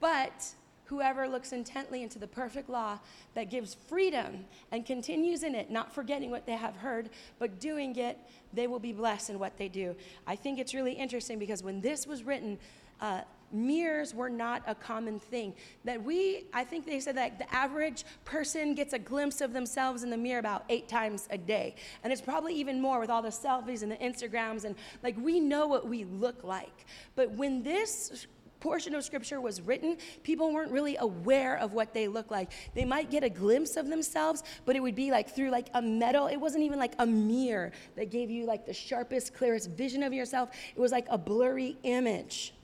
But 0.00 0.44
whoever 0.86 1.26
looks 1.26 1.52
intently 1.52 2.02
into 2.02 2.18
the 2.18 2.26
perfect 2.26 2.68
law 2.68 2.98
that 3.34 3.50
gives 3.50 3.74
freedom 3.74 4.44
and 4.70 4.84
continues 4.84 5.42
in 5.42 5.54
it, 5.54 5.70
not 5.70 5.94
forgetting 5.94 6.30
what 6.30 6.46
they 6.46 6.52
have 6.56 6.76
heard, 6.76 7.10
but 7.38 7.58
doing 7.58 7.96
it, 7.96 8.18
they 8.52 8.66
will 8.66 8.78
be 8.78 8.92
blessed 8.92 9.30
in 9.30 9.38
what 9.38 9.56
they 9.56 9.68
do. 9.68 9.94
I 10.26 10.36
think 10.36 10.58
it's 10.58 10.74
really 10.74 10.92
interesting 10.92 11.38
because 11.38 11.62
when 11.62 11.80
this 11.80 12.06
was 12.06 12.22
written, 12.22 12.58
uh, 13.00 13.22
mirrors 13.52 14.14
were 14.14 14.28
not 14.28 14.62
a 14.66 14.74
common 14.74 15.18
thing. 15.18 15.54
That 15.84 16.02
we, 16.02 16.44
I 16.52 16.64
think 16.64 16.84
they 16.86 17.00
said 17.00 17.16
that 17.16 17.38
the 17.38 17.54
average 17.54 18.04
person 18.24 18.74
gets 18.74 18.92
a 18.92 18.98
glimpse 18.98 19.40
of 19.40 19.52
themselves 19.52 20.02
in 20.02 20.10
the 20.10 20.16
mirror 20.16 20.40
about 20.40 20.64
eight 20.68 20.88
times 20.88 21.28
a 21.30 21.38
day. 21.38 21.76
And 22.02 22.12
it's 22.12 22.22
probably 22.22 22.54
even 22.54 22.80
more 22.80 23.00
with 23.00 23.10
all 23.10 23.22
the 23.22 23.28
selfies 23.28 23.82
and 23.82 23.90
the 23.90 23.96
Instagrams. 23.96 24.64
And 24.64 24.74
like 25.02 25.16
we 25.18 25.40
know 25.40 25.66
what 25.66 25.88
we 25.88 26.04
look 26.04 26.42
like. 26.44 26.86
But 27.14 27.30
when 27.30 27.62
this 27.62 28.26
portion 28.64 28.94
of 28.94 29.04
scripture 29.04 29.42
was 29.42 29.60
written, 29.60 29.98
people 30.22 30.50
weren't 30.50 30.72
really 30.72 30.96
aware 30.96 31.58
of 31.58 31.74
what 31.74 31.92
they 31.92 32.08
looked 32.08 32.30
like. 32.30 32.50
They 32.74 32.86
might 32.86 33.10
get 33.10 33.22
a 33.22 33.28
glimpse 33.28 33.76
of 33.76 33.88
themselves, 33.88 34.42
but 34.64 34.74
it 34.74 34.80
would 34.80 34.94
be 34.94 35.10
like 35.10 35.28
through 35.28 35.50
like 35.50 35.68
a 35.74 35.82
metal. 35.82 36.28
It 36.28 36.38
wasn't 36.38 36.64
even 36.64 36.78
like 36.78 36.94
a 36.98 37.04
mirror 37.04 37.72
that 37.94 38.10
gave 38.10 38.30
you 38.30 38.46
like 38.46 38.64
the 38.64 38.72
sharpest, 38.72 39.34
clearest 39.34 39.68
vision 39.68 40.02
of 40.02 40.14
yourself. 40.14 40.48
It 40.74 40.80
was 40.80 40.92
like 40.92 41.06
a 41.10 41.18
blurry 41.18 41.76
image. 41.82 42.54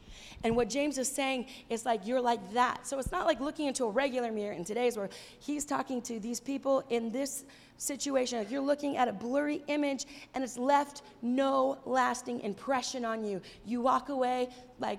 And 0.43 0.57
what 0.57 0.71
James 0.71 0.97
is 0.97 1.07
saying 1.07 1.49
is 1.69 1.85
like, 1.85 2.07
you're 2.07 2.21
like 2.23 2.55
that. 2.55 2.87
So 2.87 2.99
it's 2.99 3.13
not 3.13 3.27
like 3.27 3.39
looking 3.39 3.67
into 3.67 3.85
a 3.85 3.91
regular 3.91 4.33
mirror 4.33 4.55
in 4.55 4.65
today's 4.65 4.97
world. 4.97 5.13
He's 5.39 5.67
talking 5.67 6.01
to 6.03 6.19
these 6.19 6.41
people 6.41 6.83
in 6.89 7.13
this 7.13 7.45
situation. 7.77 8.39
Like 8.39 8.51
you're 8.51 8.63
looking 8.63 8.97
at 8.97 9.07
a 9.07 9.13
blurry 9.13 9.63
image 9.67 10.07
and 10.35 10.43
it's 10.43 10.57
left 10.57 11.03
no 11.21 11.79
lasting 11.85 12.41
impression 12.41 13.05
on 13.05 13.23
you. 13.23 13.43
You 13.67 13.83
walk 13.83 14.09
away 14.09 14.49
like 14.79 14.99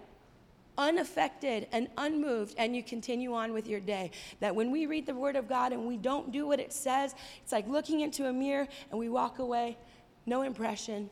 unaffected 0.78 1.68
and 1.72 1.88
unmoved, 1.98 2.56
and 2.58 2.76
you 2.76 2.84
continue 2.84 3.34
on 3.34 3.54
with 3.54 3.68
your 3.68 3.80
day. 3.80 4.12
That 4.40 4.56
when 4.56 4.72
we 4.72 4.86
read 4.86 5.06
the 5.06 5.16
Word 5.16 5.36
of 5.36 5.48
God 5.48 5.74
and 5.74 5.86
we 5.86 5.98
don't 5.98 6.32
do 6.32 6.48
what 6.48 6.60
it 6.60 6.74
says, 6.74 7.16
it's 7.44 7.52
like 7.52 7.68
looking 7.68 8.02
into 8.02 8.28
a 8.28 8.34
mirror 8.34 8.68
and 8.90 9.00
we 9.00 9.10
walk 9.10 9.40
away, 9.40 9.78
no 10.26 10.42
impression, 10.42 11.10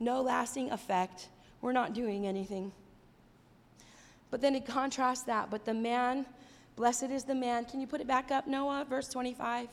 no 0.00 0.20
lasting 0.20 0.70
effect. 0.70 1.28
We're 1.60 1.72
not 1.72 1.92
doing 1.92 2.26
anything. 2.26 2.72
But 4.30 4.40
then 4.40 4.54
it 4.54 4.66
contrasts 4.66 5.24
that. 5.24 5.50
But 5.50 5.64
the 5.64 5.74
man, 5.74 6.26
blessed 6.76 7.04
is 7.04 7.24
the 7.24 7.34
man. 7.34 7.64
Can 7.64 7.80
you 7.80 7.86
put 7.86 8.00
it 8.00 8.06
back 8.06 8.30
up, 8.30 8.46
Noah? 8.46 8.86
Verse 8.88 9.08
25. 9.08 9.68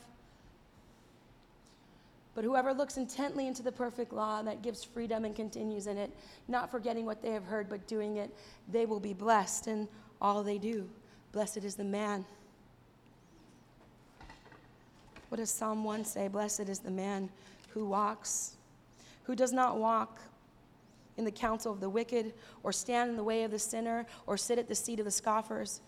But 2.36 2.44
whoever 2.44 2.74
looks 2.74 2.98
intently 2.98 3.48
into 3.48 3.64
the 3.64 3.72
perfect 3.72 4.12
law 4.12 4.42
that 4.42 4.62
gives 4.62 4.84
freedom 4.84 5.24
and 5.24 5.34
continues 5.34 5.88
in 5.88 5.98
it, 5.98 6.12
not 6.50 6.70
forgetting 6.70 7.06
what 7.06 7.22
they 7.22 7.32
have 7.32 7.46
heard, 7.46 7.70
but 7.70 7.88
doing 7.88 8.18
it, 8.18 8.36
they 8.68 8.86
will 8.86 9.00
be 9.00 9.14
blessed 9.14 9.68
in 9.68 9.88
all 10.22 10.44
they 10.44 10.58
do. 10.58 10.88
Blessed 11.32 11.64
is 11.64 11.76
the 11.76 11.86
man. 11.86 12.26
What 15.30 15.38
does 15.38 15.50
Psalm 15.50 15.84
1 15.86 16.04
say? 16.04 16.28
Blessed 16.28 16.70
is 16.70 16.80
the 16.80 16.92
man 16.92 17.30
who 17.70 17.86
walks, 17.86 18.58
who 19.24 19.36
does 19.36 19.54
not 19.54 19.78
walk 19.78 20.20
in 21.18 21.24
the 21.24 21.32
counsel 21.32 21.72
of 21.72 21.80
the 21.80 21.90
wicked, 21.90 22.34
or 22.64 22.74
stand 22.74 23.10
in 23.10 23.16
the 23.16 23.24
way 23.24 23.44
of 23.44 23.52
the 23.52 23.60
sinner, 23.60 24.06
or 24.28 24.36
sit 24.36 24.60
at 24.60 24.68
the 24.68 24.76
seat 24.76 25.00
of 25.00 25.06
the 25.06 25.12
scoffers. 25.12 25.80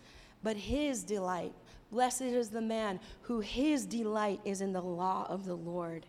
But 0.44 0.56
his 0.56 1.04
delight, 1.04 1.54
blessed 1.92 2.22
is 2.22 2.50
the 2.50 2.62
man 2.62 3.02
who 3.24 3.42
his 3.42 3.86
delight 3.86 4.40
is 4.46 4.62
in 4.62 4.72
the 4.72 4.82
law 4.82 5.28
of 5.30 5.46
the 5.46 5.56
Lord. 5.56 6.06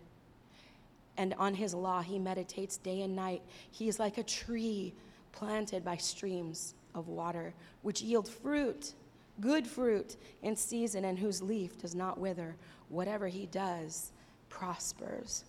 And 1.19 1.35
on 1.35 1.55
his 1.55 1.75
law 1.75 2.01
he 2.01 2.19
meditates 2.19 2.79
day 2.79 3.03
and 3.03 3.14
night. 3.14 3.43
He 3.71 3.89
is 3.89 3.99
like 3.99 4.16
a 4.16 4.23
tree 4.23 4.95
planted 5.33 5.85
by 5.85 5.97
streams 5.97 6.75
of 6.95 7.09
water, 7.09 7.53
which 7.83 8.01
yield 8.01 8.29
fruit, 8.29 8.95
good 9.41 9.66
fruit 9.66 10.16
in 10.43 10.57
season, 10.57 11.05
and 11.05 11.19
whose 11.19 11.43
leaf 11.43 11.77
does 11.79 11.95
not 11.95 12.19
wither. 12.19 12.57
Whatever 12.89 13.29
he 13.29 13.47
does 13.47 14.12
prospers. 14.49 15.45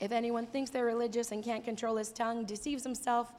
If 0.00 0.12
anyone 0.12 0.46
thinks 0.46 0.70
they're 0.70 0.84
religious 0.84 1.32
and 1.32 1.42
can't 1.42 1.64
control 1.64 1.96
his 1.96 2.10
tongue, 2.10 2.44
deceives 2.44 2.82
himself. 2.84 3.32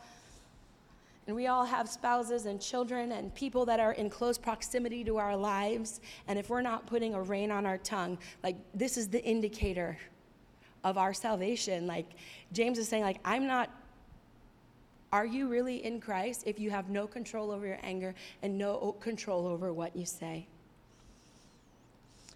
And 1.28 1.36
we 1.36 1.48
all 1.48 1.66
have 1.66 1.90
spouses 1.90 2.46
and 2.46 2.62
children 2.62 3.12
and 3.12 3.34
people 3.34 3.66
that 3.66 3.80
are 3.80 3.94
in 3.94 4.10
close 4.10 4.38
proximity 4.38 5.04
to 5.06 5.18
our 5.18 5.36
lives. 5.36 6.00
And 6.28 6.38
if 6.38 6.50
we're 6.50 6.62
not 6.62 6.86
putting 6.86 7.16
a 7.16 7.22
rein 7.22 7.52
on 7.52 7.66
our 7.66 7.80
tongue, 7.80 8.18
like 8.44 8.58
this 8.74 8.98
is 8.98 9.08
the 9.08 9.24
indicator 9.24 9.98
of 10.84 10.98
our 10.98 11.14
salvation. 11.14 11.88
Like 11.88 12.06
James 12.54 12.78
is 12.78 12.88
saying, 12.88 13.04
like, 13.04 13.20
I'm 13.26 13.48
not 13.48 13.70
are 15.12 15.26
you 15.26 15.48
really 15.48 15.86
in 15.86 16.02
Christ 16.02 16.44
if 16.46 16.60
you 16.60 16.70
have 16.72 16.90
no 16.90 17.08
control 17.08 17.50
over 17.50 17.66
your 17.66 17.80
anger 17.84 18.14
and 18.42 18.58
no 18.58 18.98
control 19.00 19.48
over 19.48 19.72
what 19.72 19.96
you 19.96 20.06
say? 20.06 20.46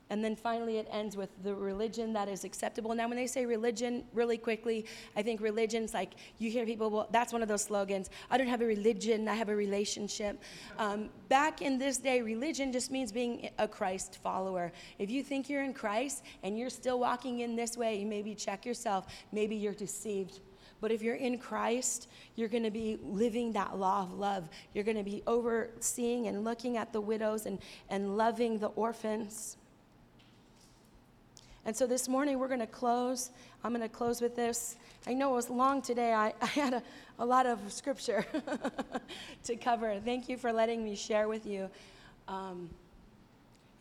And 0.10 0.24
then 0.24 0.36
finally, 0.36 0.78
it 0.78 0.88
ends 0.92 1.16
with 1.16 1.30
the 1.44 1.54
religion 1.54 2.14
that 2.14 2.28
is 2.28 2.44
acceptable. 2.44 2.96
Now, 2.96 3.08
when 3.08 3.18
they 3.18 3.28
say 3.28 3.46
religion, 3.46 4.04
really 4.14 4.38
quickly, 4.38 4.86
I 5.16 5.22
think 5.22 5.40
religion's 5.40 5.94
like 5.94 6.14
you 6.40 6.50
hear 6.50 6.66
people, 6.66 6.90
well, 6.90 7.08
that's 7.12 7.32
one 7.32 7.44
of 7.44 7.48
those 7.48 7.64
slogans. 7.64 8.10
I 8.32 8.38
don't 8.38 8.48
have 8.48 8.62
a 8.62 8.66
religion, 8.66 9.28
I 9.28 9.36
have 9.36 9.50
a 9.50 9.56
relationship. 9.56 10.42
Um, 10.80 11.10
back 11.28 11.62
in 11.62 11.78
this 11.78 11.98
day, 11.98 12.22
religion 12.22 12.72
just 12.72 12.90
means 12.90 13.12
being 13.12 13.50
a 13.60 13.68
Christ 13.68 14.18
follower. 14.24 14.72
If 14.98 15.12
you 15.12 15.22
think 15.22 15.50
you're 15.50 15.64
in 15.64 15.74
Christ 15.74 16.24
and 16.42 16.58
you're 16.58 16.72
still 16.72 17.00
walking 17.00 17.42
in 17.42 17.56
this 17.56 17.78
way, 17.78 18.00
you 18.00 18.08
maybe 18.08 18.34
check 18.34 18.66
yourself. 18.66 19.06
Maybe 19.32 19.56
you're 19.56 19.74
deceived. 19.74 20.40
But 20.82 20.92
if 20.92 21.02
you're 21.02 21.16
in 21.16 21.38
Christ, 21.38 22.08
you're 22.36 22.48
going 22.48 22.64
to 22.64 22.72
be 22.72 22.98
living 23.04 23.52
that 23.54 23.78
law 23.78 24.04
of 24.04 24.14
love. 24.14 24.50
You're 24.74 24.86
going 24.86 24.98
to 24.98 25.04
be 25.04 25.22
overseeing 25.28 26.28
and 26.28 26.44
looking 26.44 26.78
at 26.78 26.94
the 26.94 27.02
widows 27.02 27.46
and, 27.46 27.60
and 27.90 28.18
loving 28.18 28.60
the 28.60 28.68
orphans. 28.68 29.58
And 31.66 31.76
so 31.76 31.86
this 31.86 32.08
morning 32.08 32.40
we're 32.40 32.48
going 32.48 32.60
to 32.60 32.68
close. 32.68 33.32
I'm 33.64 33.74
going 33.74 33.82
to 33.82 33.94
close 33.94 34.22
with 34.22 34.36
this. 34.36 34.78
I 35.06 35.14
know 35.14 35.32
it 35.32 35.36
was 35.36 35.50
long 35.50 35.82
today. 35.82 36.14
I, 36.14 36.34
I 36.42 36.46
had 36.46 36.74
a, 36.74 36.84
a 37.20 37.26
lot 37.26 37.46
of 37.46 37.60
scripture 37.72 38.26
to 39.44 39.56
cover. 39.56 40.00
Thank 40.04 40.30
you 40.30 40.38
for 40.38 40.52
letting 40.52 40.84
me 40.84 40.96
share 40.96 41.28
with 41.28 41.46
you. 41.46 41.70
Um, 42.28 42.70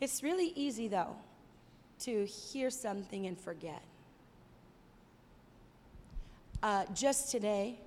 it's 0.01 0.23
really 0.23 0.53
easy, 0.55 0.87
though, 0.87 1.15
to 1.99 2.25
hear 2.25 2.69
something 2.69 3.27
and 3.27 3.39
forget. 3.39 3.81
Uh, 6.61 6.85
just 6.93 7.31
today, 7.31 7.79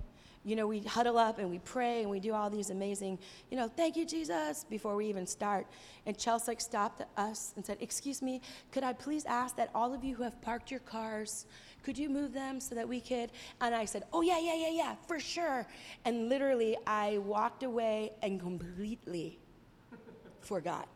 you 0.45 0.55
know, 0.55 0.67
we 0.67 0.81
huddle 0.81 1.17
up 1.17 1.39
and 1.39 1.49
we 1.49 1.59
pray 1.59 2.01
and 2.01 2.09
we 2.09 2.19
do 2.19 2.33
all 2.33 2.49
these 2.49 2.69
amazing, 2.69 3.17
you 3.49 3.57
know, 3.57 3.69
thank 3.69 3.95
you, 3.95 4.05
Jesus, 4.05 4.65
before 4.69 4.95
we 4.95 5.07
even 5.07 5.25
start. 5.25 5.67
And 6.05 6.17
Chelsea 6.17 6.55
stopped 6.57 7.01
us 7.17 7.53
and 7.55 7.65
said, 7.65 7.77
Excuse 7.79 8.21
me, 8.21 8.41
could 8.71 8.83
I 8.83 8.93
please 8.93 9.25
ask 9.25 9.55
that 9.55 9.69
all 9.73 9.93
of 9.93 10.03
you 10.03 10.15
who 10.15 10.23
have 10.23 10.41
parked 10.41 10.69
your 10.69 10.81
cars, 10.81 11.45
could 11.83 11.97
you 11.97 12.09
move 12.09 12.33
them 12.33 12.59
so 12.59 12.75
that 12.75 12.87
we 12.87 12.99
could? 12.99 13.31
And 13.61 13.73
I 13.73 13.85
said, 13.85 14.03
Oh, 14.11 14.21
yeah, 14.21 14.39
yeah, 14.39 14.55
yeah, 14.55 14.71
yeah, 14.71 14.95
for 15.07 15.19
sure. 15.19 15.65
And 16.03 16.27
literally, 16.27 16.77
I 16.85 17.19
walked 17.19 17.63
away 17.63 18.11
and 18.21 18.39
completely 18.39 19.39
forgot. 20.41 20.87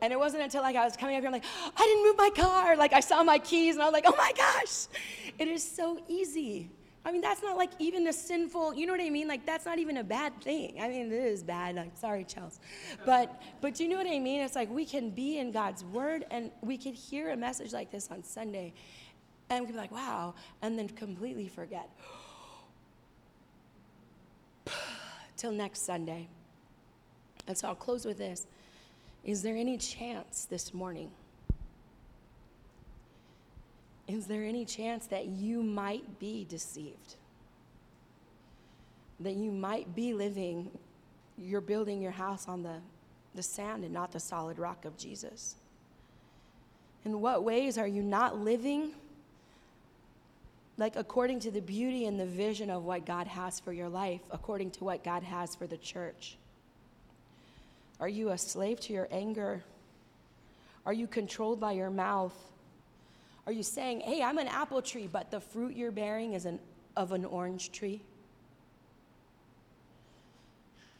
And 0.00 0.12
it 0.12 0.18
wasn't 0.18 0.42
until 0.42 0.62
like 0.62 0.76
I 0.76 0.84
was 0.84 0.96
coming 0.96 1.16
up 1.16 1.22
here, 1.22 1.28
I'm 1.28 1.32
like, 1.32 1.44
I 1.76 1.84
didn't 1.84 2.04
move 2.04 2.16
my 2.16 2.30
car. 2.30 2.76
Like 2.76 2.92
I 2.92 3.00
saw 3.00 3.22
my 3.22 3.38
keys 3.38 3.74
and 3.74 3.82
I 3.82 3.86
was 3.86 3.92
like, 3.92 4.04
oh 4.06 4.14
my 4.16 4.32
gosh. 4.36 4.86
It 5.38 5.48
is 5.48 5.68
so 5.68 6.00
easy 6.08 6.70
I 7.04 7.12
mean, 7.12 7.20
that's 7.20 7.42
not 7.42 7.56
like 7.56 7.70
even 7.78 8.06
a 8.06 8.12
sinful, 8.12 8.74
you 8.74 8.86
know 8.86 8.92
what 8.92 9.00
I 9.00 9.08
mean? 9.08 9.28
Like, 9.28 9.46
that's 9.46 9.64
not 9.64 9.78
even 9.78 9.98
a 9.98 10.04
bad 10.04 10.40
thing. 10.42 10.78
I 10.80 10.88
mean, 10.88 11.06
it 11.06 11.12
is 11.12 11.42
bad. 11.42 11.76
Like, 11.76 11.96
sorry, 11.96 12.24
Chels. 12.24 12.58
But, 13.06 13.40
but 13.60 13.80
you 13.80 13.88
know 13.88 13.96
what 13.96 14.06
I 14.06 14.18
mean? 14.18 14.42
It's 14.42 14.54
like 14.54 14.68
we 14.70 14.84
can 14.84 15.10
be 15.10 15.38
in 15.38 15.50
God's 15.52 15.84
word 15.84 16.26
and 16.30 16.50
we 16.60 16.76
can 16.76 16.92
hear 16.92 17.30
a 17.30 17.36
message 17.36 17.72
like 17.72 17.90
this 17.90 18.08
on 18.10 18.22
Sunday 18.24 18.74
and 19.50 19.60
we 19.60 19.66
can 19.66 19.74
be 19.74 19.80
like, 19.80 19.92
wow, 19.92 20.34
and 20.60 20.78
then 20.78 20.88
completely 20.88 21.48
forget. 21.48 21.88
Till 25.36 25.52
next 25.52 25.86
Sunday. 25.86 26.28
And 27.46 27.56
so 27.56 27.68
I'll 27.68 27.74
close 27.74 28.04
with 28.04 28.18
this. 28.18 28.46
Is 29.24 29.42
there 29.42 29.56
any 29.56 29.78
chance 29.78 30.46
this 30.50 30.74
morning? 30.74 31.10
Is 34.08 34.26
there 34.26 34.42
any 34.42 34.64
chance 34.64 35.06
that 35.08 35.26
you 35.26 35.62
might 35.62 36.18
be 36.18 36.46
deceived? 36.48 37.16
That 39.20 39.34
you 39.34 39.52
might 39.52 39.94
be 39.94 40.14
living, 40.14 40.70
you're 41.36 41.60
building 41.60 42.00
your 42.00 42.12
house 42.12 42.48
on 42.48 42.62
the, 42.62 42.76
the 43.34 43.42
sand 43.42 43.84
and 43.84 43.92
not 43.92 44.12
the 44.12 44.20
solid 44.20 44.58
rock 44.58 44.86
of 44.86 44.96
Jesus? 44.96 45.56
In 47.04 47.20
what 47.20 47.44
ways 47.44 47.76
are 47.76 47.86
you 47.86 48.02
not 48.02 48.38
living 48.38 48.92
like 50.78 50.94
according 50.94 51.40
to 51.40 51.50
the 51.50 51.60
beauty 51.60 52.06
and 52.06 52.18
the 52.18 52.26
vision 52.26 52.70
of 52.70 52.84
what 52.84 53.04
God 53.04 53.26
has 53.26 53.58
for 53.58 53.72
your 53.72 53.88
life, 53.88 54.20
according 54.30 54.70
to 54.72 54.84
what 54.84 55.02
God 55.04 55.24
has 55.24 55.54
for 55.54 55.66
the 55.66 55.76
church? 55.76 56.38
Are 58.00 58.08
you 58.08 58.30
a 58.30 58.38
slave 58.38 58.78
to 58.80 58.92
your 58.92 59.08
anger? 59.10 59.64
Are 60.86 60.92
you 60.92 61.08
controlled 61.08 61.60
by 61.60 61.72
your 61.72 61.90
mouth? 61.90 62.32
Are 63.48 63.52
you 63.52 63.62
saying, 63.62 64.00
hey, 64.00 64.22
I'm 64.22 64.36
an 64.36 64.46
apple 64.46 64.82
tree, 64.82 65.08
but 65.10 65.30
the 65.30 65.40
fruit 65.40 65.74
you're 65.74 65.90
bearing 65.90 66.34
is 66.34 66.44
an, 66.44 66.60
of 66.98 67.12
an 67.12 67.24
orange 67.24 67.72
tree? 67.72 68.02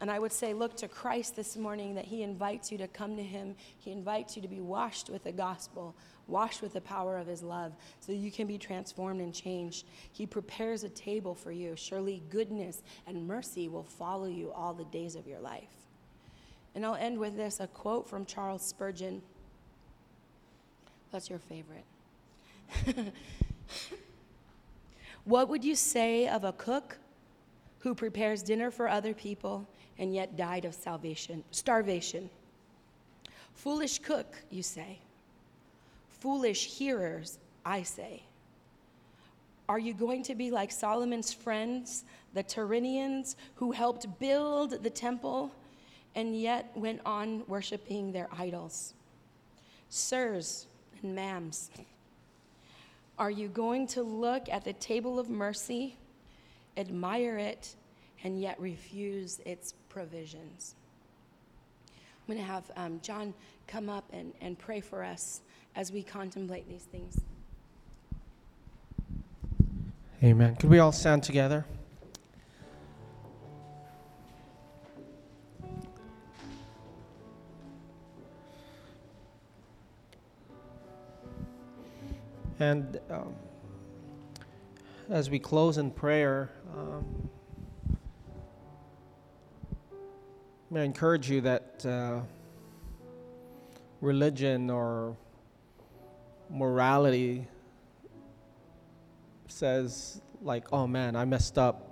And 0.00 0.10
I 0.10 0.18
would 0.18 0.32
say, 0.32 0.54
look 0.54 0.74
to 0.78 0.88
Christ 0.88 1.36
this 1.36 1.58
morning 1.58 1.94
that 1.96 2.06
He 2.06 2.22
invites 2.22 2.72
you 2.72 2.78
to 2.78 2.88
come 2.88 3.18
to 3.18 3.22
Him. 3.22 3.54
He 3.76 3.92
invites 3.92 4.34
you 4.34 4.40
to 4.40 4.48
be 4.48 4.62
washed 4.62 5.10
with 5.10 5.24
the 5.24 5.32
gospel, 5.32 5.94
washed 6.26 6.62
with 6.62 6.72
the 6.72 6.80
power 6.80 7.18
of 7.18 7.26
His 7.26 7.42
love, 7.42 7.74
so 8.00 8.12
you 8.12 8.30
can 8.30 8.46
be 8.46 8.56
transformed 8.56 9.20
and 9.20 9.34
changed. 9.34 9.84
He 10.10 10.24
prepares 10.24 10.84
a 10.84 10.88
table 10.88 11.34
for 11.34 11.52
you. 11.52 11.76
Surely 11.76 12.22
goodness 12.30 12.82
and 13.06 13.28
mercy 13.28 13.68
will 13.68 13.84
follow 13.84 14.26
you 14.26 14.52
all 14.52 14.72
the 14.72 14.86
days 14.86 15.16
of 15.16 15.26
your 15.26 15.40
life. 15.40 15.84
And 16.74 16.86
I'll 16.86 16.94
end 16.94 17.18
with 17.18 17.36
this 17.36 17.60
a 17.60 17.66
quote 17.66 18.08
from 18.08 18.24
Charles 18.24 18.62
Spurgeon. 18.62 19.20
That's 21.12 21.28
your 21.28 21.40
favorite. 21.40 21.84
what 25.24 25.48
would 25.48 25.64
you 25.64 25.74
say 25.74 26.28
of 26.28 26.44
a 26.44 26.52
cook 26.52 26.98
who 27.80 27.94
prepares 27.94 28.42
dinner 28.42 28.70
for 28.70 28.88
other 28.88 29.14
people 29.14 29.66
and 29.98 30.14
yet 30.14 30.36
died 30.36 30.64
of 30.64 30.74
salvation, 30.74 31.42
starvation. 31.50 32.30
Foolish 33.54 33.98
cook, 33.98 34.36
you 34.50 34.62
say. 34.62 34.98
Foolish 36.20 36.66
hearers, 36.66 37.38
I 37.64 37.82
say. 37.82 38.22
Are 39.68 39.78
you 39.78 39.92
going 39.92 40.22
to 40.24 40.34
be 40.34 40.50
like 40.50 40.70
Solomon's 40.70 41.32
friends, 41.32 42.04
the 42.32 42.42
Tyrians, 42.42 43.36
who 43.56 43.72
helped 43.72 44.18
build 44.18 44.82
the 44.82 44.90
temple 44.90 45.50
and 46.14 46.40
yet 46.40 46.70
went 46.74 47.00
on 47.04 47.42
worshiping 47.46 48.12
their 48.12 48.28
idols? 48.36 48.94
Sirs 49.90 50.66
and 51.02 51.16
ma'ams, 51.16 51.68
are 53.18 53.30
you 53.30 53.48
going 53.48 53.86
to 53.88 54.02
look 54.02 54.48
at 54.48 54.64
the 54.64 54.72
table 54.74 55.18
of 55.18 55.28
mercy, 55.28 55.96
admire 56.76 57.36
it, 57.36 57.74
and 58.22 58.40
yet 58.40 58.58
refuse 58.60 59.40
its 59.44 59.74
provisions? 59.88 60.74
I'm 61.90 62.34
going 62.34 62.46
to 62.46 62.52
have 62.52 62.70
um, 62.76 63.00
John 63.02 63.34
come 63.66 63.88
up 63.88 64.04
and, 64.12 64.32
and 64.40 64.58
pray 64.58 64.80
for 64.80 65.02
us 65.02 65.40
as 65.74 65.90
we 65.90 66.02
contemplate 66.02 66.68
these 66.68 66.84
things. 66.84 67.20
Amen. 70.22 70.56
Could 70.56 70.70
we 70.70 70.78
all 70.78 70.92
stand 70.92 71.22
together? 71.22 71.64
And 82.60 82.98
um, 83.08 83.36
as 85.08 85.30
we 85.30 85.38
close 85.38 85.78
in 85.78 85.92
prayer, 85.92 86.50
um, 86.76 87.28
I 90.74 90.80
encourage 90.80 91.30
you 91.30 91.40
that 91.42 91.86
uh, 91.86 92.20
religion 94.00 94.70
or 94.70 95.16
morality 96.50 97.46
says 99.46 100.20
like 100.40 100.72
oh 100.72 100.86
man 100.86 101.14
i 101.14 101.24
messed 101.24 101.58
up. 101.58 101.90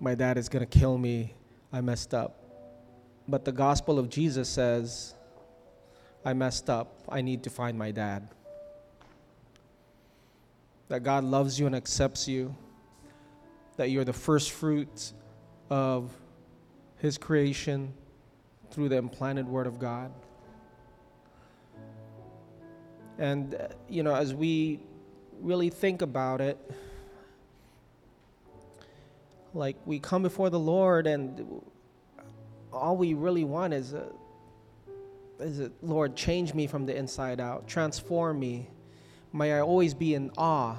My 0.00 0.14
dad 0.14 0.36
is 0.38 0.48
going 0.48 0.66
to 0.66 0.78
kill 0.78 0.96
me. 0.98 1.34
I 1.72 1.80
messed 1.80 2.14
up. 2.14 2.38
But 3.28 3.44
the 3.44 3.52
gospel 3.52 3.98
of 3.98 4.08
jesus 4.08 4.48
says 4.48 5.14
i 6.24 6.32
messed 6.32 6.68
up. 6.68 7.02
I 7.08 7.22
need 7.22 7.44
to 7.44 7.50
find 7.50 7.78
my 7.78 7.92
dad 7.92 8.28
that 10.92 11.02
god 11.02 11.24
loves 11.24 11.58
you 11.58 11.66
and 11.66 11.74
accepts 11.74 12.28
you 12.28 12.54
that 13.76 13.90
you're 13.90 14.04
the 14.04 14.12
first 14.12 14.50
fruit 14.50 15.12
of 15.70 16.10
his 16.98 17.18
creation 17.18 17.92
through 18.70 18.88
the 18.88 18.96
implanted 18.96 19.46
word 19.46 19.66
of 19.66 19.78
god 19.78 20.12
and 23.18 23.54
uh, 23.54 23.68
you 23.88 24.02
know 24.02 24.14
as 24.14 24.34
we 24.34 24.80
really 25.42 25.68
think 25.68 26.02
about 26.02 26.40
it, 26.40 26.58
like 29.54 29.76
we 29.84 29.98
come 29.98 30.22
before 30.22 30.48
the 30.48 30.58
Lord 30.58 31.06
and 31.06 31.62
all 32.72 32.96
we 32.96 33.12
really 33.12 33.44
want 33.44 33.74
is, 33.74 33.92
a, 33.92 34.06
is 35.40 35.60
a, 35.60 35.70
Lord, 35.82 36.16
change 36.16 36.54
me 36.54 36.66
from 36.66 36.86
the 36.86 36.96
inside 36.96 37.40
out, 37.40 37.68
transform 37.68 38.38
me. 38.38 38.70
May 39.32 39.54
I 39.54 39.60
always 39.60 39.94
be 39.94 40.14
in 40.14 40.30
awe 40.36 40.76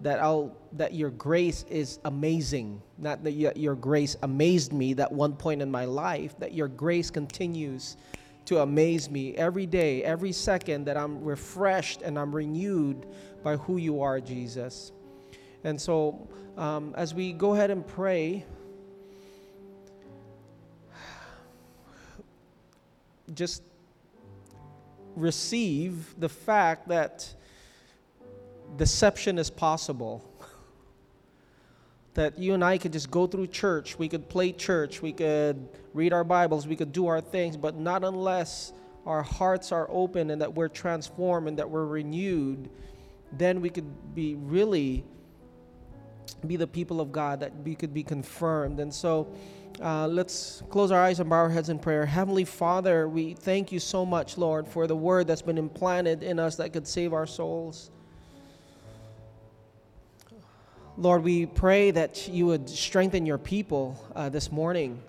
that 0.00 0.20
I'll 0.20 0.56
that 0.72 0.94
your 0.94 1.10
grace 1.10 1.64
is 1.70 1.98
amazing. 2.04 2.82
Not 2.98 3.24
that 3.24 3.32
your 3.32 3.74
grace 3.74 4.16
amazed 4.22 4.72
me 4.72 4.94
that 4.94 5.10
one 5.10 5.34
point 5.34 5.62
in 5.62 5.70
my 5.70 5.86
life, 5.86 6.38
that 6.38 6.52
your 6.52 6.68
grace 6.68 7.10
continues 7.10 7.96
to 8.44 8.60
amaze 8.60 9.10
me 9.10 9.34
every 9.34 9.66
day, 9.66 10.04
every 10.04 10.32
second 10.32 10.84
that 10.84 10.96
I'm 10.96 11.24
refreshed 11.24 12.02
and 12.02 12.18
I'm 12.18 12.34
renewed 12.34 13.06
by 13.42 13.56
who 13.56 13.76
you 13.76 14.00
are, 14.02 14.20
Jesus. 14.20 14.92
And 15.64 15.80
so, 15.80 16.28
um, 16.56 16.94
as 16.96 17.12
we 17.12 17.32
go 17.32 17.54
ahead 17.54 17.70
and 17.70 17.84
pray, 17.84 18.44
just 23.34 23.62
receive 25.16 26.14
the 26.20 26.28
fact 26.28 26.88
that 26.88 27.34
deception 28.76 29.38
is 29.38 29.50
possible. 29.50 30.24
that 32.14 32.38
you 32.38 32.54
and 32.54 32.64
I 32.64 32.78
could 32.78 32.92
just 32.92 33.10
go 33.10 33.26
through 33.26 33.48
church, 33.48 33.98
we 33.98 34.08
could 34.08 34.28
play 34.28 34.52
church, 34.52 35.02
we 35.02 35.12
could 35.12 35.68
read 35.92 36.12
our 36.12 36.24
Bibles, 36.24 36.66
we 36.66 36.74
could 36.74 36.92
do 36.92 37.06
our 37.06 37.20
things, 37.20 37.56
but 37.56 37.76
not 37.76 38.04
unless 38.04 38.72
our 39.04 39.22
hearts 39.22 39.70
are 39.70 39.86
open 39.90 40.30
and 40.30 40.40
that 40.40 40.54
we're 40.54 40.68
transformed 40.68 41.46
and 41.46 41.58
that 41.58 41.68
we're 41.68 41.84
renewed 41.84 42.70
then 43.32 43.60
we 43.60 43.70
could 43.70 44.14
be 44.14 44.34
really 44.34 45.04
be 46.46 46.56
the 46.56 46.66
people 46.66 47.00
of 47.00 47.12
God, 47.12 47.40
that 47.40 47.54
we 47.62 47.74
could 47.74 47.94
be 47.94 48.02
confirmed. 48.02 48.80
And 48.80 48.92
so 48.92 49.32
uh, 49.80 50.06
let's 50.06 50.62
close 50.70 50.90
our 50.90 51.02
eyes 51.02 51.20
and 51.20 51.28
bow 51.28 51.36
our 51.36 51.48
heads 51.48 51.68
in 51.68 51.78
prayer. 51.78 52.06
Heavenly 52.06 52.44
Father, 52.44 53.08
we 53.08 53.34
thank 53.34 53.72
you 53.72 53.78
so 53.78 54.04
much, 54.04 54.38
Lord, 54.38 54.66
for 54.66 54.86
the 54.86 54.96
word 54.96 55.26
that's 55.26 55.42
been 55.42 55.58
implanted 55.58 56.22
in 56.22 56.38
us 56.38 56.56
that 56.56 56.72
could 56.72 56.86
save 56.86 57.12
our 57.12 57.26
souls. 57.26 57.90
Lord, 60.98 61.24
we 61.24 61.44
pray 61.44 61.90
that 61.90 62.26
you 62.26 62.46
would 62.46 62.70
strengthen 62.70 63.26
your 63.26 63.36
people 63.36 64.02
uh, 64.14 64.30
this 64.30 64.50
morning. 64.50 65.02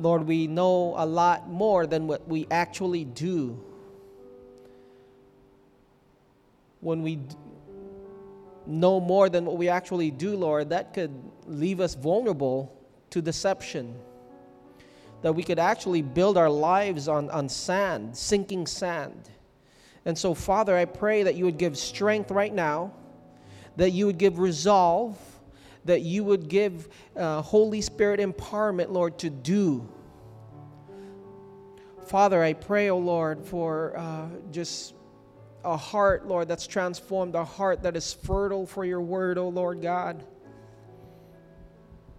Lord, 0.00 0.26
we 0.26 0.48
know 0.48 0.94
a 0.96 1.06
lot 1.06 1.48
more 1.48 1.86
than 1.86 2.08
what 2.08 2.26
we 2.26 2.48
actually 2.50 3.04
do 3.04 3.62
when 6.80 7.02
we 7.02 7.20
know 8.66 8.98
more 8.98 9.28
than 9.28 9.44
what 9.44 9.56
we 9.56 9.68
actually 9.68 10.10
do, 10.10 10.36
Lord, 10.36 10.70
that 10.70 10.92
could 10.92 11.14
leave 11.46 11.80
us 11.80 11.94
vulnerable 11.94 12.76
to 13.10 13.22
deception. 13.22 13.94
That 15.22 15.34
we 15.34 15.44
could 15.44 15.60
actually 15.60 16.02
build 16.02 16.36
our 16.36 16.50
lives 16.50 17.06
on, 17.06 17.30
on 17.30 17.48
sand, 17.48 18.16
sinking 18.16 18.66
sand. 18.66 19.30
And 20.04 20.18
so, 20.18 20.34
Father, 20.34 20.76
I 20.76 20.84
pray 20.84 21.22
that 21.22 21.36
you 21.36 21.44
would 21.44 21.58
give 21.58 21.78
strength 21.78 22.30
right 22.30 22.52
now, 22.52 22.92
that 23.76 23.90
you 23.90 24.06
would 24.06 24.18
give 24.18 24.38
resolve, 24.38 25.18
that 25.84 26.02
you 26.02 26.24
would 26.24 26.48
give 26.48 26.88
uh, 27.16 27.42
Holy 27.42 27.80
Spirit 27.80 28.20
empowerment, 28.20 28.90
Lord, 28.90 29.18
to 29.18 29.30
do. 29.30 29.88
Father, 32.06 32.42
I 32.42 32.52
pray, 32.52 32.90
oh 32.90 32.98
Lord, 32.98 33.44
for 33.44 33.96
uh, 33.96 34.28
just 34.52 34.94
a 35.64 35.76
heart, 35.76 36.26
Lord, 36.26 36.46
that's 36.48 36.66
transformed, 36.66 37.34
a 37.34 37.44
heart 37.44 37.82
that 37.82 37.96
is 37.96 38.12
fertile 38.12 38.66
for 38.66 38.84
your 38.84 39.00
word, 39.00 39.38
oh 39.38 39.48
Lord 39.48 39.82
God. 39.82 40.24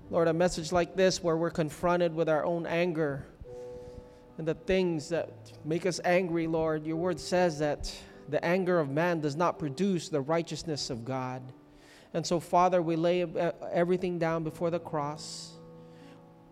Lord, 0.09 0.27
a 0.27 0.33
message 0.33 0.71
like 0.71 0.95
this 0.95 1.23
where 1.23 1.35
we're 1.35 1.49
confronted 1.49 2.13
with 2.13 2.29
our 2.29 2.45
own 2.45 2.65
anger 2.65 3.25
and 4.37 4.47
the 4.47 4.53
things 4.53 5.09
that 5.09 5.29
make 5.65 5.85
us 5.85 5.99
angry, 6.05 6.47
Lord, 6.47 6.85
your 6.85 6.95
word 6.95 7.19
says 7.19 7.59
that 7.59 7.93
the 8.29 8.43
anger 8.43 8.79
of 8.79 8.89
man 8.89 9.21
does 9.21 9.35
not 9.35 9.59
produce 9.59 10.09
the 10.09 10.21
righteousness 10.21 10.89
of 10.89 11.05
God. 11.05 11.41
And 12.13 12.25
so, 12.25 12.39
Father, 12.39 12.81
we 12.81 12.95
lay 12.95 13.25
everything 13.71 14.19
down 14.19 14.43
before 14.43 14.69
the 14.69 14.79
cross. 14.79 15.51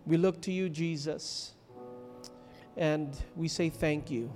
We 0.05 0.17
look 0.17 0.41
to 0.43 0.51
you, 0.51 0.69
Jesus, 0.69 1.53
and 2.77 3.17
we 3.35 3.47
say 3.47 3.69
thank 3.69 4.11
you. 4.11 4.31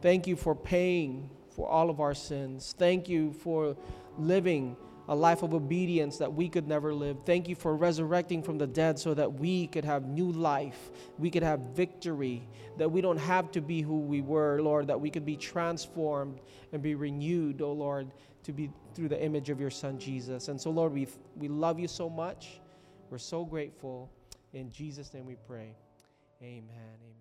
Thank 0.00 0.26
you 0.26 0.36
for 0.36 0.54
paying 0.54 1.30
for 1.50 1.68
all 1.68 1.90
of 1.90 1.98
our 2.00 2.14
sins. 2.14 2.74
Thank 2.78 3.08
you 3.08 3.32
for 3.32 3.76
living 4.16 4.76
a 5.08 5.14
life 5.14 5.42
of 5.42 5.54
obedience 5.54 6.18
that 6.18 6.32
we 6.32 6.48
could 6.48 6.68
never 6.68 6.92
live. 6.92 7.16
Thank 7.24 7.48
you 7.48 7.54
for 7.54 7.74
resurrecting 7.74 8.42
from 8.42 8.58
the 8.58 8.66
dead 8.66 8.98
so 8.98 9.14
that 9.14 9.32
we 9.32 9.66
could 9.66 9.84
have 9.84 10.06
new 10.06 10.30
life. 10.30 10.90
We 11.18 11.30
could 11.30 11.42
have 11.42 11.60
victory. 11.74 12.46
That 12.78 12.90
we 12.90 13.00
don't 13.00 13.18
have 13.18 13.50
to 13.52 13.60
be 13.60 13.82
who 13.82 14.00
we 14.00 14.20
were, 14.22 14.60
Lord, 14.62 14.86
that 14.86 15.00
we 15.00 15.10
could 15.10 15.26
be 15.26 15.36
transformed 15.36 16.40
and 16.72 16.80
be 16.80 16.94
renewed, 16.94 17.60
oh 17.60 17.72
Lord, 17.72 18.12
to 18.44 18.52
be 18.52 18.70
through 18.94 19.08
the 19.08 19.22
image 19.22 19.50
of 19.50 19.60
your 19.60 19.70
Son 19.70 19.98
Jesus. 19.98 20.48
And 20.48 20.60
so, 20.60 20.70
Lord, 20.70 20.92
we, 20.92 21.08
we 21.36 21.48
love 21.48 21.78
you 21.78 21.88
so 21.88 22.08
much. 22.08 22.60
We're 23.10 23.18
so 23.18 23.44
grateful. 23.44 24.10
In 24.52 24.70
Jesus' 24.70 25.12
name 25.12 25.26
we 25.26 25.36
pray. 25.46 25.74
Amen. 26.42 26.64
Amen. 26.70 27.17